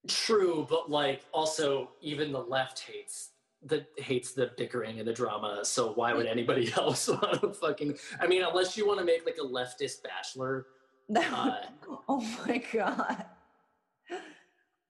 True, 0.09 0.67
but 0.69 0.91
like 0.91 1.25
also 1.33 1.91
even 2.01 2.33
the 2.33 2.41
left 2.43 2.81
hates 2.81 3.31
the 3.63 3.87
hates 3.99 4.33
the 4.33 4.51
bickering 4.57 4.99
and 4.99 5.07
the 5.07 5.13
drama. 5.13 5.61
So 5.65 5.93
why 5.93 6.13
would 6.13 6.27
anybody 6.27 6.73
else 6.77 7.09
want 7.09 7.41
to 7.41 7.53
fucking? 7.53 7.97
I 8.21 8.27
mean, 8.27 8.43
unless 8.43 8.77
you 8.77 8.87
want 8.87 8.99
to 9.01 9.05
make 9.05 9.27
like 9.27 9.39
a 9.41 9.47
leftist 9.47 10.03
bachelor, 10.03 10.67
uh, 11.17 11.57
oh 12.09 12.21
my 12.47 12.63
god. 12.73 13.25
yeah, 14.09 14.17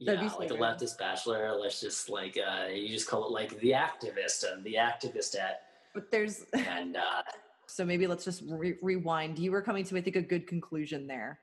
That'd 0.01 0.21
be 0.21 0.29
so 0.29 0.39
like 0.39 0.51
a 0.51 0.55
leftist 0.55 0.99
bachelor. 0.99 1.57
Let's 1.61 1.81
just 1.81 2.09
like 2.09 2.39
uh, 2.39 2.67
you 2.69 2.89
just 2.89 3.09
call 3.09 3.27
it 3.27 3.33
like 3.33 3.59
the 3.61 3.73
activist 3.73 4.51
and 4.51 4.65
the 4.65 4.75
activist 4.75 5.37
at 5.39 5.63
But 5.95 6.11
there's 6.11 6.45
and 6.53 6.97
uh, 6.97 7.23
so 7.67 7.85
maybe 7.85 8.07
let's 8.07 8.25
just 8.25 8.43
re- 8.47 8.79
rewind. 8.83 9.39
You 9.39 9.51
were 9.51 9.63
coming 9.63 9.85
to 9.85 9.97
I 9.97 10.01
think 10.01 10.17
a 10.17 10.23
good 10.23 10.47
conclusion 10.47 11.07
there. 11.07 11.41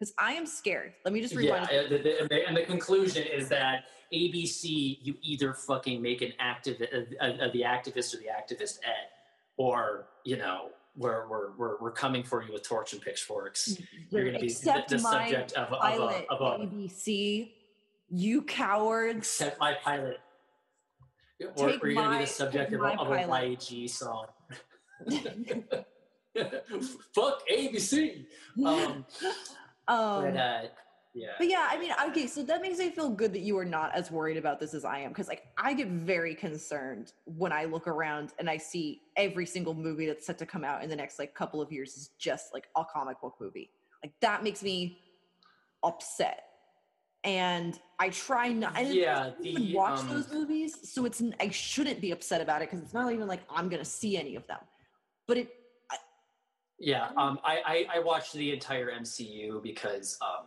Because 0.00 0.14
I 0.18 0.32
am 0.32 0.46
scared. 0.46 0.94
Let 1.04 1.12
me 1.12 1.20
just 1.20 1.34
yeah. 1.34 1.40
rewind. 1.40 1.66
uh, 1.66 1.82
The, 1.90 1.98
the, 1.98 2.20
and, 2.20 2.28
the, 2.30 2.48
and 2.48 2.56
the 2.56 2.62
conclusion 2.62 3.26
is 3.26 3.50
that 3.50 3.84
ABC, 4.14 4.96
you 5.02 5.14
either 5.20 5.52
fucking 5.52 6.00
make 6.00 6.22
an 6.22 6.32
activist, 6.40 7.14
uh, 7.20 7.24
uh, 7.24 7.52
the 7.52 7.60
activist 7.62 8.14
or 8.14 8.18
the 8.18 8.28
activist 8.28 8.78
ed, 8.84 9.08
or 9.56 10.06
you 10.24 10.36
know. 10.36 10.70
We're, 10.96 11.28
we're, 11.28 11.56
we're, 11.56 11.78
we're 11.80 11.92
coming 11.92 12.24
for 12.24 12.42
you 12.42 12.52
with 12.52 12.64
torch 12.64 12.92
and 12.92 13.00
pitchforks. 13.00 13.78
You're 14.10 14.24
going 14.24 14.34
to 14.34 14.40
be 14.40 14.48
the, 14.52 14.84
the 14.88 14.98
subject 14.98 15.52
of, 15.52 15.72
of, 15.72 16.00
a, 16.10 16.24
of 16.28 16.40
a, 16.40 16.64
ABC. 16.66 17.52
You 18.08 18.42
cowards. 18.42 19.18
accept 19.18 19.60
my 19.60 19.74
pilot. 19.84 20.18
Or, 21.56 21.70
Take 21.70 21.84
or 21.84 21.88
you're 21.88 21.94
going 21.94 22.10
to 22.10 22.18
be 22.18 22.24
the 22.24 22.30
subject 22.30 22.72
of 22.72 22.80
a, 22.80 23.00
of 23.00 23.08
a. 23.08 23.14
YG 23.18 23.88
song. 23.88 24.26
Fuck 27.14 27.42
ABC. 27.50 28.24
Um, 28.66 29.06
um, 29.90 30.24
but, 30.24 30.36
uh, 30.36 30.62
yeah. 31.12 31.28
But 31.38 31.48
yeah, 31.48 31.66
I 31.68 31.78
mean, 31.78 31.92
okay, 32.08 32.26
so 32.28 32.42
that 32.44 32.62
makes 32.62 32.78
me 32.78 32.90
feel 32.90 33.10
good 33.10 33.32
that 33.32 33.40
you 33.40 33.58
are 33.58 33.64
not 33.64 33.92
as 33.94 34.12
worried 34.12 34.36
about 34.36 34.60
this 34.60 34.74
as 34.74 34.84
I 34.84 35.00
am. 35.00 35.08
Because, 35.10 35.26
like, 35.26 35.42
I 35.58 35.74
get 35.74 35.88
very 35.88 36.36
concerned 36.36 37.12
when 37.24 37.52
I 37.52 37.64
look 37.64 37.88
around 37.88 38.32
and 38.38 38.48
I 38.48 38.56
see 38.56 39.02
every 39.16 39.44
single 39.44 39.74
movie 39.74 40.06
that's 40.06 40.24
set 40.24 40.38
to 40.38 40.46
come 40.46 40.62
out 40.62 40.84
in 40.84 40.88
the 40.88 40.94
next, 40.94 41.18
like, 41.18 41.34
couple 41.34 41.60
of 41.60 41.72
years 41.72 41.96
is 41.96 42.10
just, 42.18 42.54
like, 42.54 42.68
a 42.76 42.84
comic 42.84 43.20
book 43.20 43.34
movie. 43.40 43.70
Like, 44.04 44.12
that 44.20 44.44
makes 44.44 44.62
me 44.62 44.98
upset. 45.82 46.44
And 47.24 47.78
I 47.98 48.10
try 48.10 48.52
not, 48.52 48.76
I 48.76 48.82
Yeah, 48.82 49.30
don't 49.30 49.44
even 49.44 49.72
watch 49.72 49.98
um, 50.00 50.08
those 50.08 50.32
movies, 50.32 50.90
so 50.90 51.04
it's, 51.04 51.22
I 51.38 51.50
shouldn't 51.50 52.00
be 52.00 52.12
upset 52.12 52.40
about 52.40 52.62
it 52.62 52.70
because 52.70 52.82
it's 52.82 52.94
not 52.94 53.12
even 53.12 53.26
like 53.26 53.40
I'm 53.50 53.68
going 53.68 53.82
to 53.82 53.90
see 53.90 54.16
any 54.16 54.36
of 54.36 54.46
them. 54.46 54.60
But 55.26 55.36
it, 55.38 55.48
Yeah, 56.80 57.08
um, 57.16 57.38
I, 57.44 57.86
I, 57.92 57.96
I 57.96 57.98
watched 58.00 58.32
the 58.32 58.52
entire 58.52 58.90
MCU 58.90 59.62
because 59.62 60.18
um, 60.22 60.46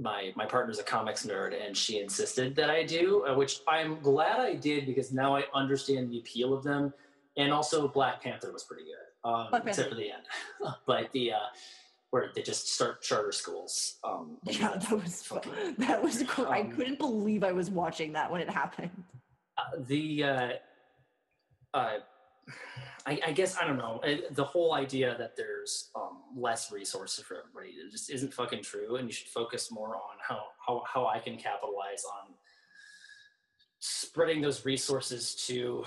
my 0.00 0.32
my 0.36 0.46
partner's 0.46 0.78
a 0.78 0.82
comics 0.84 1.26
nerd 1.26 1.60
and 1.60 1.76
she 1.76 1.98
insisted 1.98 2.54
that 2.56 2.70
I 2.70 2.84
do, 2.84 3.26
uh, 3.26 3.34
which 3.34 3.60
I'm 3.68 4.00
glad 4.00 4.38
I 4.40 4.54
did 4.54 4.86
because 4.86 5.12
now 5.12 5.34
I 5.36 5.42
understand 5.54 6.08
the 6.10 6.18
appeal 6.20 6.54
of 6.54 6.62
them. 6.62 6.94
And 7.36 7.52
also, 7.52 7.88
Black 7.88 8.22
Panther 8.22 8.52
was 8.52 8.62
pretty 8.62 8.84
good, 8.84 9.28
um, 9.28 9.48
except 9.66 9.88
for 9.88 9.94
the 9.96 10.10
end. 10.12 10.22
but 10.86 11.10
the 11.12 11.32
uh, 11.32 11.36
where 12.10 12.30
they 12.34 12.42
just 12.42 12.68
start 12.74 13.02
charter 13.02 13.32
schools. 13.32 13.96
Um, 14.04 14.36
yeah, 14.44 14.76
that 14.76 14.92
was, 14.92 15.32
that 15.78 16.02
was, 16.02 16.22
I 16.38 16.60
Um, 16.60 16.72
couldn't 16.72 16.98
believe 16.98 17.42
I 17.42 17.52
was 17.52 17.70
watching 17.70 18.12
that 18.12 18.30
when 18.30 18.40
it 18.42 18.50
happened. 18.50 18.90
uh, 19.58 19.62
the 19.78 20.24
uh, 20.24 20.48
uh, 21.74 21.94
I, 23.06 23.20
I 23.26 23.32
guess 23.32 23.56
I 23.56 23.66
don't 23.66 23.78
know 23.78 24.00
the 24.30 24.44
whole 24.44 24.74
idea 24.74 25.16
that 25.18 25.36
there's 25.36 25.90
um, 25.96 26.18
less 26.36 26.70
resources 26.70 27.24
for 27.24 27.36
everybody 27.36 27.70
it 27.70 27.90
just 27.90 28.10
isn't 28.10 28.32
fucking 28.32 28.62
true, 28.62 28.96
and 28.96 29.08
you 29.08 29.12
should 29.12 29.28
focus 29.28 29.70
more 29.70 29.96
on 29.96 30.16
how 30.26 30.42
how 30.64 30.82
how 30.92 31.06
I 31.06 31.18
can 31.18 31.36
capitalize 31.36 32.04
on 32.04 32.34
spreading 33.80 34.40
those 34.40 34.64
resources 34.64 35.34
to 35.46 35.84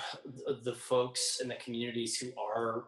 the- 0.63 0.73
folks 0.73 1.39
in 1.41 1.47
the 1.47 1.55
communities 1.55 2.17
who 2.17 2.27
are 2.37 2.85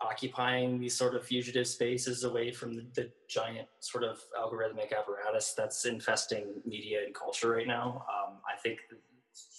occupying 0.00 0.80
these 0.80 0.96
sort 0.96 1.14
of 1.14 1.24
fugitive 1.24 1.68
spaces 1.68 2.24
away 2.24 2.50
from 2.50 2.74
the, 2.74 2.86
the 2.94 3.10
giant 3.28 3.68
sort 3.78 4.02
of 4.02 4.18
algorithmic 4.38 4.92
apparatus 4.96 5.52
that's 5.56 5.84
infesting 5.84 6.46
media 6.66 7.04
and 7.04 7.14
culture 7.14 7.50
right 7.50 7.66
now. 7.66 8.04
Um, 8.08 8.38
I 8.52 8.58
think 8.60 8.80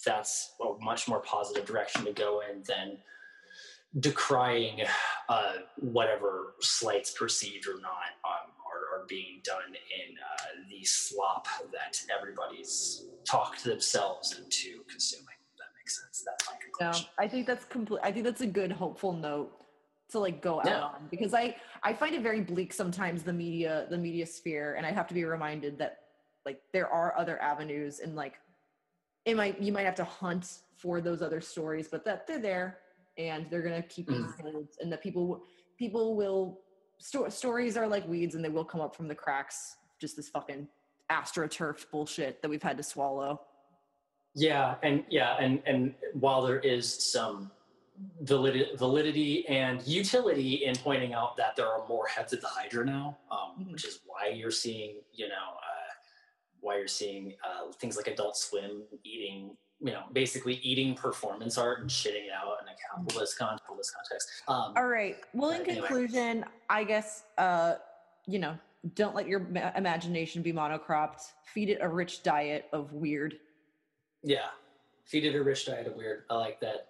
that's 0.04 0.52
a 0.60 0.84
much 0.84 1.08
more 1.08 1.20
positive 1.20 1.64
direction 1.64 2.04
to 2.04 2.12
go 2.12 2.42
in 2.50 2.62
than 2.64 2.98
decrying 4.00 4.82
uh, 5.28 5.52
whatever 5.76 6.54
slights 6.60 7.10
perceived 7.10 7.66
or 7.66 7.80
not 7.80 8.16
um, 8.24 8.50
are, 8.66 9.00
are, 9.00 9.06
being 9.06 9.40
done 9.44 9.68
in 9.68 10.14
uh, 10.16 10.68
the 10.70 10.84
slop 10.84 11.46
that 11.72 12.00
everybody's 12.16 13.04
talked 13.24 13.64
themselves 13.64 14.38
into 14.38 14.82
consuming. 14.88 15.26
that 15.58 15.66
makes 15.78 16.00
sense. 16.00 16.24
That's 16.24 16.48
my 16.48 16.56
conclusion. 16.62 17.06
Yeah, 17.18 17.24
I 17.24 17.28
think 17.28 17.46
that's 17.46 17.64
complete. 17.66 18.00
I 18.02 18.12
think 18.12 18.24
that's 18.24 18.40
a 18.40 18.46
good 18.46 18.72
hopeful 18.72 19.12
note 19.12 19.52
to 20.12 20.18
like 20.18 20.40
go 20.40 20.60
out 20.60 20.66
on 20.68 21.08
because 21.10 21.34
I 21.34 21.56
I 21.82 21.92
find 21.92 22.14
it 22.14 22.22
very 22.22 22.40
bleak 22.40 22.72
sometimes 22.72 23.22
the 23.22 23.32
media 23.32 23.86
the 23.90 23.98
media 23.98 24.26
sphere 24.26 24.74
and 24.74 24.86
I 24.86 24.92
have 24.92 25.06
to 25.08 25.14
be 25.14 25.24
reminded 25.24 25.78
that 25.78 26.00
like 26.44 26.60
there 26.72 26.88
are 26.88 27.16
other 27.18 27.40
avenues 27.40 28.00
and 28.00 28.14
like 28.14 28.34
it 29.24 29.36
might 29.36 29.60
you 29.60 29.72
might 29.72 29.86
have 29.86 29.94
to 29.96 30.04
hunt 30.04 30.58
for 30.76 31.00
those 31.00 31.22
other 31.22 31.40
stories 31.40 31.88
but 31.88 32.04
that 32.04 32.26
they're 32.26 32.38
there 32.38 32.78
and 33.18 33.46
they're 33.50 33.62
gonna 33.62 33.82
keep 33.82 34.08
being 34.08 34.24
mm. 34.24 34.40
told 34.40 34.68
and 34.80 34.92
that 34.92 35.02
people 35.02 35.42
people 35.78 36.16
will 36.16 36.60
sto- 36.98 37.28
stories 37.28 37.76
are 37.76 37.86
like 37.86 38.06
weeds 38.08 38.34
and 38.34 38.44
they 38.44 38.48
will 38.48 38.64
come 38.64 38.80
up 38.80 38.94
from 38.94 39.08
the 39.08 39.14
cracks 39.14 39.76
just 40.00 40.16
this 40.16 40.28
fucking 40.28 40.66
astroturf 41.10 41.84
bullshit 41.90 42.40
that 42.42 42.48
we've 42.48 42.62
had 42.62 42.76
to 42.76 42.82
swallow 42.82 43.40
yeah 44.34 44.76
and 44.82 45.04
yeah 45.10 45.36
and 45.38 45.62
and 45.66 45.94
while 46.14 46.42
there 46.42 46.60
is 46.60 47.12
some 47.12 47.50
validity, 48.22 48.66
validity 48.76 49.46
and 49.48 49.86
utility 49.86 50.64
in 50.64 50.74
pointing 50.76 51.12
out 51.12 51.36
that 51.36 51.56
there 51.56 51.66
are 51.66 51.86
more 51.88 52.06
heads 52.06 52.32
of 52.32 52.40
the 52.40 52.46
Hydra 52.46 52.84
now, 52.84 53.18
um, 53.30 53.38
mm-hmm. 53.60 53.72
which 53.72 53.84
is 53.84 54.00
why 54.06 54.28
you're 54.28 54.50
seeing, 54.50 54.96
you 55.12 55.28
know, 55.28 55.34
uh, 55.34 55.92
why 56.60 56.78
you're 56.78 56.88
seeing 56.88 57.34
uh, 57.44 57.70
things 57.72 57.96
like 57.96 58.06
Adult 58.06 58.36
Swim 58.36 58.82
eating, 59.04 59.56
you 59.82 59.90
know, 59.90 60.04
basically 60.12 60.54
eating 60.62 60.94
performance 60.94 61.58
art 61.58 61.80
and 61.80 61.90
shitting 61.90 62.26
it 62.26 62.32
out 62.32 62.56
in 62.62 62.68
a 62.68 62.76
capitalist, 62.88 63.38
capitalist 63.38 63.92
context. 63.94 64.28
Um, 64.46 64.72
All 64.76 64.86
right. 64.86 65.16
Well, 65.34 65.50
in 65.50 65.62
anyway. 65.62 65.74
conclusion, 65.74 66.44
I 66.70 66.84
guess, 66.84 67.24
uh, 67.36 67.74
you 68.26 68.38
know, 68.38 68.56
don't 68.94 69.14
let 69.14 69.26
your 69.26 69.40
ma- 69.40 69.72
imagination 69.76 70.40
be 70.40 70.52
monocropped. 70.52 71.22
Feed 71.52 71.68
it 71.68 71.78
a 71.80 71.88
rich 71.88 72.22
diet 72.22 72.66
of 72.72 72.92
weird. 72.92 73.38
Yeah. 74.22 74.46
Feed 75.04 75.24
it 75.24 75.34
a 75.34 75.42
rich 75.42 75.66
diet 75.66 75.88
of 75.88 75.96
weird. 75.96 76.24
I 76.30 76.34
like 76.34 76.60
that. 76.60 76.88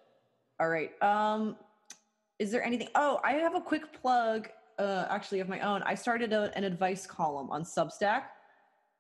All 0.61 0.69
right. 0.69 0.91
Um, 1.03 1.57
is 2.39 2.51
there 2.51 2.63
anything? 2.63 2.89
Oh, 2.95 3.21
I 3.25 3.33
have 3.35 3.55
a 3.55 3.61
quick 3.61 3.91
plug, 4.01 4.51
uh, 4.79 5.07
actually 5.09 5.41
of 5.41 5.49
my 5.49 5.61
own. 5.61 5.83
I 5.85 5.95
started 5.95 6.33
a, 6.35 6.55
an 6.57 6.65
advice 6.65 7.07
column 7.07 7.51
on 7.51 7.63
Substack. 7.63 8.25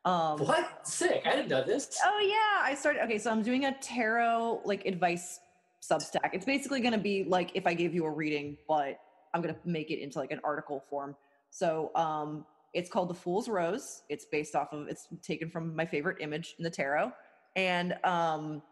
Um, 0.05 0.40
what? 0.40 0.86
Sick! 0.86 1.22
I 1.24 1.36
didn't 1.36 1.48
know 1.48 1.62
this. 1.62 1.96
Oh 2.05 2.18
yeah, 2.20 2.68
I 2.68 2.74
started. 2.74 3.05
Okay, 3.05 3.18
so 3.18 3.30
I'm 3.30 3.42
doing 3.42 3.66
a 3.66 3.72
tarot 3.80 4.62
like 4.64 4.84
advice 4.84 5.38
Substack. 5.82 6.30
It's 6.32 6.44
basically 6.44 6.80
going 6.80 6.92
to 6.92 6.98
be 6.98 7.24
like 7.24 7.50
if 7.55 7.66
I 7.66 7.74
gave 7.74 7.94
you 7.94 8.05
a 8.05 8.11
reading, 8.11 8.57
but 8.68 8.98
I'm 9.34 9.42
going 9.42 9.55
to 9.55 9.61
make 9.64 9.90
it 9.90 10.00
into 10.00 10.18
like 10.18 10.30
an 10.30 10.40
article 10.44 10.84
form. 10.88 11.16
So 11.50 11.90
um, 11.94 12.44
it's 12.74 12.90
called 12.90 13.11
the 13.11 13.14
Fool's 13.14 13.48
Rose. 13.48 14.03
It's 14.09 14.24
based 14.24 14.55
off 14.55 14.72
of. 14.72 14.88
It's 14.88 15.09
taken 15.22 15.50
from 15.50 15.74
my 15.74 15.84
favorite 15.84 16.18
image 16.20 16.55
in 16.59 16.64
the 16.64 16.70
tarot, 16.70 17.12
and 17.57 17.94
um, 18.05 18.62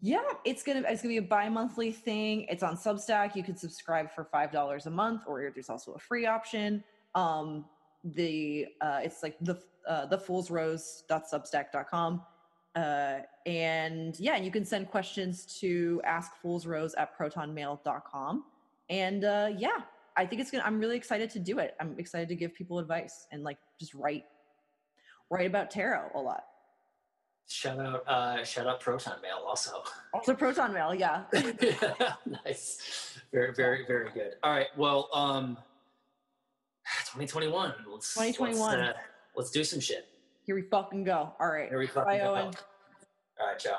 yeah, 0.00 0.22
it's 0.44 0.62
gonna 0.62 0.82
it's 0.86 1.02
gonna 1.02 1.12
be 1.12 1.18
a 1.18 1.22
bi-monthly 1.22 1.92
thing. 1.92 2.46
It's 2.48 2.62
on 2.62 2.76
Substack. 2.76 3.34
You 3.34 3.42
can 3.42 3.56
subscribe 3.56 4.12
for 4.14 4.24
five 4.24 4.52
dollars 4.52 4.86
a 4.86 4.90
month, 4.90 5.22
or 5.26 5.50
there's 5.52 5.68
also 5.70 5.92
a 5.92 5.98
free 5.98 6.26
option. 6.26 6.84
Um, 7.14 7.64
the 8.04 8.66
uh, 8.80 9.00
it's 9.02 9.22
like 9.22 9.36
the 9.40 9.60
uh, 9.88 10.06
the 10.06 10.18
fool's 10.18 10.50
rose.substack.com. 10.50 12.22
Uh, 12.74 13.18
and 13.46 14.18
yeah, 14.20 14.36
you 14.36 14.50
can 14.50 14.64
send 14.64 14.88
questions 14.88 15.44
to 15.60 16.00
askfoolsrose 16.06 16.92
at 16.96 17.16
protonmail.com. 17.18 18.44
And 18.90 19.24
uh, 19.24 19.50
yeah, 19.56 19.80
I 20.16 20.26
think 20.26 20.40
it's 20.40 20.50
gonna. 20.50 20.64
I'm 20.64 20.78
really 20.78 20.96
excited 20.96 21.30
to 21.30 21.38
do 21.38 21.58
it. 21.58 21.74
I'm 21.80 21.94
excited 21.98 22.28
to 22.28 22.34
give 22.34 22.54
people 22.54 22.78
advice 22.78 23.26
and 23.32 23.42
like 23.42 23.58
just 23.80 23.94
write 23.94 24.24
write 25.30 25.46
about 25.46 25.70
tarot 25.70 26.10
a 26.14 26.20
lot. 26.20 26.44
Shout 27.48 27.80
out, 27.80 28.06
uh, 28.06 28.44
shout 28.44 28.66
out 28.66 28.78
Proton 28.78 29.22
Mail 29.22 29.42
also. 29.46 29.82
Also 30.12 30.34
Proton 30.34 30.72
Mail, 30.74 30.94
yeah. 30.94 31.22
yeah. 31.32 32.12
Nice. 32.44 33.18
Very, 33.32 33.54
very, 33.54 33.86
very 33.86 34.10
good. 34.12 34.34
All 34.42 34.52
right. 34.52 34.66
Well, 34.76 35.08
um, 35.14 35.56
2021. 37.12 37.74
Let's 37.90 38.14
2021. 38.14 38.78
Let's, 38.78 38.96
uh, 38.96 39.00
let's 39.36 39.50
do 39.50 39.64
some 39.64 39.80
shit. 39.80 40.08
Here 40.44 40.54
we 40.54 40.62
fucking 40.62 41.04
go. 41.04 41.32
All 41.40 41.48
right. 41.48 41.68
Here 41.68 41.78
we 41.78 41.86
fucking 41.86 42.04
Bye, 42.04 42.18
go. 42.18 42.34
Owen. 42.34 42.54
All 43.40 43.46
right, 43.46 43.58
ciao. 43.58 43.78